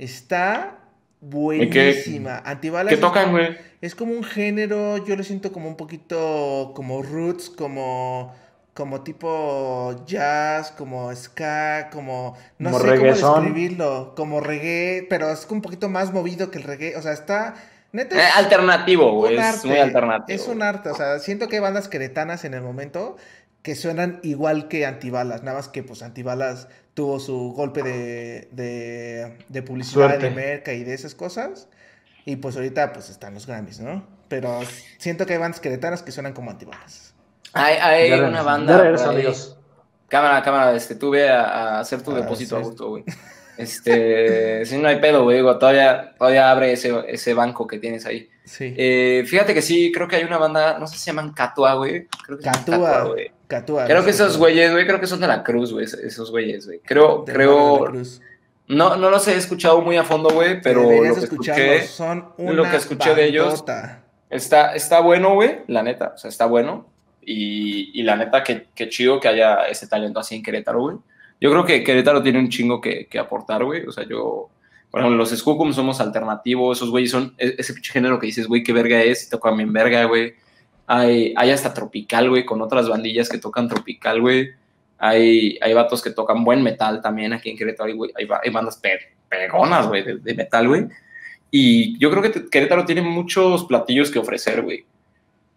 Está 0.00 0.78
buenísima. 1.20 2.38
Antibalas. 2.38 2.94
¿Qué 2.94 2.98
tocan, 2.98 3.32
güey? 3.32 3.54
Es 3.82 3.94
como 3.94 4.14
un 4.14 4.24
género, 4.24 4.96
yo 5.04 5.14
lo 5.14 5.22
siento 5.22 5.52
como 5.52 5.68
un 5.68 5.76
poquito 5.76 6.72
como 6.74 7.02
roots, 7.02 7.50
como 7.50 8.34
como 8.72 9.02
tipo 9.02 10.02
jazz, 10.06 10.70
como 10.70 11.14
ska, 11.14 11.90
como 11.92 12.34
no 12.58 12.78
sé 12.78 12.96
cómo 12.96 13.02
describirlo, 13.02 14.14
como 14.16 14.40
reggae, 14.40 15.06
pero 15.10 15.30
es 15.30 15.46
un 15.50 15.60
poquito 15.60 15.90
más 15.90 16.14
movido 16.14 16.50
que 16.50 16.56
el 16.56 16.64
reggae, 16.64 16.96
o 16.96 17.02
sea, 17.02 17.12
está 17.12 17.56
neta 17.92 18.16
eh, 18.16 18.30
alternativo, 18.36 19.12
güey, 19.12 19.36
es 19.36 19.64
muy 19.66 19.76
alternativo. 19.76 20.34
Es 20.34 20.48
un 20.48 20.62
arte, 20.62 20.88
o 20.88 20.94
sea, 20.94 21.18
siento 21.18 21.48
que 21.48 21.56
hay 21.56 21.62
bandas 21.62 21.88
queretanas 21.88 22.44
en 22.46 22.54
el 22.54 22.62
momento 22.62 23.18
que 23.62 23.74
suenan 23.74 24.20
igual 24.22 24.68
que 24.68 24.86
Antibalas, 24.86 25.42
nada 25.42 25.58
más 25.58 25.68
que 25.68 25.82
pues 25.82 26.02
Antibalas 26.02 26.68
tuvo 26.94 27.20
su 27.20 27.52
golpe 27.52 27.82
de, 27.82 28.48
de, 28.52 29.38
de 29.48 29.62
publicidad 29.62 30.18
de 30.18 30.30
merca 30.30 30.72
y 30.72 30.84
de 30.84 30.94
esas 30.94 31.14
cosas. 31.14 31.68
Y 32.24 32.36
pues 32.36 32.56
ahorita 32.56 32.92
pues 32.92 33.10
están 33.10 33.34
los 33.34 33.46
Grammys, 33.46 33.80
¿no? 33.80 34.06
Pero 34.28 34.60
siento 34.98 35.26
que 35.26 35.34
hay 35.34 35.38
bandas 35.38 35.60
queretanas 35.60 36.02
que 36.02 36.12
suenan 36.12 36.32
como 36.32 36.50
Antibalas. 36.50 37.14
Hay, 37.52 37.76
hay 37.76 38.20
una 38.20 38.42
banda. 38.42 38.94
Cámara, 40.08 40.42
cámara, 40.42 40.74
este, 40.74 40.96
tú 40.96 41.10
ve 41.10 41.28
a, 41.28 41.78
hacer 41.78 42.02
tu 42.02 42.10
ah, 42.10 42.16
depósito 42.16 42.56
a 42.56 42.60
gusto, 42.60 42.88
güey. 42.88 43.04
Este, 43.56 44.64
si 44.66 44.76
no 44.76 44.88
hay 44.88 45.00
pedo, 45.00 45.22
güey, 45.22 45.36
digo, 45.36 45.56
todavía, 45.56 46.14
todavía 46.18 46.50
abre 46.50 46.72
ese, 46.72 46.92
ese 47.06 47.32
banco 47.32 47.66
que 47.66 47.78
tienes 47.78 48.06
ahí. 48.06 48.28
Sí. 48.44 48.74
Eh, 48.76 49.24
fíjate 49.26 49.54
que 49.54 49.62
sí, 49.62 49.92
creo 49.94 50.08
que 50.08 50.16
hay 50.16 50.24
una 50.24 50.38
banda, 50.38 50.78
no 50.80 50.88
sé 50.88 50.94
si 50.94 51.00
se 51.00 51.06
llaman 51.12 51.32
Catua, 51.32 51.74
güey. 51.74 52.08
Creo 52.26 52.38
que 52.38 52.44
Catua, 52.44 53.04
güey. 53.04 53.30
Creo 53.86 54.04
que 54.04 54.10
esos 54.10 54.38
güeyes, 54.38 54.72
güey, 54.72 54.86
creo 54.86 55.00
que 55.00 55.06
son 55.06 55.20
de 55.20 55.26
la 55.26 55.42
Cruz, 55.42 55.72
güey, 55.72 55.84
esos 55.84 56.30
güeyes, 56.30 56.66
güey. 56.66 56.80
Creo, 56.80 57.24
creo. 57.24 57.92
No, 58.68 58.96
no 58.96 59.10
los 59.10 59.26
he 59.26 59.36
escuchado 59.36 59.80
muy 59.80 59.96
a 59.96 60.04
fondo, 60.04 60.30
güey, 60.30 60.60
pero 60.60 60.82
lo 60.82 61.14
que 61.14 61.20
escuché, 61.20 61.86
son 61.86 62.32
lo 62.38 62.62
que 62.70 62.76
escuché 62.76 63.14
de 63.14 63.24
ellos 63.26 63.64
está, 64.30 64.74
está 64.74 65.00
bueno, 65.00 65.34
güey, 65.34 65.58
la 65.66 65.82
neta, 65.82 66.12
o 66.14 66.18
sea, 66.18 66.28
está 66.28 66.46
bueno. 66.46 66.86
Y, 67.22 68.00
y 68.00 68.02
la 68.02 68.16
neta, 68.16 68.42
que, 68.42 68.68
que, 68.74 68.88
chido 68.88 69.20
que 69.20 69.28
haya 69.28 69.66
ese 69.68 69.86
talento 69.86 70.20
así 70.20 70.36
en 70.36 70.42
Querétaro, 70.42 70.80
güey. 70.80 70.96
Yo 71.40 71.50
creo 71.50 71.64
que 71.64 71.84
Querétaro 71.84 72.22
tiene 72.22 72.38
un 72.38 72.48
chingo 72.48 72.80
que, 72.80 73.06
que 73.08 73.18
aportar, 73.18 73.62
güey. 73.64 73.84
O 73.86 73.92
sea, 73.92 74.04
yo, 74.08 74.48
por 74.90 75.00
ejemplo, 75.00 75.18
los 75.18 75.30
Skukum 75.30 75.72
somos 75.72 76.00
alternativos, 76.00 76.78
esos 76.78 76.90
güeyes 76.90 77.10
son 77.10 77.34
e, 77.36 77.56
ese 77.58 77.74
género 77.82 78.18
que 78.18 78.26
dices, 78.26 78.46
güey, 78.46 78.62
qué 78.62 78.72
verga 78.72 79.02
es, 79.02 79.28
tocan 79.28 79.56
bien 79.56 79.72
verga, 79.72 80.04
güey. 80.04 80.34
Hay, 80.92 81.32
hay 81.36 81.52
hasta 81.52 81.72
tropical, 81.72 82.30
güey, 82.30 82.44
con 82.44 82.60
otras 82.62 82.88
bandillas 82.88 83.28
que 83.28 83.38
tocan 83.38 83.68
tropical, 83.68 84.20
güey. 84.20 84.50
Hay, 84.98 85.56
hay 85.60 85.72
vatos 85.72 86.02
que 86.02 86.10
tocan 86.10 86.42
buen 86.42 86.64
metal 86.64 87.00
también 87.00 87.32
aquí 87.32 87.48
en 87.48 87.56
Querétaro, 87.56 87.94
güey. 87.94 88.10
Hay, 88.16 88.26
hay, 88.42 88.50
bandas 88.50 88.82
pegonas, 89.28 89.86
güey, 89.86 90.02
de, 90.18 90.34
metal, 90.34 90.66
güey. 90.66 90.88
Y 91.48 91.96
yo 92.00 92.10
creo 92.10 92.24
que 92.24 92.50
Querétaro 92.50 92.84
tiene 92.86 93.02
muchos 93.02 93.66
platillos 93.66 94.10
que 94.10 94.18
ofrecer, 94.18 94.62
güey. 94.62 94.84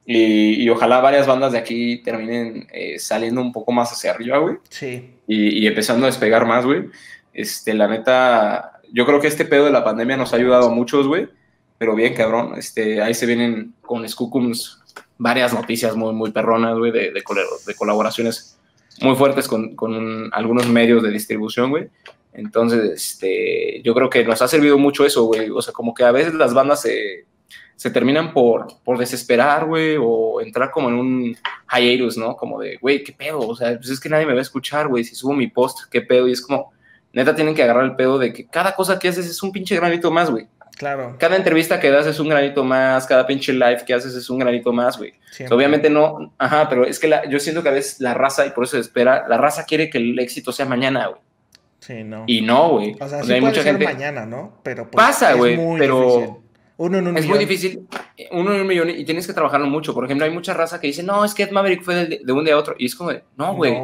Y, 0.06 0.64
y, 0.64 0.70
ojalá 0.70 1.00
varias 1.00 1.26
bandas 1.26 1.54
de 1.54 1.58
aquí 1.58 2.04
terminen 2.04 2.68
eh, 2.72 3.00
saliendo 3.00 3.42
un 3.42 3.52
poco 3.52 3.72
más 3.72 3.92
hacia 3.92 4.12
arriba, 4.12 4.38
güey. 4.38 4.58
Sí. 4.70 5.16
Y, 5.26 5.64
y, 5.64 5.66
empezando 5.66 6.06
a 6.06 6.10
despegar 6.10 6.46
más, 6.46 6.64
güey. 6.64 6.90
Este, 7.34 7.74
la 7.74 7.88
neta, 7.88 8.74
yo 8.92 9.04
creo 9.08 9.20
que 9.20 9.30
este 9.30 9.46
pedo 9.46 9.66
de 9.66 9.72
la 9.72 9.84
pandemia 9.84 10.16
nos 10.16 10.32
ha 10.32 10.36
ayudado 10.36 10.68
a 10.68 10.76
muchos, 10.76 11.08
güey. 11.08 11.28
Pero 11.80 11.96
bien, 11.96 12.14
cabrón. 12.14 12.54
Este, 12.56 13.02
ahí 13.02 13.16
se 13.16 13.26
vienen 13.26 13.74
con 13.82 14.08
Skookums 14.08 14.83
varias 15.18 15.54
noticias 15.54 15.96
muy, 15.96 16.14
muy 16.14 16.32
perronas, 16.32 16.78
güey, 16.78 16.92
de, 16.92 17.12
de, 17.12 17.24
colaboraciones 17.76 18.60
muy 19.02 19.16
fuertes 19.16 19.48
con, 19.48 19.76
con 19.76 20.30
algunos 20.34 20.68
medios 20.68 21.04
de 21.04 21.12
distribución, 21.12 21.70
güey. 21.70 21.90
Entonces, 22.34 22.92
este, 22.94 23.82
yo 23.84 23.94
creo 23.94 24.10
que 24.10 24.24
nos 24.24 24.42
ha 24.42 24.48
servido 24.48 24.78
mucho 24.78 25.06
eso, 25.06 25.24
güey. 25.26 25.50
O 25.50 25.62
sea, 25.62 25.74
como 25.74 25.94
que 25.94 26.04
a 26.04 26.12
veces 26.12 26.34
las 26.34 26.54
bandas 26.54 26.82
se, 26.82 27.26
se 27.76 27.92
terminan 27.92 28.34
por, 28.34 28.68
por 28.84 28.98
desesperar, 28.98 29.66
güey, 29.66 29.98
o 30.00 30.42
entrar 30.42 30.72
como 30.72 30.90
en 30.90 30.96
un 30.96 31.38
hiatus, 31.72 32.18
¿no? 32.18 32.36
Como 32.36 32.60
de, 32.60 32.78
güey, 32.78 33.04
¿qué 33.04 33.14
pedo? 33.14 33.40
O 33.40 33.56
sea, 33.56 33.76
pues 33.78 33.90
es 33.90 34.00
que 34.00 34.10
nadie 34.10 34.26
me 34.26 34.34
va 34.34 34.40
a 34.40 34.44
escuchar, 34.44 34.88
güey, 34.88 35.04
si 35.04 35.16
subo 35.16 35.34
mi 35.34 35.48
post, 35.48 35.90
¿qué 35.92 36.02
pedo? 36.02 36.28
Y 36.28 36.32
es 36.32 36.42
como, 36.42 36.72
neta, 37.12 37.36
tienen 37.36 37.54
que 37.54 37.64
agarrar 37.64 37.86
el 37.86 37.96
pedo 37.96 38.18
de 38.18 38.34
que 38.34 38.48
cada 38.48 38.76
cosa 38.76 38.98
que 38.98 39.08
haces 39.08 39.28
es 39.28 39.42
un 39.44 39.52
pinche 39.52 39.76
granito 39.76 40.10
más, 40.12 40.30
güey. 40.30 40.48
Claro. 40.78 41.16
Cada 41.20 41.36
entrevista 41.36 41.80
que 41.80 41.92
das 41.92 42.08
es 42.08 42.20
un 42.20 42.30
granito 42.30 42.64
más, 42.64 43.06
cada 43.06 43.28
pinche 43.28 43.54
live 43.54 43.84
que 43.86 43.94
haces 43.94 44.16
es 44.16 44.30
un 44.30 44.40
granito 44.40 44.74
más, 44.74 44.98
güey. 44.98 45.14
obviamente 45.52 45.90
no, 45.90 46.34
ajá, 46.38 46.68
pero 46.68 46.86
es 46.86 47.00
que 47.00 47.08
la, 47.08 47.30
yo 47.30 47.40
siento 47.40 47.62
que 47.62 47.70
a 47.70 47.74
veces 47.74 48.00
la 48.00 48.14
raza, 48.14 48.46
y 48.46 48.52
por 48.52 48.64
eso 48.64 48.78
espera, 48.78 49.26
la 49.28 49.38
raza 49.38 49.66
quiere 49.66 49.90
que 49.90 50.00
el 50.00 50.18
éxito 50.20 50.52
sea 50.52 50.66
mañana, 50.66 51.08
güey. 51.08 51.22
Sí, 51.80 52.04
no. 52.04 52.24
Y 52.28 52.42
no, 52.42 52.70
güey. 52.70 52.96
O 53.00 53.08
sea, 53.08 53.20
hay 53.20 53.42
mucha 53.42 53.62
gente. 53.62 53.84
mañana, 53.86 54.26
¿no? 54.26 54.60
Pero 54.64 54.90
pues, 54.90 55.06
pasa, 55.06 55.34
güey, 55.34 55.58
pero 55.78 56.42
uno 56.78 56.98
en 56.98 57.08
un 57.08 57.18
es 57.18 57.28
muy 57.28 57.38
difícil, 57.38 57.88
uno 58.32 58.54
en 58.54 58.62
un 58.62 58.68
millón 58.68 58.90
y 58.90 59.06
tienes 59.06 59.28
que 59.28 59.34
trabajarlo 59.34 59.68
mucho. 59.68 59.94
Por 59.94 60.06
ejemplo, 60.06 60.26
hay 60.26 60.32
mucha 60.32 60.54
raza 60.54 60.80
que 60.80 60.88
dice, 60.88 61.04
no, 61.04 61.24
es 61.24 61.34
que 61.34 61.44
Ed 61.44 61.52
Maverick 61.52 61.84
fue 61.84 62.06
de, 62.06 62.32
un 62.32 62.44
día 62.46 62.56
a 62.56 62.58
otro. 62.58 62.76
Y 62.80 62.86
es 62.86 62.96
como, 62.96 63.12
no, 63.36 63.56
güey. 63.56 63.76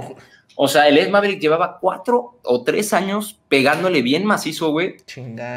O 0.62 0.68
sea, 0.68 0.90
el 0.90 0.98
Ed 0.98 1.10
Maverick 1.10 1.40
llevaba 1.40 1.78
cuatro 1.80 2.38
o 2.44 2.64
tres 2.66 2.92
años 2.92 3.40
pegándole 3.48 4.02
bien 4.02 4.26
macizo, 4.26 4.72
güey. 4.72 4.98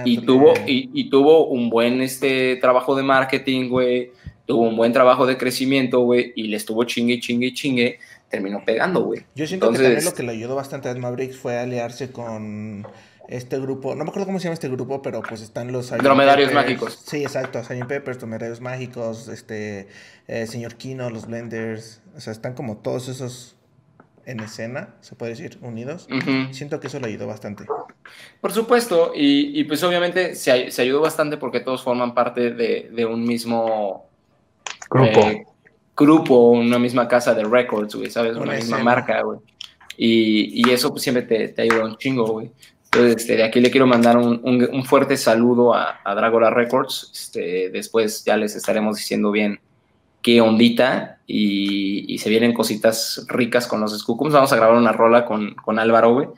Y 0.05 0.19
tuvo, 0.19 0.55
y, 0.65 0.91
y, 0.95 1.11
tuvo 1.11 1.49
un 1.49 1.71
buen 1.71 2.01
este, 2.03 2.55
trabajo 2.61 2.95
de 2.95 3.03
marketing, 3.03 3.69
güey. 3.69 4.13
Tuvo 4.47 4.63
un 4.63 4.77
buen 4.77 4.93
trabajo 4.93 5.27
de 5.27 5.37
crecimiento, 5.37 6.03
güey. 6.03 6.33
Y 6.37 6.45
le 6.45 6.57
estuvo 6.57 6.85
chingue, 6.85 7.19
chingue, 7.19 7.53
chingue. 7.53 7.99
Terminó 8.29 8.65
pegando, 8.65 9.03
güey. 9.03 9.25
Yo 9.35 9.45
siento 9.49 9.73
que 9.73 9.79
también 9.79 10.05
lo 10.05 10.15
que 10.15 10.23
le 10.23 10.31
ayudó 10.31 10.55
bastante 10.55 10.89
a 10.89 10.93
Ed 10.93 10.99
Maverick 10.99 11.33
fue 11.33 11.59
aliarse 11.59 12.13
con 12.13 12.87
este 13.27 13.59
grupo, 13.59 13.97
no 13.97 14.05
me 14.05 14.11
acuerdo 14.11 14.27
cómo 14.27 14.39
se 14.39 14.45
llama 14.45 14.55
este 14.55 14.69
grupo, 14.69 15.03
pero 15.03 15.21
pues 15.23 15.41
están 15.41 15.73
los... 15.73 15.91
Dromedarios 15.91 16.53
mágicos. 16.53 17.03
Sí, 17.05 17.23
exacto, 17.23 17.61
Sgt. 17.65 17.87
Peppers, 17.87 18.19
Dromedarios 18.19 18.61
mágicos, 18.61 19.27
este, 19.27 19.89
eh, 20.29 20.47
Señor 20.47 20.77
Kino, 20.77 21.11
los 21.11 21.27
Blenders, 21.27 22.03
o 22.17 22.21
sea, 22.21 22.33
están 22.33 22.55
como 22.55 22.77
todos 22.77 23.09
esos 23.09 23.57
en 24.27 24.41
escena, 24.41 24.95
se 25.01 25.15
puede 25.15 25.33
decir, 25.33 25.59
unidos. 25.63 26.09
Siento 26.51 26.81
que 26.81 26.87
eso 26.87 27.01
le 27.01 27.09
ayudó 27.09 27.27
bastante. 27.27 27.65
Por 28.41 28.53
supuesto, 28.53 29.13
y, 29.15 29.65
pues 29.65 29.83
obviamente 29.83 30.35
se, 30.35 30.71
se, 30.71 30.83
ayudó 30.83 31.01
bastante 31.01 31.37
porque 31.37 31.61
todos 31.61 31.83
forman 31.83 32.15
parte 32.15 32.51
de, 32.53 33.07
un 33.07 33.25
mismo 33.25 34.09
grupo. 34.91 35.21
Eh, 35.21 35.47
grupo, 35.97 36.51
una 36.51 36.79
misma 36.79 37.07
casa 37.09 37.35
de 37.35 37.45
records, 37.45 37.95
güey, 37.95 38.11
¿sabes? 38.11 38.37
Una, 38.37 38.55
misma 38.55 38.79
marca, 38.79 39.23
güey. 39.23 39.39
Y, 39.97 40.69
y, 40.69 40.73
eso 40.73 40.91
pues, 40.91 41.03
siempre 41.03 41.23
te, 41.23 41.49
te 41.49 41.63
ayuda 41.63 41.85
un 41.85 41.97
chingo, 41.97 42.27
güey. 42.27 42.51
Entonces, 42.85 43.23
este, 43.23 43.37
de 43.37 43.45
aquí 43.45 43.61
le 43.61 43.71
quiero 43.71 43.87
mandar 43.87 44.19
un, 44.19 44.85
fuerte 44.85 45.17
saludo 45.17 45.75
a, 45.75 46.01
a 46.05 46.15
Dragola 46.15 46.51
Records. 46.51 47.11
Este, 47.15 47.71
después 47.71 48.23
ya 48.25 48.37
les 48.37 48.55
estaremos 48.55 48.97
diciendo 48.97 49.31
bien 49.31 49.61
qué 50.23 50.41
ondita 50.41 51.19
y, 51.27 52.19
se 52.19 52.31
vienen 52.31 52.53
cositas 52.53 53.25
ricas 53.29 53.67
con 53.67 53.81
los 53.81 53.99
Skookums. 53.99 54.33
Vamos 54.33 54.53
a 54.53 54.57
grabar 54.57 54.77
una 54.77 54.93
rola 54.93 55.25
con, 55.25 55.55
con 55.55 55.79
Álvaro, 55.79 56.15
güey, 56.15 56.29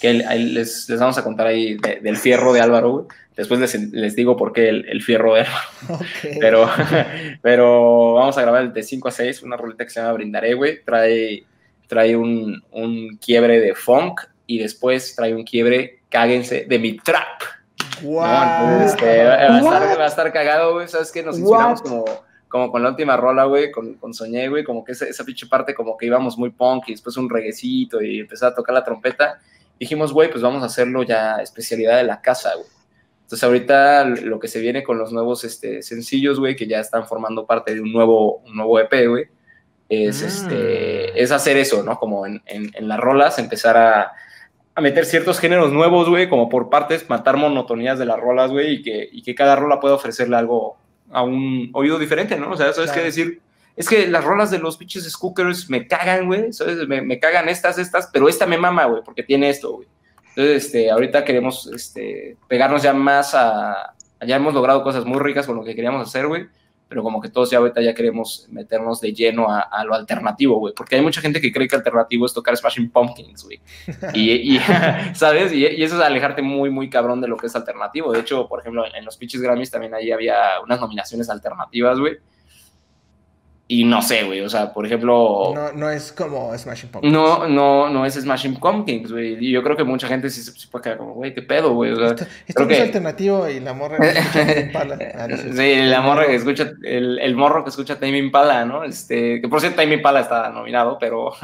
que 0.00 0.14
les, 0.14 0.88
les, 0.88 1.00
vamos 1.00 1.18
a 1.18 1.24
contar 1.24 1.48
ahí 1.48 1.76
del 1.76 2.16
fierro 2.16 2.52
de 2.52 2.60
Álvaro, 2.60 2.90
güey. 2.90 3.06
Después 3.36 3.60
les, 3.92 4.14
digo 4.14 4.36
por 4.36 4.52
qué 4.52 4.68
el, 4.68 5.02
fierro 5.02 5.34
de 5.34 5.40
Álvaro. 5.42 6.04
Pero, 6.40 6.68
pero 7.42 8.14
vamos 8.14 8.36
a 8.36 8.42
grabar 8.42 8.72
de 8.72 8.82
5 8.82 9.08
a 9.08 9.10
6, 9.10 9.42
una 9.42 9.56
rolita 9.56 9.84
que 9.84 9.90
se 9.90 10.00
llama 10.00 10.12
Brindaré, 10.12 10.54
güey. 10.54 10.84
Trae, 10.84 11.44
trae 11.88 12.14
un, 12.14 12.62
un 12.70 13.16
quiebre 13.16 13.58
de 13.58 13.74
funk 13.74 14.20
y 14.46 14.58
después 14.58 15.16
trae 15.16 15.34
un 15.34 15.44
quiebre 15.44 16.00
cáguense 16.10 16.66
de 16.68 16.78
mi 16.78 16.96
trap. 16.98 17.42
Wow. 18.02 18.82
Este, 18.84 19.24
va, 19.24 19.34
a 19.34 19.58
estar, 19.58 19.98
va, 19.98 20.04
a 20.04 20.08
estar, 20.08 20.32
cagado, 20.32 20.74
güey. 20.74 20.88
¿Sabes 20.88 21.10
qué? 21.10 21.22
Nos 21.22 21.38
inspiramos 21.38 21.80
como, 21.80 22.04
como 22.52 22.70
con 22.70 22.82
la 22.82 22.90
última 22.90 23.16
rola, 23.16 23.44
güey, 23.44 23.72
con, 23.72 23.94
con 23.94 24.12
Soñé, 24.12 24.46
güey. 24.50 24.62
Como 24.62 24.84
que 24.84 24.92
esa, 24.92 25.06
esa 25.06 25.24
pinche 25.24 25.46
parte, 25.46 25.74
como 25.74 25.96
que 25.96 26.04
íbamos 26.04 26.36
muy 26.36 26.50
punk 26.50 26.84
y 26.88 26.92
después 26.92 27.16
un 27.16 27.30
reguecito 27.30 28.02
y 28.02 28.20
empezó 28.20 28.46
a 28.46 28.54
tocar 28.54 28.74
la 28.74 28.84
trompeta. 28.84 29.40
Dijimos, 29.80 30.12
güey, 30.12 30.30
pues 30.30 30.42
vamos 30.42 30.62
a 30.62 30.66
hacerlo 30.66 31.02
ya 31.02 31.36
especialidad 31.36 31.96
de 31.96 32.04
la 32.04 32.20
casa, 32.20 32.54
güey. 32.54 32.68
Entonces, 33.22 33.42
ahorita 33.42 34.04
lo 34.04 34.38
que 34.38 34.48
se 34.48 34.60
viene 34.60 34.84
con 34.84 34.98
los 34.98 35.12
nuevos 35.12 35.44
este, 35.44 35.80
sencillos, 35.80 36.38
güey, 36.38 36.54
que 36.54 36.66
ya 36.66 36.80
están 36.80 37.06
formando 37.06 37.46
parte 37.46 37.74
de 37.74 37.80
un 37.80 37.90
nuevo, 37.90 38.40
un 38.40 38.54
nuevo 38.54 38.78
EP, 38.78 39.08
güey, 39.08 39.24
es, 39.88 40.22
mm. 40.22 40.26
este, 40.26 41.22
es 41.22 41.32
hacer 41.32 41.56
eso, 41.56 41.82
¿no? 41.82 41.98
Como 41.98 42.26
en, 42.26 42.42
en, 42.44 42.70
en 42.74 42.86
las 42.86 43.00
rolas, 43.00 43.38
empezar 43.38 43.78
a 43.78 44.12
a 44.74 44.80
meter 44.80 45.04
ciertos 45.04 45.38
géneros 45.38 45.72
nuevos, 45.72 46.08
güey, 46.08 46.28
como 46.28 46.48
por 46.48 46.70
partes, 46.70 47.08
matar 47.10 47.36
monotonías 47.36 47.98
de 47.98 48.06
las 48.06 48.18
rolas, 48.18 48.50
güey, 48.50 48.74
y 48.74 48.82
que, 48.82 49.08
y 49.12 49.22
que 49.22 49.34
cada 49.34 49.56
rola 49.56 49.80
pueda 49.80 49.94
ofrecerle 49.94 50.36
algo 50.36 50.78
a 51.12 51.22
un 51.22 51.70
oído 51.74 51.98
diferente, 51.98 52.36
¿no? 52.36 52.52
O 52.52 52.56
sea, 52.56 52.70
eso 52.70 52.82
es 52.82 52.90
que 52.90 53.00
decir, 53.00 53.40
es 53.76 53.88
que 53.88 54.06
las 54.06 54.24
rolas 54.24 54.50
de 54.50 54.58
los 54.58 54.76
pinches 54.76 55.04
Skookers 55.10 55.70
me 55.70 55.86
cagan, 55.86 56.26
güey, 56.26 56.50
me, 56.88 57.02
me, 57.02 57.18
cagan 57.18 57.48
estas, 57.48 57.78
estas, 57.78 58.08
pero 58.12 58.28
esta 58.28 58.46
me 58.46 58.58
mama, 58.58 58.86
güey, 58.86 59.02
porque 59.04 59.22
tiene 59.22 59.50
esto, 59.50 59.72
güey. 59.72 59.88
Entonces, 60.30 60.66
este, 60.66 60.90
ahorita 60.90 61.24
queremos 61.24 61.66
este, 61.66 62.36
pegarnos 62.48 62.82
ya 62.82 62.94
más 62.94 63.34
a, 63.34 63.94
ya 64.26 64.36
hemos 64.36 64.54
logrado 64.54 64.82
cosas 64.82 65.04
muy 65.04 65.18
ricas 65.18 65.46
con 65.46 65.56
lo 65.56 65.64
que 65.64 65.74
queríamos 65.74 66.08
hacer, 66.08 66.26
güey 66.26 66.46
pero 66.92 67.02
como 67.02 67.22
que 67.22 67.30
todos 67.30 67.50
ya 67.50 67.56
ahorita 67.56 67.80
ya 67.80 67.94
queremos 67.94 68.46
meternos 68.50 69.00
de 69.00 69.14
lleno 69.14 69.46
a, 69.48 69.82
lo 69.82 69.94
alternativo, 69.94 70.58
güey, 70.58 70.74
porque 70.74 70.96
hay 70.96 71.00
mucha 71.00 71.22
gente 71.22 71.40
que 71.40 71.50
cree 71.50 71.66
que 71.66 71.74
alternativo 71.74 72.26
es 72.26 72.34
tocar 72.34 72.54
Smashing 72.54 72.90
Pumpkins, 72.90 73.44
güey, 73.44 73.62
y, 74.14 74.58
¿sabes? 75.14 75.54
Y, 75.54 75.64
eso 75.64 75.96
es 75.96 76.02
alejarte 76.02 76.42
muy, 76.42 76.68
muy 76.68 76.90
cabrón 76.90 77.22
de 77.22 77.28
lo 77.28 77.38
que 77.38 77.46
es 77.46 77.56
alternativo. 77.56 78.12
De 78.12 78.20
hecho, 78.20 78.46
por 78.46 78.60
ejemplo, 78.60 78.84
en 78.94 79.06
los 79.06 79.16
pitches 79.16 79.40
Grammys 79.40 79.70
también 79.70 79.94
ahí 79.94 80.10
había 80.10 80.60
unas 80.62 80.78
nominaciones 80.82 81.30
alternativas, 81.30 81.98
güey, 81.98 82.18
y 83.72 83.84
no 83.84 84.02
sé, 84.02 84.24
güey, 84.24 84.42
o 84.42 84.50
sea, 84.50 84.70
por 84.70 84.84
ejemplo... 84.84 85.52
No, 85.54 85.72
no 85.72 85.88
es 85.88 86.12
como 86.12 86.52
Smashing 86.58 86.90
Pumpkins. 86.90 87.10
No, 87.10 87.48
no, 87.48 87.88
no 87.88 88.04
es 88.04 88.12
Smashing 88.12 88.56
Pumpkins, 88.56 89.10
güey. 89.10 89.42
Y 89.42 89.50
yo 89.50 89.62
creo 89.62 89.78
que 89.78 89.82
mucha 89.82 90.08
gente 90.08 90.28
sí 90.28 90.42
se 90.42 90.68
puede 90.68 90.82
quedar 90.82 90.98
como, 90.98 91.14
güey, 91.14 91.32
qué 91.32 91.40
pedo, 91.40 91.72
güey. 91.72 91.92
O 91.92 91.96
sea, 91.96 92.28
esto, 92.46 92.68
es 92.68 92.80
alternativo 92.80 93.48
y 93.48 93.60
la 93.60 93.72
morra 93.72 93.96
que 93.96 94.10
escucha 94.10 94.60
Impala. 94.60 94.98
Ah, 95.14 95.26
sí, 95.54 95.76
la 95.76 96.02
morra 96.02 96.26
que 96.26 96.34
escucha, 96.34 96.74
el, 96.82 97.18
el 97.18 97.34
morro 97.34 97.64
que 97.64 97.70
escucha 97.70 97.98
Time 97.98 98.18
Impala, 98.18 98.66
¿no? 98.66 98.84
Este, 98.84 99.40
que 99.40 99.48
por 99.48 99.60
cierto 99.60 99.80
Time 99.80 99.94
Impala 99.94 100.20
está 100.20 100.50
nominado, 100.50 100.98
pero... 101.00 101.32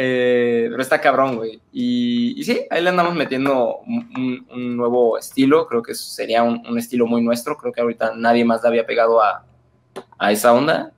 Eh, 0.00 0.68
pero 0.70 0.80
está 0.80 1.00
cabrón, 1.00 1.38
güey. 1.38 1.60
Y, 1.72 2.38
y, 2.38 2.44
sí, 2.44 2.60
ahí 2.70 2.80
le 2.80 2.90
andamos 2.90 3.16
metiendo 3.16 3.78
un, 3.78 4.46
un 4.48 4.76
nuevo 4.76 5.18
estilo. 5.18 5.66
Creo 5.66 5.82
que 5.82 5.92
sería 5.92 6.44
un, 6.44 6.64
un, 6.68 6.78
estilo 6.78 7.08
muy 7.08 7.20
nuestro. 7.20 7.56
Creo 7.56 7.72
que 7.72 7.80
ahorita 7.80 8.12
nadie 8.14 8.44
más 8.44 8.62
le 8.62 8.68
había 8.68 8.86
pegado 8.86 9.20
a, 9.20 9.44
a 10.18 10.30
esa 10.30 10.52
onda 10.52 10.92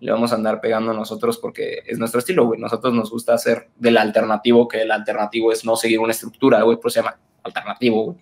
le 0.00 0.12
vamos 0.12 0.32
a 0.32 0.36
andar 0.36 0.60
pegando 0.60 0.90
a 0.90 0.94
nosotros 0.94 1.38
porque 1.38 1.82
es 1.86 1.98
nuestro 1.98 2.20
estilo, 2.20 2.46
güey. 2.46 2.60
Nosotros 2.60 2.92
nos 2.92 3.10
gusta 3.10 3.34
hacer 3.34 3.68
del 3.76 3.96
alternativo, 3.96 4.68
que 4.68 4.82
el 4.82 4.90
alternativo 4.90 5.52
es 5.52 5.64
no 5.64 5.76
seguir 5.76 6.00
una 6.00 6.12
estructura, 6.12 6.62
güey, 6.62 6.78
pues 6.78 6.94
se 6.94 7.00
llama 7.00 7.16
alternativo, 7.42 8.04
güey. 8.04 8.18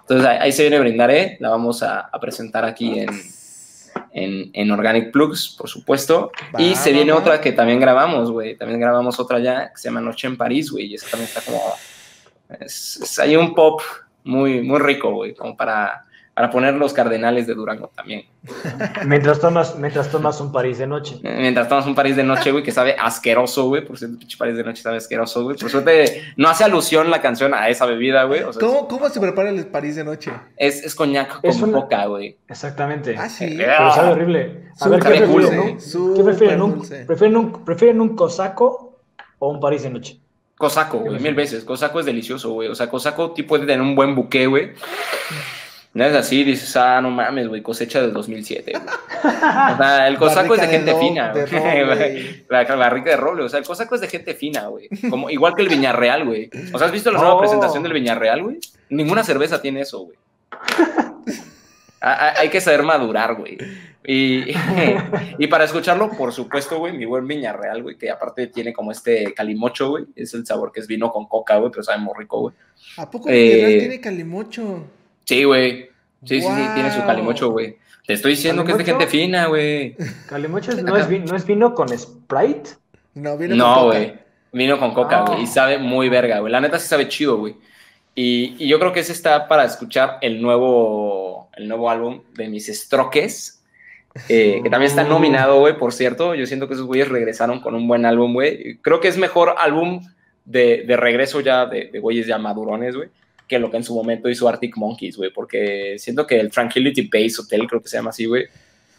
Entonces 0.00 0.26
ahí, 0.26 0.52
se 0.52 0.62
viene 0.62 0.78
Brindaré, 0.78 1.36
la 1.40 1.50
vamos 1.50 1.82
a, 1.82 2.08
presentar 2.20 2.64
aquí 2.64 3.00
en, 3.00 3.08
en, 4.12 4.50
en, 4.52 4.70
Organic 4.70 5.10
Plugs, 5.10 5.56
por 5.58 5.68
supuesto. 5.68 6.30
y 6.58 6.74
se 6.76 6.92
viene 6.92 7.12
otra 7.12 7.40
que 7.40 7.52
también 7.52 7.80
grabamos, 7.80 8.30
güey. 8.30 8.56
También 8.56 8.80
grabamos 8.80 9.18
otra 9.18 9.38
ya 9.40 9.70
que 9.72 9.78
se 9.78 9.88
llama 9.88 10.00
Noche 10.00 10.28
en 10.28 10.36
París, 10.36 10.70
güey. 10.70 10.86
Y 10.86 10.94
esa 10.94 11.08
también 11.08 11.28
está 11.28 11.40
como. 11.40 11.60
Es, 12.60 13.18
hay 13.18 13.36
un 13.36 13.54
pop 13.54 13.80
muy, 14.22 14.62
muy 14.62 14.78
rico, 14.78 15.10
güey, 15.12 15.34
como 15.34 15.56
para 15.56 16.05
para 16.36 16.50
poner 16.50 16.74
los 16.74 16.92
cardenales 16.92 17.46
de 17.46 17.54
Durango 17.54 17.90
también. 17.96 18.26
mientras, 19.06 19.40
tomas, 19.40 19.74
mientras 19.78 20.10
tomas 20.10 20.38
un 20.38 20.52
París 20.52 20.76
de 20.76 20.86
noche. 20.86 21.18
Mientras 21.22 21.66
tomas 21.66 21.86
un 21.86 21.94
París 21.94 22.14
de 22.14 22.24
noche, 22.24 22.52
güey, 22.52 22.62
que 22.62 22.72
sabe 22.72 22.94
asqueroso, 22.98 23.68
güey. 23.68 23.82
Por 23.82 23.96
cierto, 23.96 24.18
pinche 24.18 24.36
París 24.36 24.54
de 24.54 24.62
noche 24.62 24.82
sabe 24.82 24.98
asqueroso, 24.98 25.44
güey. 25.44 25.56
Por 25.56 25.70
suerte, 25.70 26.24
no 26.36 26.50
hace 26.50 26.64
alusión 26.64 27.10
la 27.10 27.22
canción 27.22 27.54
a 27.54 27.70
esa 27.70 27.86
bebida, 27.86 28.24
güey. 28.24 28.42
¿Cómo, 28.60 28.86
¿Cómo, 28.86 29.08
se 29.08 29.18
prepara 29.18 29.48
el 29.48 29.66
París 29.68 29.96
de 29.96 30.04
noche? 30.04 30.30
Es, 30.58 30.84
es 30.84 30.94
coñac 30.94 31.40
con 31.40 31.70
una... 31.70 31.80
coca, 31.80 32.04
güey. 32.04 32.36
Exactamente. 32.48 33.16
Ah, 33.16 33.30
sí. 33.30 33.54
Pero 33.56 33.94
sabe 33.94 34.10
horrible. 34.10 34.72
A 34.78 34.88
ver, 34.90 35.00
¿qué 35.00 35.08
prefieren? 35.08 35.78
¿Qué 35.78 36.22
prefieren? 36.22 36.60
Un, 36.60 36.86
¿prefieren, 37.06 37.36
un, 37.38 37.64
¿Prefieren 37.64 38.00
un 38.02 38.14
cosaco 38.14 39.00
o 39.38 39.48
un 39.48 39.58
París 39.58 39.84
de 39.84 39.88
noche? 39.88 40.20
Cosaco, 40.58 40.98
güey, 40.98 41.18
mil 41.18 41.34
veces. 41.34 41.64
Cosaco 41.64 41.98
es 41.98 42.04
delicioso, 42.04 42.52
güey. 42.52 42.68
O 42.68 42.74
sea, 42.74 42.90
cosaco 42.90 43.32
tipo 43.32 43.48
puede 43.48 43.64
tener 43.64 43.80
un 43.80 43.94
buen 43.94 44.14
buque, 44.14 44.46
güey. 44.46 44.72
No 45.96 46.04
es 46.04 46.14
así, 46.14 46.44
dices, 46.44 46.76
ah, 46.76 47.00
no 47.00 47.10
mames, 47.10 47.48
güey, 47.48 47.62
cosecha 47.62 48.02
del 48.02 48.12
2007. 48.12 48.74
O 48.76 49.76
sea, 49.78 50.06
el 50.06 50.18
cosaco 50.18 50.54
es 50.54 50.60
de 50.60 50.68
gente 50.68 50.94
fina. 50.94 51.32
la, 52.50 52.76
barrica 52.76 53.08
de 53.08 53.16
roble, 53.16 53.44
o 53.44 53.48
sea, 53.48 53.60
el 53.60 53.64
cosaco 53.64 53.94
es 53.94 54.02
de 54.02 54.08
gente 54.08 54.34
fina, 54.34 54.66
güey. 54.66 54.90
Como, 55.08 55.30
igual 55.30 55.54
que 55.54 55.62
el 55.62 55.70
Viñarreal, 55.70 56.26
güey. 56.26 56.50
O 56.74 56.76
sea, 56.76 56.88
¿has 56.88 56.92
visto 56.92 57.10
la 57.10 57.18
nueva 57.18 57.38
presentación 57.38 57.82
del 57.82 57.94
Viñarreal, 57.94 58.42
güey? 58.42 58.58
Ninguna 58.90 59.24
cerveza 59.24 59.62
tiene 59.62 59.80
eso, 59.80 60.00
güey. 60.00 60.18
hay 62.02 62.50
que 62.50 62.60
saber 62.60 62.82
madurar, 62.82 63.34
güey. 63.34 63.56
Y, 64.04 64.54
y 65.38 65.46
para 65.46 65.64
escucharlo, 65.64 66.10
por 66.10 66.30
supuesto, 66.30 66.78
güey, 66.78 66.92
mi 66.92 67.06
buen 67.06 67.26
Viñarreal, 67.26 67.82
güey, 67.82 67.96
que 67.96 68.10
aparte 68.10 68.48
tiene 68.48 68.74
como 68.74 68.92
este 68.92 69.32
calimocho, 69.32 69.88
güey. 69.88 70.04
Es 70.14 70.34
el 70.34 70.44
sabor 70.44 70.72
que 70.72 70.80
es 70.80 70.86
vino 70.86 71.10
con 71.10 71.26
coca, 71.26 71.56
güey, 71.56 71.70
pero 71.70 71.82
sabe 71.82 72.00
muy 72.00 72.12
rico, 72.18 72.40
güey. 72.40 72.54
¿A 72.98 73.10
poco 73.10 73.30
eh, 73.30 73.78
tiene 73.80 73.98
calimocho? 73.98 74.84
Sí, 75.26 75.42
güey. 75.42 75.90
Sí, 76.24 76.40
sí, 76.40 76.46
sí, 76.46 76.68
tiene 76.74 76.92
su 76.92 77.04
calimocho, 77.04 77.50
güey. 77.50 77.76
Te 78.06 78.14
estoy 78.14 78.32
diciendo 78.32 78.64
que 78.64 78.72
es 78.72 78.78
de 78.78 78.84
gente 78.84 79.06
fina, 79.08 79.46
güey. 79.46 79.96
¿Calimocho 80.28 80.72
no 80.82 80.96
es, 80.96 81.08
vino, 81.08 81.24
no 81.26 81.36
es 81.36 81.44
vino 81.44 81.74
con 81.74 81.88
Sprite? 81.88 82.70
No, 83.14 83.36
vino 83.36 83.56
no, 83.56 83.74
con 83.74 83.84
güey. 83.86 84.14
Vino 84.52 84.78
con 84.78 84.94
coca, 84.94 85.22
güey. 85.22 85.40
Y 85.40 85.44
ah. 85.44 85.48
sabe 85.48 85.78
muy 85.78 86.08
verga, 86.08 86.38
güey. 86.38 86.52
La 86.52 86.60
neta 86.60 86.78
sí 86.78 86.86
sabe 86.86 87.08
chido, 87.08 87.38
güey. 87.38 87.56
Y, 88.14 88.56
y, 88.58 88.68
yo 88.68 88.78
creo 88.78 88.92
que 88.92 89.00
ese 89.00 89.12
está 89.12 89.48
para 89.48 89.64
escuchar 89.64 90.18
el 90.22 90.40
nuevo, 90.40 91.50
el 91.56 91.68
nuevo 91.68 91.90
álbum 91.90 92.22
de 92.34 92.48
mis 92.48 92.66
Strokes. 92.66 93.56
Eh, 94.28 94.60
que 94.62 94.70
también 94.70 94.88
está 94.88 95.04
nominado, 95.04 95.58
güey, 95.58 95.76
por 95.76 95.92
cierto. 95.92 96.34
Yo 96.34 96.46
siento 96.46 96.68
que 96.68 96.74
esos 96.74 96.86
güeyes 96.86 97.08
regresaron 97.08 97.60
con 97.60 97.74
un 97.74 97.88
buen 97.88 98.06
álbum, 98.06 98.32
güey. 98.32 98.78
Creo 98.78 99.00
que 99.00 99.08
es 99.08 99.18
mejor 99.18 99.56
álbum 99.58 100.00
de, 100.44 100.84
de 100.86 100.96
regreso 100.96 101.40
ya 101.40 101.66
de, 101.66 101.90
de 101.92 101.98
güeyes 101.98 102.26
ya 102.28 102.38
madurones, 102.38 102.96
güey 102.96 103.08
que 103.46 103.58
lo 103.58 103.70
que 103.70 103.76
en 103.76 103.84
su 103.84 103.94
momento 103.94 104.28
hizo 104.28 104.48
Arctic 104.48 104.76
Monkeys, 104.76 105.16
güey, 105.16 105.30
porque 105.30 105.96
siento 105.98 106.26
que 106.26 106.40
el 106.40 106.50
Tranquility 106.50 107.02
Base 107.02 107.40
Hotel, 107.40 107.66
creo 107.66 107.80
que 107.80 107.88
se 107.88 107.96
llama 107.96 108.10
así, 108.10 108.26
güey, 108.26 108.46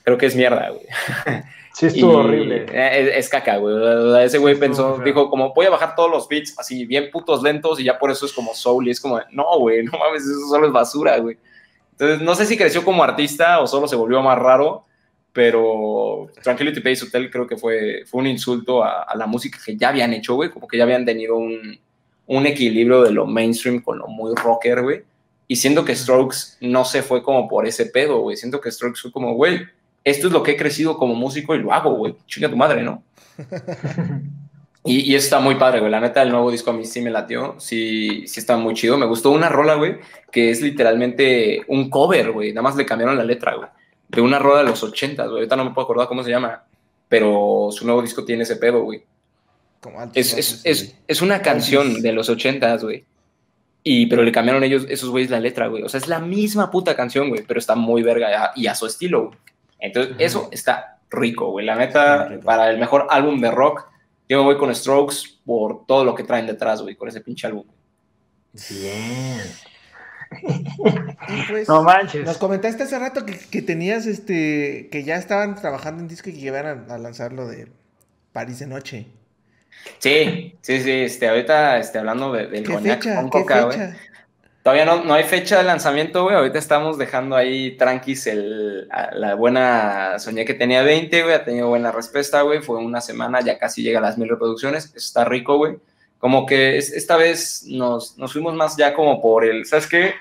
creo 0.04 0.18
que 0.18 0.26
es 0.28 0.36
mierda, 0.36 0.70
güey. 0.70 0.86
Sí, 1.78 1.86
estuvo 1.86 2.14
horrible. 2.14 2.66
Es, 2.74 3.30
caca, 3.30 3.58
güey. 3.58 4.26
Ese 4.26 4.40
güey 4.40 4.56
pensó, 4.56 4.98
dijo, 5.06 5.30
como 5.30 5.54
voy 5.54 5.68
a 5.68 5.70
bajar 5.70 5.94
todos 5.96 6.10
los 6.10 6.28
beats 6.28 6.58
así, 6.58 6.88
bien 6.88 7.12
putos 7.12 7.44
lentos, 7.44 7.80
y 7.80 7.84
ya 7.84 8.00
por 8.00 8.10
eso 8.10 8.26
es 8.26 8.34
como 8.34 8.56
soul, 8.56 8.88
y 8.88 8.90
es 8.90 9.00
como, 9.00 9.22
no, 9.32 9.60
güey, 9.60 9.84
no 9.84 9.92
mames, 9.92 10.24
eso 10.24 10.48
solo 10.50 10.66
es 10.66 10.74
basura, 10.74 11.20
güey. 11.20 11.38
Entonces, 11.92 12.20
no 12.22 12.34
sé 12.34 12.48
si 12.48 12.58
creció 12.58 12.84
como 12.84 13.04
artista 13.04 13.60
o 13.60 13.68
solo 13.68 13.88
se 13.88 13.96
volvió 13.96 14.24
más 14.24 14.40
raro, 14.40 14.86
pero 15.34 16.32
Tranquility 16.42 16.80
Base 16.80 17.06
Hotel 17.06 17.30
creo 17.30 17.46
que 17.46 17.58
fue, 17.58 18.02
fue 18.08 18.22
un 18.22 18.28
insulto 18.28 18.84
a, 18.84 19.04
a 19.04 19.16
la 19.16 19.28
música 19.28 19.60
que 19.64 19.78
ya 19.78 19.90
habían 19.90 20.14
hecho, 20.14 20.34
güey, 20.34 20.50
como 20.50 20.68
que 20.68 20.78
ya 20.78 20.84
habían 20.84 21.06
tenido 21.06 21.38
un, 21.38 21.80
un 22.28 22.46
equilibrio 22.46 23.02
de 23.02 23.12
lo 23.12 23.26
mainstream 23.26 23.82
con 23.82 23.98
lo 23.98 24.08
muy 24.08 24.36
rocker, 24.36 24.84
güey. 24.84 25.04
Y 25.48 25.56
siento 25.56 25.86
que 25.86 25.96
Strokes 25.96 26.58
no 26.60 26.84
se 26.84 27.02
fue 27.02 27.24
como 27.24 27.48
por 27.48 27.66
ese 27.66 27.86
pedo, 27.86 28.20
güey. 28.20 28.36
Siento 28.36 28.60
que 28.60 28.70
Strokes 28.70 29.02
fue 29.02 29.12
como, 29.12 29.34
güey, 29.34 29.62
esto 30.04 30.28
es 30.28 30.34
lo 30.34 30.44
que 30.44 30.52
he 30.52 30.58
crecido 30.58 30.98
como 30.98 31.16
músico 31.16 31.56
y 31.56 31.60
lo 31.60 31.72
hago, 31.74 31.92
güey. 31.96 32.16
Chinga 32.28 32.50
tu 32.50 32.58
madre, 32.58 32.84
¿no? 32.84 33.02
y, 34.84 35.12
y 35.12 35.16
está 35.16 35.40
muy 35.40 35.56
padre, 35.56 35.80
güey. 35.80 35.90
La 35.90 36.02
neta, 36.02 36.22
el 36.22 36.30
nuevo 36.30 36.52
disco 36.52 36.72
a 36.72 36.74
mí 36.74 36.84
sí 36.84 37.02
me 37.02 37.10
latió. 37.10 37.56
Sí, 37.60 38.28
sí 38.28 38.42
está 38.42 38.58
muy 38.58 38.74
chido. 38.74 38.98
Me 38.98 39.06
gustó 39.06 39.32
una 39.32 39.48
rola, 39.48 39.76
güey, 39.76 40.00
que 40.30 40.52
es 40.52 40.62
literalmente 40.62 41.64
un 41.70 41.90
cover, 41.90 42.34
güey. 42.34 42.52
Nada 42.52 42.64
más 42.64 42.76
le 42.76 42.86
cambiaron 42.86 43.18
la 43.18 43.24
letra, 43.24 43.56
güey. 43.56 43.70
De 44.10 44.20
una 44.20 44.40
rola 44.40 44.60
de 44.60 44.70
los 44.70 44.84
80, 44.84 45.24
güey. 45.24 45.38
Ahorita 45.38 45.56
no 45.56 45.64
me 45.64 45.72
puedo 45.72 45.86
acordar 45.86 46.10
cómo 46.10 46.24
se 46.24 46.30
llama. 46.30 46.64
Pero 47.08 47.70
su 47.72 47.86
nuevo 47.86 48.02
disco 48.02 48.26
tiene 48.26 48.44
ese 48.44 48.58
pedo, 48.58 48.84
güey 48.84 49.02
es, 50.14 51.22
una 51.22 51.42
canción 51.42 52.02
de 52.02 52.12
los 52.12 52.30
ochentas, 52.30 52.84
güey. 52.84 53.06
Y, 53.84 54.08
pero 54.08 54.24
le 54.24 54.32
cambiaron 54.32 54.64
ellos, 54.64 54.86
esos 54.90 55.10
güeyes, 55.10 55.32
la 55.32 55.40
letra, 55.40 55.68
güey. 55.68 55.84
O 55.84 55.90
sea, 55.90 56.00
es 56.00 56.08
la 56.08 56.20
misma 56.20 56.70
puta 56.72 56.96
canción, 56.96 57.30
güey, 57.30 57.44
pero 57.48 57.60
está 57.60 57.76
muy 57.76 58.04
verga 58.04 58.52
y 58.56 58.68
a 58.68 58.76
su 58.76 58.86
estilo, 58.86 59.28
güey. 59.28 59.38
Entonces, 59.80 60.16
eso 60.20 60.50
está 60.52 61.00
rico, 61.10 61.52
güey. 61.52 61.66
La 61.66 61.76
neta, 61.76 62.40
para 62.44 62.70
el 62.70 62.80
mejor 62.80 63.08
álbum 63.10 63.40
de 63.40 63.52
rock, 63.52 63.88
yo 64.28 64.40
me 64.40 64.44
voy 64.44 64.58
con 64.58 64.74
Strokes 64.74 65.16
por 65.46 65.86
todo 65.86 66.04
lo 66.04 66.16
que 66.16 66.24
traen 66.24 66.48
detrás, 66.48 66.82
güey, 66.82 66.96
con 66.96 67.08
ese 67.08 67.22
pinche 67.22 67.48
álbum. 67.48 67.66
Bien. 68.70 69.42
Pues, 71.50 71.70
no 71.70 71.84
manches. 71.84 72.26
Nos 72.26 72.38
comentaste 72.38 72.84
hace 72.84 73.00
rato 73.00 73.26
que, 73.26 73.62
tenías 73.62 74.06
este. 74.06 74.90
que 74.92 75.06
ya 75.06 75.16
estaban 75.16 75.56
trabajando 75.56 76.02
en 76.02 76.10
disco 76.10 76.30
y 76.30 76.34
que 76.34 76.40
iban 76.40 76.92
a 76.92 76.98
lanzarlo 76.98 77.48
de 77.48 77.70
París 78.34 78.60
de 78.60 78.68
Noche. 78.68 79.08
Sí, 80.00 80.56
sí, 80.62 80.82
sí, 80.82 80.92
este, 80.92 81.28
ahorita 81.28 81.78
este, 81.78 82.00
hablando 82.00 82.32
de, 82.32 82.48
del 82.48 82.66
coñac 82.66 83.04
con 83.04 83.30
coca, 83.30 83.64
güey. 83.64 83.78
Todavía 84.68 84.84
no, 84.84 85.02
no 85.02 85.14
hay 85.14 85.24
fecha 85.24 85.60
de 85.60 85.64
lanzamiento, 85.64 86.24
güey. 86.24 86.36
Ahorita 86.36 86.60
estamos 86.60 86.98
dejando 86.98 87.38
ahí 87.38 87.78
tranquis 87.78 88.28
el, 88.28 88.90
la 89.14 89.34
buena. 89.36 90.20
Soñé 90.20 90.44
que 90.44 90.54
tenía 90.54 90.82
20, 90.82 91.24
güey. 91.24 91.34
Ha 91.34 91.46
tenido 91.46 91.70
buena 91.70 91.90
respuesta, 91.90 92.42
güey. 92.42 92.62
Fue 92.62 92.78
una 92.78 93.00
semana, 93.00 93.40
ya 93.40 93.58
casi 93.58 93.82
llega 93.82 94.00
a 94.00 94.02
las 94.02 94.18
mil 94.18 94.28
reproducciones. 94.28 94.94
Está 94.94 95.24
rico, 95.24 95.56
güey. 95.56 95.78
Como 96.18 96.46
que 96.46 96.78
esta 96.78 97.16
vez 97.16 97.64
nos, 97.66 98.18
nos 98.18 98.34
fuimos 98.34 98.56
más 98.56 98.76
ya 98.76 98.94
como 98.94 99.22
por 99.22 99.46
el. 99.46 99.66
¿Sabes 99.66 99.88
qué? 99.88 100.16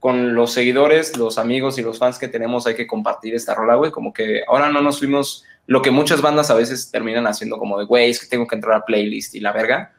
Con 0.00 0.34
los 0.34 0.52
seguidores, 0.52 1.16
los 1.16 1.38
amigos 1.38 1.78
y 1.78 1.82
los 1.82 1.98
fans 1.98 2.18
que 2.18 2.28
tenemos 2.28 2.66
hay 2.66 2.74
que 2.74 2.86
compartir 2.86 3.34
esta 3.34 3.54
rola, 3.54 3.76
güey. 3.76 3.90
Como 3.90 4.12
que 4.12 4.42
ahora 4.46 4.68
no 4.68 4.82
nos 4.82 4.98
fuimos 4.98 5.46
lo 5.66 5.82
que 5.82 5.90
muchas 5.90 6.20
bandas 6.20 6.50
a 6.50 6.54
veces 6.54 6.90
terminan 6.90 7.26
haciendo 7.26 7.58
como 7.58 7.78
de, 7.78 7.84
güey, 7.84 8.10
es 8.10 8.20
que 8.20 8.26
tengo 8.26 8.46
que 8.46 8.54
entrar 8.54 8.74
a 8.74 8.84
playlist 8.84 9.34
y 9.34 9.40
la 9.40 9.52
verga, 9.52 9.92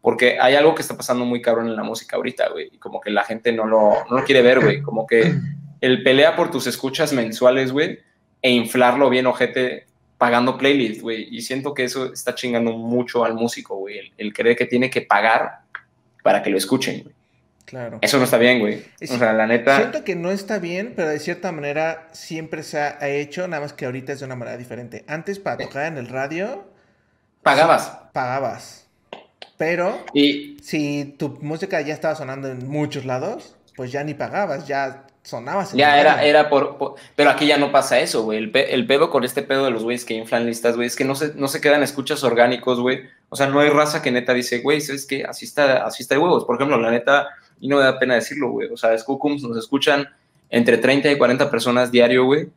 porque 0.00 0.38
hay 0.38 0.54
algo 0.54 0.74
que 0.74 0.82
está 0.82 0.96
pasando 0.96 1.24
muy 1.24 1.42
cabrón 1.42 1.68
en 1.68 1.76
la 1.76 1.82
música 1.82 2.16
ahorita, 2.16 2.50
güey, 2.50 2.68
y 2.72 2.78
como 2.78 3.00
que 3.00 3.10
la 3.10 3.24
gente 3.24 3.52
no 3.52 3.66
lo, 3.66 4.04
no 4.08 4.18
lo 4.18 4.24
quiere 4.24 4.42
ver, 4.42 4.60
güey, 4.60 4.82
como 4.82 5.06
que 5.06 5.34
el 5.80 6.02
pelea 6.02 6.36
por 6.36 6.50
tus 6.50 6.66
escuchas 6.66 7.12
mensuales, 7.12 7.72
güey, 7.72 7.98
e 8.42 8.50
inflarlo 8.50 9.10
bien 9.10 9.26
ojete 9.26 9.86
pagando 10.18 10.56
playlist, 10.56 11.00
güey, 11.00 11.26
y 11.30 11.42
siento 11.42 11.74
que 11.74 11.84
eso 11.84 12.12
está 12.12 12.34
chingando 12.34 12.72
mucho 12.72 13.24
al 13.24 13.34
músico, 13.34 13.76
güey, 13.76 13.98
el, 13.98 14.12
el 14.16 14.32
creer 14.32 14.56
que 14.56 14.66
tiene 14.66 14.90
que 14.90 15.02
pagar 15.02 15.60
para 16.22 16.42
que 16.42 16.50
lo 16.50 16.58
escuchen, 16.58 17.02
güey. 17.02 17.15
Claro. 17.66 17.98
Eso 18.00 18.18
no 18.18 18.24
está 18.24 18.38
bien, 18.38 18.60
güey. 18.60 18.84
O 19.02 19.18
sea, 19.18 19.32
la 19.32 19.46
neta. 19.46 19.76
Siento 19.76 20.04
que 20.04 20.14
no 20.14 20.30
está 20.30 20.60
bien, 20.60 20.92
pero 20.94 21.08
de 21.08 21.18
cierta 21.18 21.50
manera 21.50 22.08
siempre 22.12 22.62
se 22.62 22.78
ha 22.78 23.08
hecho, 23.08 23.46
nada 23.48 23.62
más 23.62 23.72
que 23.72 23.86
ahorita 23.86 24.12
es 24.12 24.20
de 24.20 24.26
una 24.26 24.36
manera 24.36 24.56
diferente. 24.56 25.04
Antes, 25.08 25.40
para 25.40 25.58
tocar 25.58 25.86
en 25.86 25.98
el 25.98 26.08
radio. 26.08 26.64
Pagabas. 27.42 27.92
Pagabas. 28.12 28.86
Pero. 29.56 30.04
Y. 30.14 30.58
Si 30.62 31.16
tu 31.18 31.38
música 31.42 31.80
ya 31.80 31.92
estaba 31.92 32.14
sonando 32.14 32.48
en 32.48 32.68
muchos 32.68 33.04
lados, 33.04 33.56
pues 33.74 33.90
ya 33.90 34.04
ni 34.04 34.14
pagabas, 34.14 34.68
ya 34.68 35.04
sonabas. 35.26 35.72
ya 35.72 36.00
era, 36.00 36.24
era 36.24 36.48
por, 36.48 36.94
Pero 37.16 37.30
aquí 37.30 37.46
ya 37.46 37.58
no 37.58 37.72
pasa 37.72 37.98
eso, 37.98 38.22
güey. 38.22 38.38
El, 38.38 38.52
el, 38.54 38.86
pedo 38.86 39.10
con 39.10 39.24
este 39.24 39.42
pedo 39.42 39.64
de 39.64 39.72
los 39.72 39.82
güeyes 39.82 40.04
que 40.04 40.14
inflan 40.14 40.46
listas, 40.46 40.76
güey, 40.76 40.86
es 40.86 40.94
que 40.94 41.04
no 41.04 41.16
se, 41.16 41.34
no 41.34 41.48
se 41.48 41.60
quedan 41.60 41.82
escuchas 41.82 42.22
orgánicos, 42.22 42.80
güey. 42.80 43.08
O 43.28 43.34
sea, 43.34 43.48
no 43.48 43.58
hay 43.58 43.70
raza 43.70 44.02
que 44.02 44.12
neta 44.12 44.32
dice, 44.34 44.60
güey, 44.60 44.80
¿sabes 44.80 45.04
qué? 45.04 45.24
Así 45.24 45.44
está, 45.44 45.84
así 45.84 46.04
está 46.04 46.14
de 46.14 46.20
huevos. 46.20 46.44
Por 46.44 46.54
ejemplo, 46.54 46.78
la 46.78 46.92
neta 46.92 47.28
y 47.60 47.68
no 47.68 47.76
me 47.76 47.82
da 47.82 47.98
pena 47.98 48.14
decirlo, 48.14 48.50
güey. 48.50 48.68
O 48.68 48.76
sea, 48.76 48.96
Skookums 48.96 49.42
nos 49.42 49.56
escuchan 49.56 50.08
entre 50.50 50.78
30 50.78 51.10
y 51.10 51.18
40 51.18 51.50
personas 51.50 51.90
diario, 51.90 52.24
güey, 52.24 52.48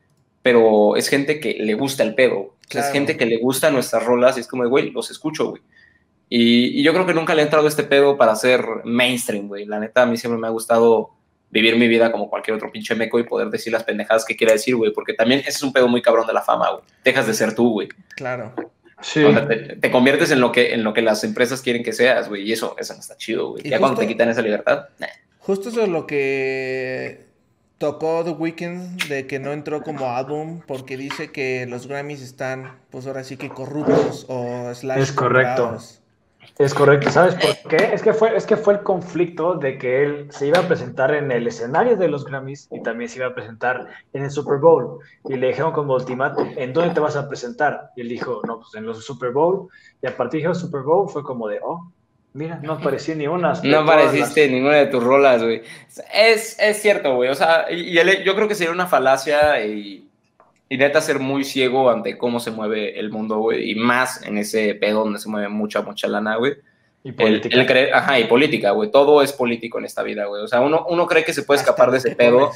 pero 0.42 0.96
es 0.96 1.08
gente 1.08 1.40
que 1.40 1.54
le 1.60 1.74
gusta 1.74 2.04
el 2.04 2.16
pedo. 2.16 2.38
O 2.38 2.72
sea, 2.72 2.82
es 2.82 2.92
gente 2.92 3.18
que 3.18 3.26
le 3.26 3.38
gusta 3.38 3.72
nuestras 3.72 4.06
rolas 4.06 4.38
y 4.38 4.42
es 4.42 4.48
como, 4.48 4.68
güey, 4.70 4.92
los 4.92 5.10
escucho, 5.10 5.50
güey. 5.50 5.62
Y, 6.30 6.84
yo 6.84 6.94
creo 6.94 7.08
que 7.08 7.16
nunca 7.16 7.34
le 7.34 7.42
he 7.42 7.46
entrado 7.46 7.68
este 7.68 7.84
pedo 7.84 8.16
para 8.16 8.36
ser 8.36 8.64
mainstream, 8.84 9.48
güey. 9.48 9.66
La 9.66 9.80
neta, 9.80 10.04
a 10.04 10.06
mí 10.06 10.18
siempre 10.18 10.40
me 10.40 10.48
ha 10.48 10.52
gustado 10.52 11.10
vivir 11.50 11.76
mi 11.78 11.88
vida 11.88 12.12
como 12.12 12.30
cualquier 12.30 12.56
otro 12.56 12.72
pinche 12.72 12.94
meco 12.94 13.18
y 13.18 13.24
poder 13.24 13.50
decir 13.50 13.74
las 13.74 13.84
pendejadas 13.84 14.24
que 14.24 14.36
quiera 14.36 14.54
decir, 14.54 14.76
güey, 14.76 14.94
porque 14.94 15.14
también 15.14 15.40
ese 15.40 15.50
es 15.50 15.64
un 15.64 15.74
pedo 15.74 15.88
muy 15.88 16.04
cabrón 16.04 16.28
de 16.28 16.34
la 16.34 16.44
fama, 16.44 16.70
güey. 16.70 16.84
Dejas 17.04 17.26
de 17.26 17.34
ser 17.34 17.56
tú, 17.56 17.72
güey. 17.72 17.90
Claro. 18.16 18.54
Sí. 19.02 19.24
te, 19.82 19.92
conviertes 19.92 20.32
en 20.32 20.42
lo, 20.42 20.52
que, 20.52 20.74
en 20.74 20.84
lo 20.84 20.94
que 20.94 21.02
las 21.02 21.24
empresas 21.24 21.62
quieren 21.62 21.84
que 21.84 21.94
seas, 21.94 22.28
güey, 22.28 22.44
y 22.44 22.52
eso, 22.52 22.76
eso 22.78 22.94
no 22.94 23.00
está 23.00 23.16
chido, 23.18 23.52
güey. 23.52 23.64
Ya 23.64 23.80
cuando 23.80 24.00
te 24.00 24.08
quitan 24.08 24.30
esa 24.30 24.42
libertad, 24.42 24.88
Justo 25.40 25.70
eso 25.70 25.82
es 25.82 25.90
lo 25.90 26.06
que 26.06 27.26
tocó 27.80 28.24
The 28.24 28.32
Weeknd 28.32 29.06
de 29.08 29.26
que 29.26 29.40
no 29.40 29.52
entró 29.52 29.82
como 29.82 30.12
álbum 30.12 30.62
porque 30.68 30.96
dice 30.98 31.32
que 31.32 31.66
los 31.66 31.88
Grammys 31.88 32.22
están, 32.22 32.78
pues 32.92 33.08
ahora 33.08 33.24
sí 33.24 33.38
que 33.38 33.50
corruptos 33.50 34.26
o 34.28 34.72
slash. 34.76 35.02
Es 35.02 35.12
correcto. 35.12 35.78
Es 36.60 36.74
correcto, 36.74 37.10
¿sabes 37.10 37.36
por 37.36 37.70
qué? 37.70 37.94
Es 37.94 38.02
que, 38.02 38.12
fue, 38.12 38.36
es 38.36 38.46
que 38.46 38.58
fue 38.58 38.74
el 38.74 38.84
conflicto 38.84 39.54
de 39.54 39.78
que 39.78 40.04
él 40.04 40.28
se 40.30 40.48
iba 40.48 40.60
a 40.60 40.68
presentar 40.68 41.16
en 41.16 41.32
el 41.32 41.48
escenario 41.48 41.96
de 41.96 42.10
los 42.10 42.26
Grammys 42.26 42.68
y 42.70 42.84
también 42.84 43.10
se 43.10 43.20
iba 43.20 43.28
a 43.28 43.34
presentar 43.34 43.88
en 44.12 44.26
el 44.26 44.30
Super 44.30 44.58
Bowl. 44.58 45.00
Y 45.24 45.38
le 45.38 45.48
dijeron 45.48 45.72
como 45.72 45.94
ultimátum, 45.94 46.52
¿en 46.58 46.74
dónde 46.74 46.94
te 46.94 47.00
vas 47.00 47.16
a 47.16 47.30
presentar? 47.30 47.92
Y 47.96 48.02
él 48.02 48.10
dijo, 48.10 48.42
no, 48.46 48.60
pues 48.60 48.76
en 48.76 48.86
los 48.86 49.02
Super 49.06 49.32
Bowl. 49.32 49.70
Y 50.02 50.08
a 50.08 50.18
partir 50.18 50.44
del 50.44 50.54
Super 50.54 50.82
Bowl 50.82 51.08
fue 51.08 51.24
como 51.24 51.48
de, 51.48 51.62
oh, 51.64 51.94
mira, 52.34 52.60
no 52.62 52.74
apareció 52.74 53.16
ni 53.16 53.26
una. 53.26 53.54
No 53.64 53.80
apareciste 53.80 54.50
ninguna 54.50 54.76
de 54.76 54.88
tus 54.88 55.02
rolas, 55.02 55.42
güey. 55.42 55.62
Es, 56.14 56.60
es 56.60 56.82
cierto, 56.82 57.16
güey. 57.16 57.30
O 57.30 57.36
sea, 57.36 57.72
y, 57.72 57.94
yo 58.26 58.36
creo 58.36 58.50
que 58.50 58.56
sería 58.56 58.74
una 58.74 58.88
falacia 58.88 59.66
y 59.66 60.09
y 60.70 60.78
neta 60.78 61.02
ser 61.02 61.20
muy 61.20 61.44
ciego 61.44 61.90
ante 61.90 62.18
cómo 62.18 62.40
se 62.40 62.52
mueve 62.52 63.00
el 63.00 63.10
mundo, 63.10 63.40
güey, 63.40 63.72
y 63.72 63.76
más 63.76 64.22
en 64.24 64.38
ese 64.38 64.76
pedo 64.76 65.04
donde 65.04 65.20
se 65.20 65.28
mueve 65.28 65.50
mucha, 65.50 65.82
mucha 65.82 66.08
lana, 66.08 66.36
güey. 66.36 66.54
Y 67.04 67.12
política. 67.12 67.66
ajá, 67.94 68.20
y 68.20 68.26
política, 68.26 68.72
güey. 68.72 68.92
Todo 68.92 69.22
es 69.22 69.34
político 69.34 69.80
en 69.80 69.86
esta 69.86 70.04
vida, 70.04 70.26
güey. 70.26 70.44
O 70.44 70.48
sea, 70.48 70.62
uno, 70.62 70.86
uno 70.90 71.08
cree 71.08 71.24
que 71.24 71.34
se 71.34 71.44
puede 71.44 71.60
escapar 71.60 71.90
de 71.92 71.98
ese 71.98 72.16
pedo. 72.16 72.52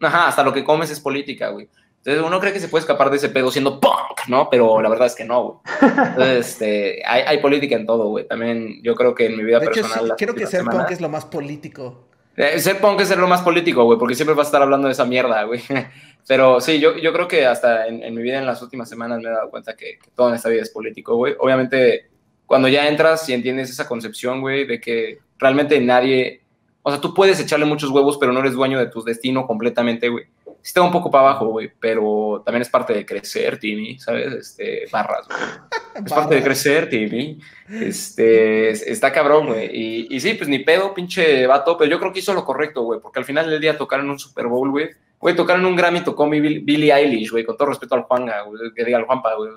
Ajá, 0.00 0.28
hasta 0.28 0.42
lo 0.42 0.52
que 0.52 0.64
comes 0.64 0.90
es 0.90 1.00
política, 1.00 1.48
güey. 1.48 1.68
Entonces 1.98 2.22
uno 2.24 2.38
cree 2.38 2.52
que 2.52 2.60
se 2.60 2.68
puede 2.68 2.82
escapar 2.82 3.10
de 3.10 3.16
ese 3.16 3.30
pedo 3.30 3.50
siendo 3.50 3.80
punk, 3.80 4.28
¿no? 4.28 4.48
Pero 4.50 4.80
la 4.80 4.88
verdad 4.88 5.06
es 5.06 5.14
que 5.14 5.24
no, 5.24 5.42
güey. 5.42 5.58
Entonces, 5.80 6.48
este, 6.50 7.02
hay, 7.06 7.22
hay 7.22 7.38
política 7.38 7.74
en 7.74 7.86
todo, 7.86 8.08
güey. 8.08 8.26
También 8.28 8.80
yo 8.82 8.94
creo 8.94 9.14
que 9.14 9.26
en 9.26 9.36
mi 9.36 9.44
vida 9.44 9.60
personal... 9.60 10.14
quiero 10.16 10.34
que 10.34 10.46
ser 10.46 10.64
punk 10.64 10.90
es 10.90 11.00
lo 11.00 11.08
más 11.08 11.24
político. 11.24 12.08
Ser 12.36 12.80
punk 12.80 13.00
es 13.00 13.08
ser 13.08 13.18
lo 13.18 13.28
más 13.28 13.42
político, 13.42 13.84
güey, 13.84 13.98
porque 13.98 14.14
siempre 14.14 14.34
vas 14.34 14.46
a 14.46 14.48
estar 14.48 14.62
hablando 14.62 14.88
de 14.88 14.92
esa 14.92 15.04
mierda, 15.04 15.42
güey. 15.44 15.62
Pero 16.28 16.60
sí, 16.60 16.80
yo, 16.80 16.96
yo 16.98 17.12
creo 17.12 17.28
que 17.28 17.46
hasta 17.46 17.86
en, 17.86 18.14
mi 18.14 18.22
vida 18.22 18.38
en 18.38 18.46
las 18.46 18.60
últimas 18.60 18.88
semanas 18.88 19.20
me 19.20 19.28
he 19.28 19.32
dado 19.32 19.48
cuenta 19.48 19.74
que, 19.74 19.98
que 20.02 20.10
todo 20.14 20.28
en 20.28 20.34
esta 20.34 20.48
vida 20.48 20.62
es 20.62 20.70
político, 20.70 21.16
güey. 21.16 21.34
Obviamente, 21.38 22.06
cuando 22.44 22.68
ya 22.68 22.88
entras 22.88 23.28
y 23.28 23.32
entiendes 23.32 23.70
esa 23.70 23.88
concepción, 23.88 24.40
güey, 24.40 24.66
de 24.66 24.80
que 24.80 25.18
realmente 25.38 25.80
nadie, 25.80 26.42
o 26.82 26.90
sea, 26.90 27.00
tú 27.00 27.14
puedes 27.14 27.40
echarle 27.40 27.64
muchos 27.64 27.90
huevos, 27.90 28.18
pero 28.18 28.32
no 28.32 28.40
eres 28.40 28.54
dueño 28.54 28.78
de 28.78 28.88
tu 28.88 29.02
destino 29.02 29.46
completamente, 29.46 30.08
güey 30.08 30.26
está 30.62 30.82
un 30.82 30.92
poco 30.92 31.10
para 31.10 31.28
abajo, 31.28 31.46
güey, 31.46 31.70
pero 31.80 32.42
también 32.44 32.62
es 32.62 32.68
parte 32.68 32.92
de 32.92 33.06
crecer, 33.06 33.58
Timmy, 33.58 33.98
¿sabes? 33.98 34.32
Este, 34.32 34.84
barras, 34.90 35.26
güey. 35.26 36.04
Es 36.04 36.12
parte 36.12 36.34
de 36.34 36.42
crecer, 36.42 36.88
Timmy. 36.88 37.38
Este, 37.68 38.70
está 38.70 39.12
cabrón, 39.12 39.46
güey. 39.46 39.70
Y, 39.72 40.06
y, 40.10 40.20
sí, 40.20 40.34
pues 40.34 40.48
ni 40.48 40.58
pedo, 40.60 40.92
pinche 40.94 41.46
vato, 41.46 41.76
pero 41.76 41.90
yo 41.90 41.98
creo 41.98 42.12
que 42.12 42.18
hizo 42.18 42.34
lo 42.34 42.44
correcto, 42.44 42.82
güey, 42.82 43.00
porque 43.00 43.18
al 43.18 43.24
final 43.24 43.48
del 43.48 43.60
día 43.60 43.76
tocaron 43.76 44.10
un 44.10 44.18
Super 44.18 44.46
Bowl, 44.46 44.70
güey. 44.70 44.90
Güey, 45.18 45.34
tocaron 45.34 45.64
un 45.64 45.76
Grammy, 45.76 46.02
tocó 46.02 46.26
mi 46.26 46.40
Billie 46.40 46.92
Eilish, 46.92 47.30
güey, 47.30 47.44
con 47.44 47.56
todo 47.56 47.68
respeto 47.68 47.94
al 47.94 48.02
Juanga, 48.02 48.42
güey, 48.42 48.72
que 48.74 48.84
diga 48.84 48.98
al 48.98 49.04
Juanpa, 49.04 49.34
güey. 49.34 49.50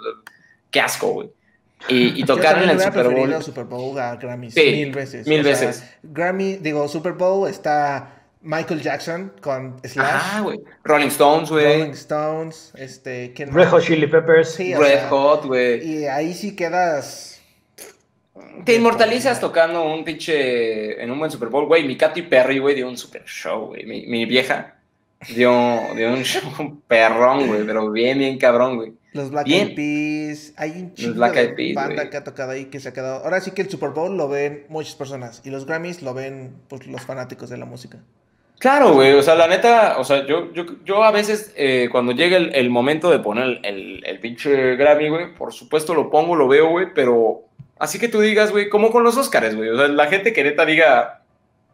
Qué 0.72 0.80
asco, 0.80 1.08
güey. 1.08 1.30
Y, 1.88 2.22
y 2.22 2.24
tocaron 2.26 2.64
en 2.64 2.70
el 2.72 2.80
Super 2.80 3.10
Bowl. 3.10 3.44
Super 3.44 3.66
Bowl 3.66 4.00
a 4.00 4.16
Grammy 4.16 4.52
sí, 4.52 4.62
mil 4.62 4.92
veces. 4.92 5.28
Mil 5.28 5.44
veces. 5.44 5.84
Grammy, 6.04 6.58
digo, 6.58 6.88
Super 6.88 7.14
Bowl 7.14 7.50
está 7.50 8.19
Michael 8.42 8.82
Jackson 8.82 9.34
con 9.42 9.80
Slash. 9.84 10.08
Ah, 10.08 10.42
güey. 10.42 10.62
Rolling 10.84 11.08
Stones, 11.08 11.50
güey. 11.50 11.80
Rolling 11.80 11.92
Stones, 11.92 12.72
este, 12.76 13.34
¿quién 13.34 13.54
Red 13.54 13.68
Hot 13.70 13.84
Chili 13.84 14.08
Peppers. 14.08 14.52
Sí, 14.56 14.74
Red 14.74 15.10
Hot, 15.10 15.46
güey. 15.46 15.86
Y 15.86 16.06
ahí 16.06 16.34
sí 16.34 16.56
quedas. 16.56 17.42
Te 18.64 18.76
inmortalizas 18.76 19.40
tocando 19.40 19.84
un 19.84 20.04
pinche 20.06 21.02
en 21.02 21.12
un 21.12 21.20
buen 21.20 21.32
Super 21.32 21.50
Bowl, 21.50 21.66
güey. 21.66 21.86
Mi 21.86 21.98
Katy 21.98 22.24
Perry, 22.24 22.60
güey, 22.60 22.76
dio 22.76 22.88
un 22.88 22.98
super 22.98 23.24
show, 23.26 23.68
güey. 23.68 23.86
Mi, 23.86 24.06
mi, 24.08 24.26
vieja 24.26 24.76
dio, 25.28 25.52
dio 25.96 26.14
un 26.14 26.24
show 26.24 26.42
un 26.60 26.80
perrón, 26.82 27.48
güey, 27.48 27.66
pero 27.66 27.92
bien, 27.92 28.18
bien 28.20 28.38
cabrón, 28.38 28.78
güey. 28.78 28.94
Los 29.12 29.32
Black 29.32 29.48
Eyed 29.48 29.76
Peas, 29.76 30.54
hay 30.56 30.72
un 30.72 30.94
chingo 30.94 31.26
de 31.32 31.74
banda 31.74 32.10
que 32.10 32.18
ha 32.18 32.24
tocado 32.24 32.52
ahí 32.52 32.66
que 32.66 32.80
se 32.80 32.90
ha 32.90 32.94
quedado. 32.94 33.24
Ahora 33.24 33.42
sí 33.42 33.52
que 33.52 33.64
el 33.64 33.70
Super 33.70 33.90
Bowl 33.90 34.16
lo 34.16 34.30
ven 34.30 34.66
muchas 34.70 34.96
personas 34.96 35.42
y 35.44 35.50
los 35.50 35.66
Grammys 35.66 36.04
lo 36.04 36.14
ven 36.14 36.56
pues 36.68 36.86
los 36.86 37.02
fanáticos 37.02 37.50
de 37.50 37.58
la 37.58 37.66
música. 37.66 38.00
Claro, 38.60 38.94
güey, 38.94 39.14
o 39.14 39.24
sea, 39.24 39.36
la 39.36 39.48
neta, 39.48 39.96
o 40.00 40.04
sea, 40.04 40.28
yo, 40.28 40.52
yo, 40.52 40.66
yo 40.84 41.06
a 41.06 41.12
veces 41.12 41.54
eh, 41.56 41.88
cuando 41.90 42.12
llega 42.12 42.36
el, 42.36 42.70
momento 42.70 43.10
de 43.10 43.20
poner 43.20 43.62
el, 43.64 44.04
el, 44.06 44.20
pinche 44.20 44.76
Grammy, 44.76 45.08
güey, 45.08 45.34
por 45.34 45.54
supuesto 45.54 45.94
lo 45.94 46.10
pongo, 46.10 46.36
lo 46.36 46.50
veo, 46.50 46.68
güey, 46.68 46.88
pero 46.94 47.44
así 47.80 48.00
que 48.00 48.10
tú 48.10 48.20
digas, 48.20 48.52
güey, 48.52 48.68
como 48.68 48.92
con 48.92 49.06
los 49.06 49.16
Oscars, 49.16 49.56
güey, 49.56 49.70
o 49.70 49.78
sea, 49.78 49.88
la 49.88 50.08
gente 50.08 50.34
que 50.34 50.44
neta 50.44 50.66
diga 50.66 51.22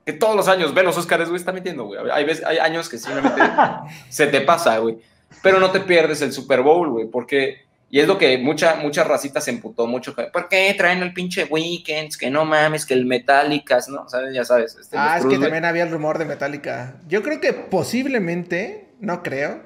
que 0.06 0.14
todos 0.14 0.36
los 0.36 0.48
años 0.48 0.76
ve 0.76 0.84
los 0.84 0.96
Oscars, 0.96 1.28
güey, 1.28 1.40
está 1.40 1.52
mintiendo, 1.52 1.86
güey. 1.86 2.00
Hay, 2.14 2.24
veces, 2.24 2.46
hay 2.46 2.60
años 2.60 2.88
que 2.88 3.00
simplemente 3.00 3.42
se 4.10 4.28
te 4.28 4.42
pasa, 4.42 4.78
güey, 4.78 5.00
pero 5.42 5.60
no 5.60 5.72
te 5.72 5.80
pierdes 5.80 6.22
el 6.22 6.34
Super 6.34 6.62
Bowl, 6.62 6.92
güey, 6.92 7.08
porque 7.08 7.65
y 7.90 8.00
es 8.00 8.08
lo 8.08 8.18
que 8.18 8.38
mucha, 8.38 8.76
mucha 8.76 9.04
racita 9.04 9.40
se 9.40 9.52
emputó 9.52 9.88
mucho. 9.88 10.14
¿Por 10.16 10.50
qué 10.50 10.74
traen 10.78 11.02
el 11.02 11.14
pinche 11.14 11.46
Weekends? 11.46 12.18
Que 12.18 12.30
no 12.30 12.44
mames, 12.44 12.86
que 12.86 12.94
el 12.94 13.06
Metallica, 13.06 13.80
¿no? 13.90 14.10
¿Sabes? 14.10 14.34
Ya 14.34 14.44
sabes. 14.44 14.76
Este, 14.76 14.98
ah, 14.98 15.18
es 15.18 15.26
que 15.26 15.38
también 15.38 15.66
había 15.66 15.84
el 15.84 15.92
rumor 15.92 16.18
de 16.18 16.26
Metallica. 16.26 16.96
Yo 17.08 17.22
creo 17.24 17.40
que 17.40 17.54
posiblemente, 17.54 18.90
no 19.00 19.24
creo, 19.24 19.62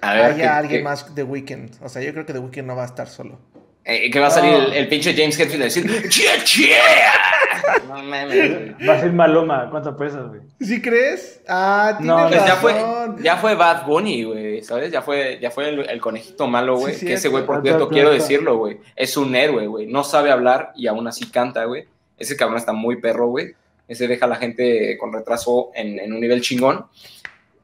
a 0.00 0.14
ver, 0.14 0.24
haya 0.24 0.56
alguien 0.56 0.82
más 0.82 1.14
de 1.14 1.22
Weekend. 1.22 1.76
O 1.82 1.88
sea, 1.88 2.02
yo 2.02 2.12
creo 2.12 2.26
que 2.26 2.32
The 2.32 2.38
Weekend 2.38 2.68
no 2.68 2.76
va 2.76 2.82
a 2.82 2.86
estar 2.86 3.08
solo. 3.08 3.38
Eh, 3.84 4.10
que 4.10 4.18
va 4.18 4.26
a 4.26 4.30
salir 4.30 4.74
el, 4.74 4.88
pinche 4.88 5.14
James 5.14 5.38
Hetfield 5.38 5.62
a 5.62 5.64
decir 5.66 6.08
¡Chia, 6.08 6.42
chia! 6.42 6.76
No 7.88 8.02
mames. 8.02 8.74
Va 8.86 8.94
a 8.94 9.00
ser 9.00 9.12
Maloma. 9.12 9.68
¿Cuánto 9.70 9.96
pesas, 9.96 10.26
güey? 10.28 10.40
¿Sí 10.60 10.82
crees? 10.82 11.40
Ah, 11.48 11.94
tienes 11.98 12.16
no, 12.16 12.28
pues 12.28 12.44
Ya 12.44 12.56
fue, 12.56 12.74
ya 13.22 13.36
fue 13.36 13.54
Bad 13.54 13.86
Bunny, 13.86 14.24
güey, 14.24 14.45
¿sabes? 14.62 14.92
Ya 14.92 15.02
fue, 15.02 15.38
ya 15.40 15.50
fue 15.50 15.68
el, 15.68 16.00
conejito 16.00 16.46
malo, 16.46 16.76
güey. 16.76 16.98
que 16.98 17.14
ese 17.14 17.28
güey, 17.28 17.44
por 17.44 17.62
cierto, 17.62 17.88
quiero 17.88 18.10
decirlo, 18.10 18.58
güey. 18.58 18.78
Es 18.94 19.16
un 19.16 19.34
héroe, 19.34 19.66
güey. 19.66 19.86
No 19.86 20.04
sabe 20.04 20.30
hablar 20.30 20.72
y 20.76 20.86
aún 20.86 21.06
así 21.06 21.30
canta, 21.30 21.64
güey. 21.64 21.84
Ese 22.18 22.36
cabrón 22.36 22.58
está 22.58 22.72
muy 22.72 23.00
perro, 23.00 23.28
güey. 23.28 23.54
Ese 23.88 24.08
deja 24.08 24.26
a 24.26 24.28
la 24.28 24.36
gente 24.36 24.96
con 24.98 25.12
retraso 25.12 25.70
en, 25.74 25.98
en 25.98 26.12
un 26.12 26.20
nivel 26.20 26.40
chingón. 26.40 26.86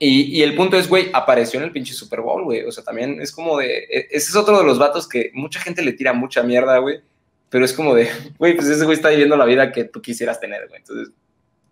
Y, 0.05 0.43
el 0.43 0.57
punto 0.57 0.76
es, 0.76 0.88
güey, 0.88 1.11
apareció 1.12 1.61
en 1.61 1.66
el 1.66 1.70
pinche 1.70 1.95
Super 1.95 2.22
Bowl, 2.22 2.43
güey. 2.43 2.64
O 2.64 2.72
sea, 2.72 2.82
también 2.82 3.20
es 3.20 3.30
como 3.30 3.59
de. 3.59 3.84
E, 3.88 4.09
ese 4.11 4.30
es 4.30 4.34
otro 4.34 4.59
de 4.59 4.64
los 4.64 4.76
vatos 4.76 5.09
que 5.09 5.30
mucha 5.32 5.61
gente 5.61 5.80
le 5.80 5.93
tira 5.93 6.12
mucha 6.12 6.43
mierda, 6.43 6.78
güey. 6.78 7.01
Pero 7.49 7.64
es 7.64 7.72
como 7.72 7.95
de, 7.95 8.09
güey, 8.38 8.57
pues 8.57 8.66
ese 8.66 8.84
güey 8.84 8.97
está 8.97 9.11
viviendo 9.11 9.36
la 9.36 9.45
vida 9.45 9.70
que 9.70 9.84
tú 9.84 10.03
quisieras 10.03 10.40
tener, 10.40 10.66
güey. 10.66 10.80
Entonces, 10.80 11.14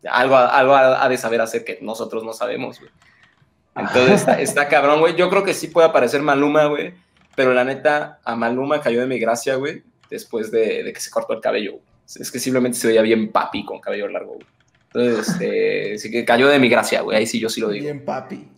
algo, 0.08 0.36
algo 0.36 0.76
ha 0.76 1.08
de 1.08 1.18
saber 1.18 1.40
hacer 1.40 1.64
que 1.64 1.80
nosotros 1.82 2.22
no 2.22 2.32
sabemos, 2.32 2.78
güey. 2.78 2.92
Entonces, 3.80 4.26
está, 4.38 4.68
cabrón, 4.68 5.00
güey. 5.00 5.16
Yo 5.16 5.28
creo 5.28 5.44
que 5.44 5.54
sí 5.54 5.68
puede 5.68 5.88
aparecer 5.88 6.22
Maluma, 6.22 6.66
güey. 6.66 6.94
Pero 7.34 7.54
la 7.54 7.64
neta, 7.64 8.20
a 8.24 8.36
Maluma 8.36 8.80
cayó 8.80 9.00
de 9.00 9.06
mi 9.06 9.18
gracia, 9.18 9.54
güey, 9.54 9.82
después 10.10 10.50
de, 10.50 10.82
de 10.82 10.92
que 10.92 11.00
se 11.00 11.10
cortó 11.10 11.32
el 11.32 11.40
cabello. 11.40 11.78
Es 12.06 12.30
que 12.30 12.38
simplemente 12.38 12.78
se 12.78 12.88
veía 12.88 13.02
bien 13.02 13.30
papi 13.30 13.64
con 13.64 13.80
cabello 13.80 14.08
largo, 14.08 14.34
güey. 14.34 14.46
Entonces, 14.92 15.28
este, 15.28 15.98
sí 15.98 16.10
que 16.10 16.24
cayó 16.24 16.48
de 16.48 16.58
mi 16.58 16.68
gracia, 16.68 17.02
güey. 17.02 17.16
Ahí 17.16 17.26
sí 17.26 17.38
yo 17.38 17.48
sí 17.48 17.60
lo 17.60 17.68
digo. 17.70 17.84
Bien 17.84 18.04
papi. 18.04 18.48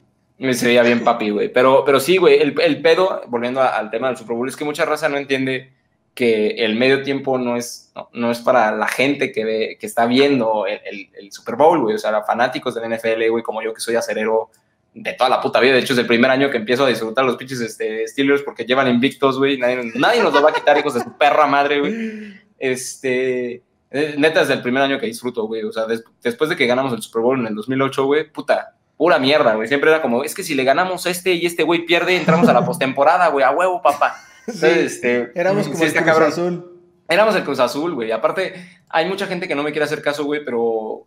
Se 0.53 0.67
veía 0.67 0.83
bien 0.83 1.05
papi, 1.05 1.31
güey. 1.31 1.53
Pero, 1.53 1.85
pero 1.85 2.01
sí, 2.01 2.17
güey, 2.17 2.41
el, 2.41 2.59
el 2.61 2.83
pedo, 2.83 3.23
volviendo 3.29 3.63
al 3.63 3.91
tema 3.91 4.09
del 4.09 4.17
Super 4.17 4.37
Bowl, 4.37 4.49
es 4.49 4.57
que 4.57 4.65
mucha 4.65 4.85
raza 4.85 5.09
no 5.09 5.17
entiende 5.17 5.71
que 6.15 6.49
el 6.65 6.75
medio 6.77 7.03
tiempo 7.03 7.39
no 7.39 7.57
es, 7.57 7.93
no, 8.13 8.31
es 8.31 8.41
para 8.41 8.73
la 8.73 8.89
gente 8.89 9.33
que, 9.33 9.45
ve, 9.45 9.77
que 9.81 9.87
está 9.87 10.07
viendo 10.07 10.67
el, 10.67 11.11
el, 11.15 11.33
Super 11.33 11.57
Bowl, 11.57 11.81
güey. 11.81 11.95
O 11.95 11.99
sea, 11.99 12.23
fanáticos 12.23 12.75
del 12.75 12.93
NFL, 12.93 13.31
güey, 13.31 13.43
como 13.43 13.63
yo 13.63 13.73
que 13.73 13.81
soy 13.81 13.95
acerero 13.95 14.51
de 14.95 15.13
toda 15.15 15.31
la 15.31 15.41
puta 15.41 15.61
vida. 15.61 15.75
De 15.75 15.81
hecho, 15.81 15.93
es 15.93 15.99
el 15.99 16.07
primer 16.07 16.31
año 16.31 16.51
que 16.51 16.59
empiezo 16.59 16.85
a 16.85 16.89
disfrutar 16.89 17.25
los 17.25 17.37
pinches 17.37 17.61
este, 17.61 18.07
Steelers 18.09 18.43
porque 18.43 18.65
llevan 18.65 18.89
invictos, 18.89 19.39
güey. 19.39 19.59
Nadie, 19.59 19.93
nadie 19.95 20.23
nos 20.23 20.33
lo 20.33 20.43
va 20.43 20.51
a 20.51 20.55
quitar, 20.55 20.77
hijos 20.79 20.95
de 20.95 21.01
su 21.01 21.17
perra 21.17 21.47
madre, 21.47 21.81
güey. 21.81 22.35
Este 22.59 23.63
eh, 23.93 24.15
neta, 24.17 24.41
es 24.41 24.49
el 24.49 24.63
primer 24.63 24.83
año 24.83 24.99
que 24.99 25.07
disfruto, 25.07 25.47
güey. 25.47 25.63
O 25.65 25.73
sea, 25.73 25.85
después 26.23 26.49
de 26.49 26.57
que 26.57 26.67
ganamos 26.67 26.93
el 26.95 27.03
Super 27.03 27.23
Bowl 27.23 27.39
en 27.39 27.47
el 27.47 27.55
2008, 27.55 28.05
güey, 28.07 28.31
puta, 28.31 28.75
pura 28.97 29.19
mierda, 29.19 29.55
güey. 29.55 29.69
Siempre 29.69 29.91
era 29.91 30.01
como, 30.01 30.25
es 30.25 30.35
que 30.35 30.43
si 30.43 30.55
le 30.55 30.65
ganamos 30.65 31.05
este 31.05 31.35
y 31.35 31.45
este 31.45 31.63
güey 31.63 31.85
pierde, 31.85 32.17
entramos 32.17 32.49
a 32.49 32.55
la 32.55 32.65
postemporada, 32.65 33.29
güey, 33.29 33.45
a 33.45 33.51
huevo, 33.51 33.83
papá. 33.83 34.17
Sí, 34.49 34.67
este, 34.67 35.31
éramos 35.35 35.69
como 35.69 35.85
el 35.85 35.93
Cruz 35.93 36.09
Azul. 36.09 36.81
Éramos 37.07 37.37
el 37.37 37.45
Cruz 37.45 37.61
Azul, 37.61 37.95
güey. 37.95 38.11
Aparte, 38.13 38.55
hay 38.89 39.07
mucha 39.07 39.27
gente 39.27 39.47
que 39.47 39.55
no 39.55 39.63
me 39.63 39.73
quiere 39.73 39.85
hacer 39.85 40.01
caso, 40.01 40.25
güey, 40.25 40.43
pero 40.43 41.07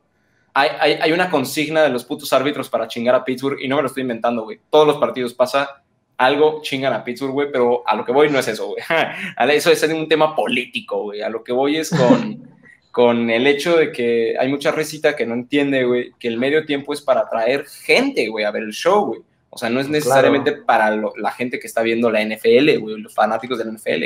hay, 0.56 0.70
hay, 0.80 0.94
hay, 1.02 1.12
una 1.12 1.30
consigna 1.30 1.84
de 1.84 1.90
los 1.90 2.04
putos 2.06 2.34
árbitros 2.34 2.70
para 2.70 2.88
chingar 2.88 3.14
a 3.14 3.24
Pittsburgh 3.24 3.60
y 3.62 3.68
no 3.68 3.76
me 3.76 3.84
lo 3.84 3.88
estoy 3.88 4.02
inventando, 4.02 4.44
güey. 4.44 4.60
Todos 4.72 4.88
los 4.88 4.98
partidos 4.98 5.36
pasa 5.36 5.84
algo 6.18 6.62
chingan 6.64 6.94
a 6.94 7.04
Pittsburgh, 7.04 7.34
güey, 7.34 7.52
pero 7.52 7.84
a 7.86 7.96
lo 7.96 8.04
que 8.04 8.12
voy 8.12 8.30
no 8.30 8.40
es 8.40 8.48
eso, 8.48 8.68
güey. 8.68 8.82
Eso 9.56 9.72
es 9.72 9.84
un 9.84 10.08
tema 10.08 10.36
político, 10.36 11.04
güey. 11.04 11.22
A 11.22 11.30
lo 11.30 11.44
que 11.44 11.52
voy 11.52 11.78
es 11.78 11.92
con 11.92 12.42
con 12.96 13.30
el 13.30 13.46
hecho 13.46 13.76
de 13.76 13.92
que 13.92 14.38
hay 14.40 14.48
mucha 14.48 14.72
recita 14.72 15.18
que 15.18 15.26
no 15.26 15.34
entiende, 15.34 15.84
güey, 15.84 16.14
que 16.18 16.30
el 16.30 16.38
medio 16.38 16.66
tiempo 16.66 16.94
es 16.94 17.02
para 17.02 17.24
atraer 17.24 17.66
gente, 17.66 18.30
güey, 18.30 18.46
a 18.46 18.52
ver 18.52 18.64
el 18.64 18.72
show, 18.72 19.08
güey. 19.08 19.20
O 19.50 19.58
sea, 19.58 19.70
no 19.70 19.82
es 19.82 19.90
necesariamente 19.90 20.54
para 20.54 20.96
la 21.18 21.32
gente 21.32 21.60
que 21.60 21.68
está 21.68 21.82
viendo 21.82 22.10
la 22.10 22.24
NFL, 22.24 22.80
güey, 22.80 23.02
los 23.02 23.14
fanáticos 23.14 23.58
de 23.58 23.66
la 23.66 23.74
NFL. 23.74 24.04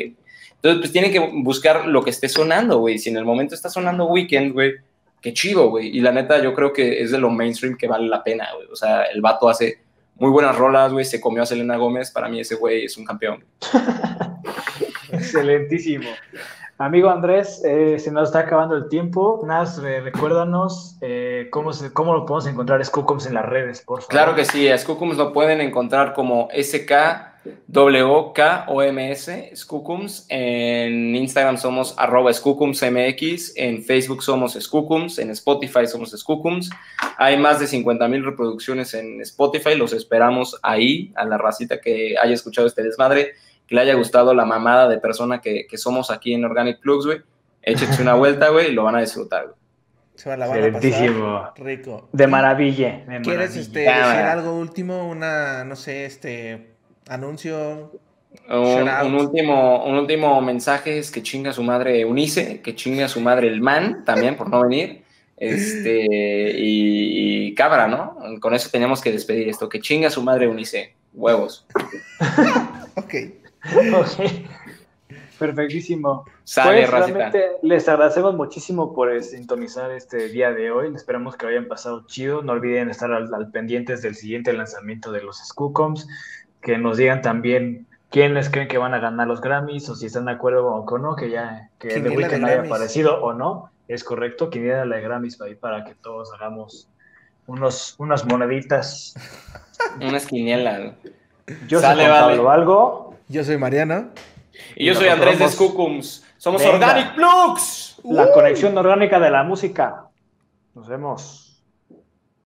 Entonces, 0.55 0.79
pues 0.79 0.91
tienen 0.91 1.11
que 1.11 1.19
buscar 1.19 1.85
lo 1.85 2.03
que 2.03 2.09
esté 2.09 2.27
sonando, 2.27 2.79
güey. 2.79 2.97
Si 2.97 3.11
en 3.11 3.17
el 3.17 3.25
momento 3.25 3.53
está 3.53 3.69
sonando 3.69 4.07
Weekend, 4.07 4.53
güey, 4.53 4.73
qué 5.21 5.33
chido, 5.33 5.69
güey. 5.69 5.87
Y 5.95 6.01
la 6.01 6.11
neta, 6.11 6.41
yo 6.41 6.53
creo 6.53 6.73
que 6.73 7.01
es 7.01 7.11
de 7.11 7.17
lo 7.17 7.29
mainstream 7.29 7.77
que 7.77 7.87
vale 7.87 8.07
la 8.07 8.23
pena, 8.23 8.47
güey. 8.55 8.67
O 8.71 8.75
sea, 8.75 9.03
el 9.03 9.21
vato 9.21 9.49
hace 9.49 9.81
muy 10.15 10.29
buenas 10.29 10.57
rolas, 10.57 10.91
güey. 10.91 11.05
Se 11.05 11.19
comió 11.21 11.43
a 11.43 11.45
Selena 11.45 11.77
Gómez. 11.77 12.11
Para 12.11 12.29
mí 12.29 12.39
ese 12.39 12.55
güey 12.55 12.85
es 12.85 12.97
un 12.97 13.05
campeón. 13.05 13.43
Excelentísimo. 15.11 16.09
Amigo 16.77 17.09
Andrés, 17.09 17.61
eh, 17.65 17.99
se 17.99 18.09
nos 18.09 18.29
está 18.29 18.39
acabando 18.39 18.73
el 18.77 18.87
tiempo. 18.87 19.41
Nada, 19.45 19.69
recuérdanos 20.01 20.97
eh, 21.01 21.49
cómo, 21.51 21.71
cómo 21.91 22.13
lo 22.13 22.25
podemos 22.25 22.47
encontrar 22.47 22.83
Scookums 22.85 23.25
en 23.25 23.33
las 23.33 23.45
redes, 23.45 23.81
por 23.81 23.99
favor. 23.99 24.11
Claro 24.11 24.35
que 24.35 24.45
sí, 24.45 24.69
a 24.69 24.77
Scookums 24.77 25.17
lo 25.17 25.33
pueden 25.33 25.59
encontrar 25.59 26.13
como 26.13 26.47
SKWKOMS, 27.71 29.29
Scookums. 29.55 30.25
En 30.29 31.15
Instagram 31.15 31.57
somos 31.57 31.93
arroba 31.97 32.33
ScookumsMX, 32.33 33.53
en 33.55 33.83
Facebook 33.83 34.23
somos 34.23 34.53
Scookums, 34.59 35.19
en 35.19 35.29
Spotify 35.31 35.87
somos 35.87 36.11
Scookums. 36.11 36.69
Hay 37.17 37.37
más 37.37 37.59
de 37.59 37.67
50 37.67 38.07
mil 38.07 38.23
reproducciones 38.23 38.93
en 38.93 39.21
Spotify, 39.21 39.75
los 39.75 39.93
esperamos 39.93 40.59
ahí, 40.63 41.11
a 41.15 41.25
la 41.25 41.37
racita 41.37 41.79
que 41.79 42.15
haya 42.21 42.33
escuchado 42.33 42.67
este 42.67 42.83
desmadre 42.83 43.33
que 43.69 43.75
le 43.75 43.81
haya 43.81 43.93
gustado 43.93 44.33
la 44.33 44.45
mamada 44.45 44.89
de 44.89 44.97
persona 44.97 45.41
que, 45.41 45.67
que 45.67 45.77
somos 45.77 46.09
aquí 46.09 46.33
en 46.33 46.43
Organic 46.43 46.79
Plugs, 46.79 47.05
güey, 47.05 47.21
échense 47.61 48.01
una 48.01 48.15
vuelta, 48.15 48.49
güey, 48.49 48.71
y 48.71 48.73
lo 48.73 48.83
van 48.83 48.95
a 48.95 49.01
disfrutar, 49.01 49.43
güey. 49.45 49.55
Se 50.15 50.27
va 50.27 50.35
la 50.35 50.47
van 50.47 50.63
a 50.63 50.71
pasar 50.73 51.53
rico. 51.55 52.09
De 52.11 52.25
maravilla. 52.27 53.05
¿Quieres 53.23 53.55
Este, 53.55 53.81
decir 53.81 53.93
algo 53.93 54.53
último? 54.59 55.07
Una, 55.07 55.63
no 55.63 55.75
sé, 55.75 56.05
este, 56.05 56.71
anuncio. 57.09 57.91
Un, 58.47 59.15
último, 59.15 59.83
un 59.85 59.95
último 59.95 60.39
mensaje 60.41 60.99
es 60.99 61.11
que 61.11 61.23
chinga 61.23 61.51
su 61.51 61.63
madre 61.63 62.05
Unice, 62.05 62.61
que 62.61 62.75
chinga 62.75 63.07
su 63.07 63.19
madre 63.19 63.47
el 63.47 63.59
man, 63.59 64.05
también 64.05 64.37
por 64.37 64.49
no 64.49 64.61
venir. 64.61 65.03
Este, 65.35 66.51
y, 66.55 67.53
cabra, 67.55 67.87
¿no? 67.87 68.17
Con 68.39 68.53
eso 68.53 68.69
teníamos 68.71 69.01
que 69.01 69.11
despedir 69.11 69.49
esto. 69.49 69.67
Que 69.67 69.79
chinga 69.79 70.09
su 70.09 70.21
madre 70.21 70.47
Unice. 70.47 70.95
Huevos. 71.13 71.65
ok. 72.95 73.13
Ok. 73.93 74.31
Perfectísimo. 75.39 76.25
Sale, 76.43 76.85
pues, 76.85 76.91
realmente 76.91 77.51
les 77.61 77.87
agradecemos 77.87 78.35
muchísimo 78.35 78.93
por 78.93 79.23
sintonizar 79.23 79.89
este 79.91 80.27
día 80.27 80.51
de 80.51 80.69
hoy. 80.69 80.93
Esperamos 80.93 81.37
que 81.37 81.45
lo 81.45 81.51
hayan 81.51 81.67
pasado 81.67 82.05
chido. 82.07 82.41
No 82.41 82.51
olviden 82.51 82.89
estar 82.89 83.11
al, 83.13 83.51
pendientes 83.51 84.01
del 84.01 84.15
siguiente 84.15 84.51
lanzamiento 84.51 85.13
de 85.13 85.23
los 85.23 85.37
Scoocoms. 85.37 86.07
Que 86.61 86.77
nos 86.77 86.97
digan 86.97 87.21
también 87.21 87.87
quiénes 88.09 88.49
creen 88.49 88.67
que 88.67 88.77
van 88.77 88.93
a 88.93 88.99
ganar 88.99 89.27
los 89.27 89.41
Grammys 89.41 89.89
o 89.89 89.95
si 89.95 90.07
están 90.07 90.25
de 90.25 90.31
acuerdo 90.31 90.67
o 90.67 90.97
no, 90.97 91.15
que 91.15 91.29
ya 91.29 91.69
que 91.79 91.99
The 91.99 92.09
Weeknd 92.09 92.45
haya 92.45 92.61
aparecido 92.61 93.21
o 93.21 93.33
no. 93.33 93.71
Es 93.87 94.03
correcto, 94.03 94.49
que 94.49 94.59
la 94.59 94.95
de 94.95 95.01
Grammys 95.01 95.37
para 95.59 95.83
que 95.83 95.95
todos 95.95 96.31
hagamos 96.33 96.87
unos, 97.47 97.95
unas 97.97 98.25
moneditas. 98.25 99.15
Unas 100.01 100.25
quinielas. 100.25 100.93
Yo 101.67 101.79
soy 101.79 101.95
Pablo 101.95 102.51
Algo. 102.51 103.15
Yo 103.29 103.43
soy 103.45 103.57
Mariana. 103.57 104.09
Y, 104.75 104.85
yo 104.85 104.93
soy 104.93 105.07
Andrés 105.07 105.39
de 105.39 105.47
Scoocums. 105.47 106.25
Somos 106.37 106.63
Organic 106.65 107.15
Plugs. 107.15 108.01
La 108.03 108.31
conexión 108.31 108.77
orgánica 108.77 109.19
de 109.19 109.31
la 109.31 109.43
música. 109.43 110.05
Nos 110.75 110.87
vemos. 110.87 111.48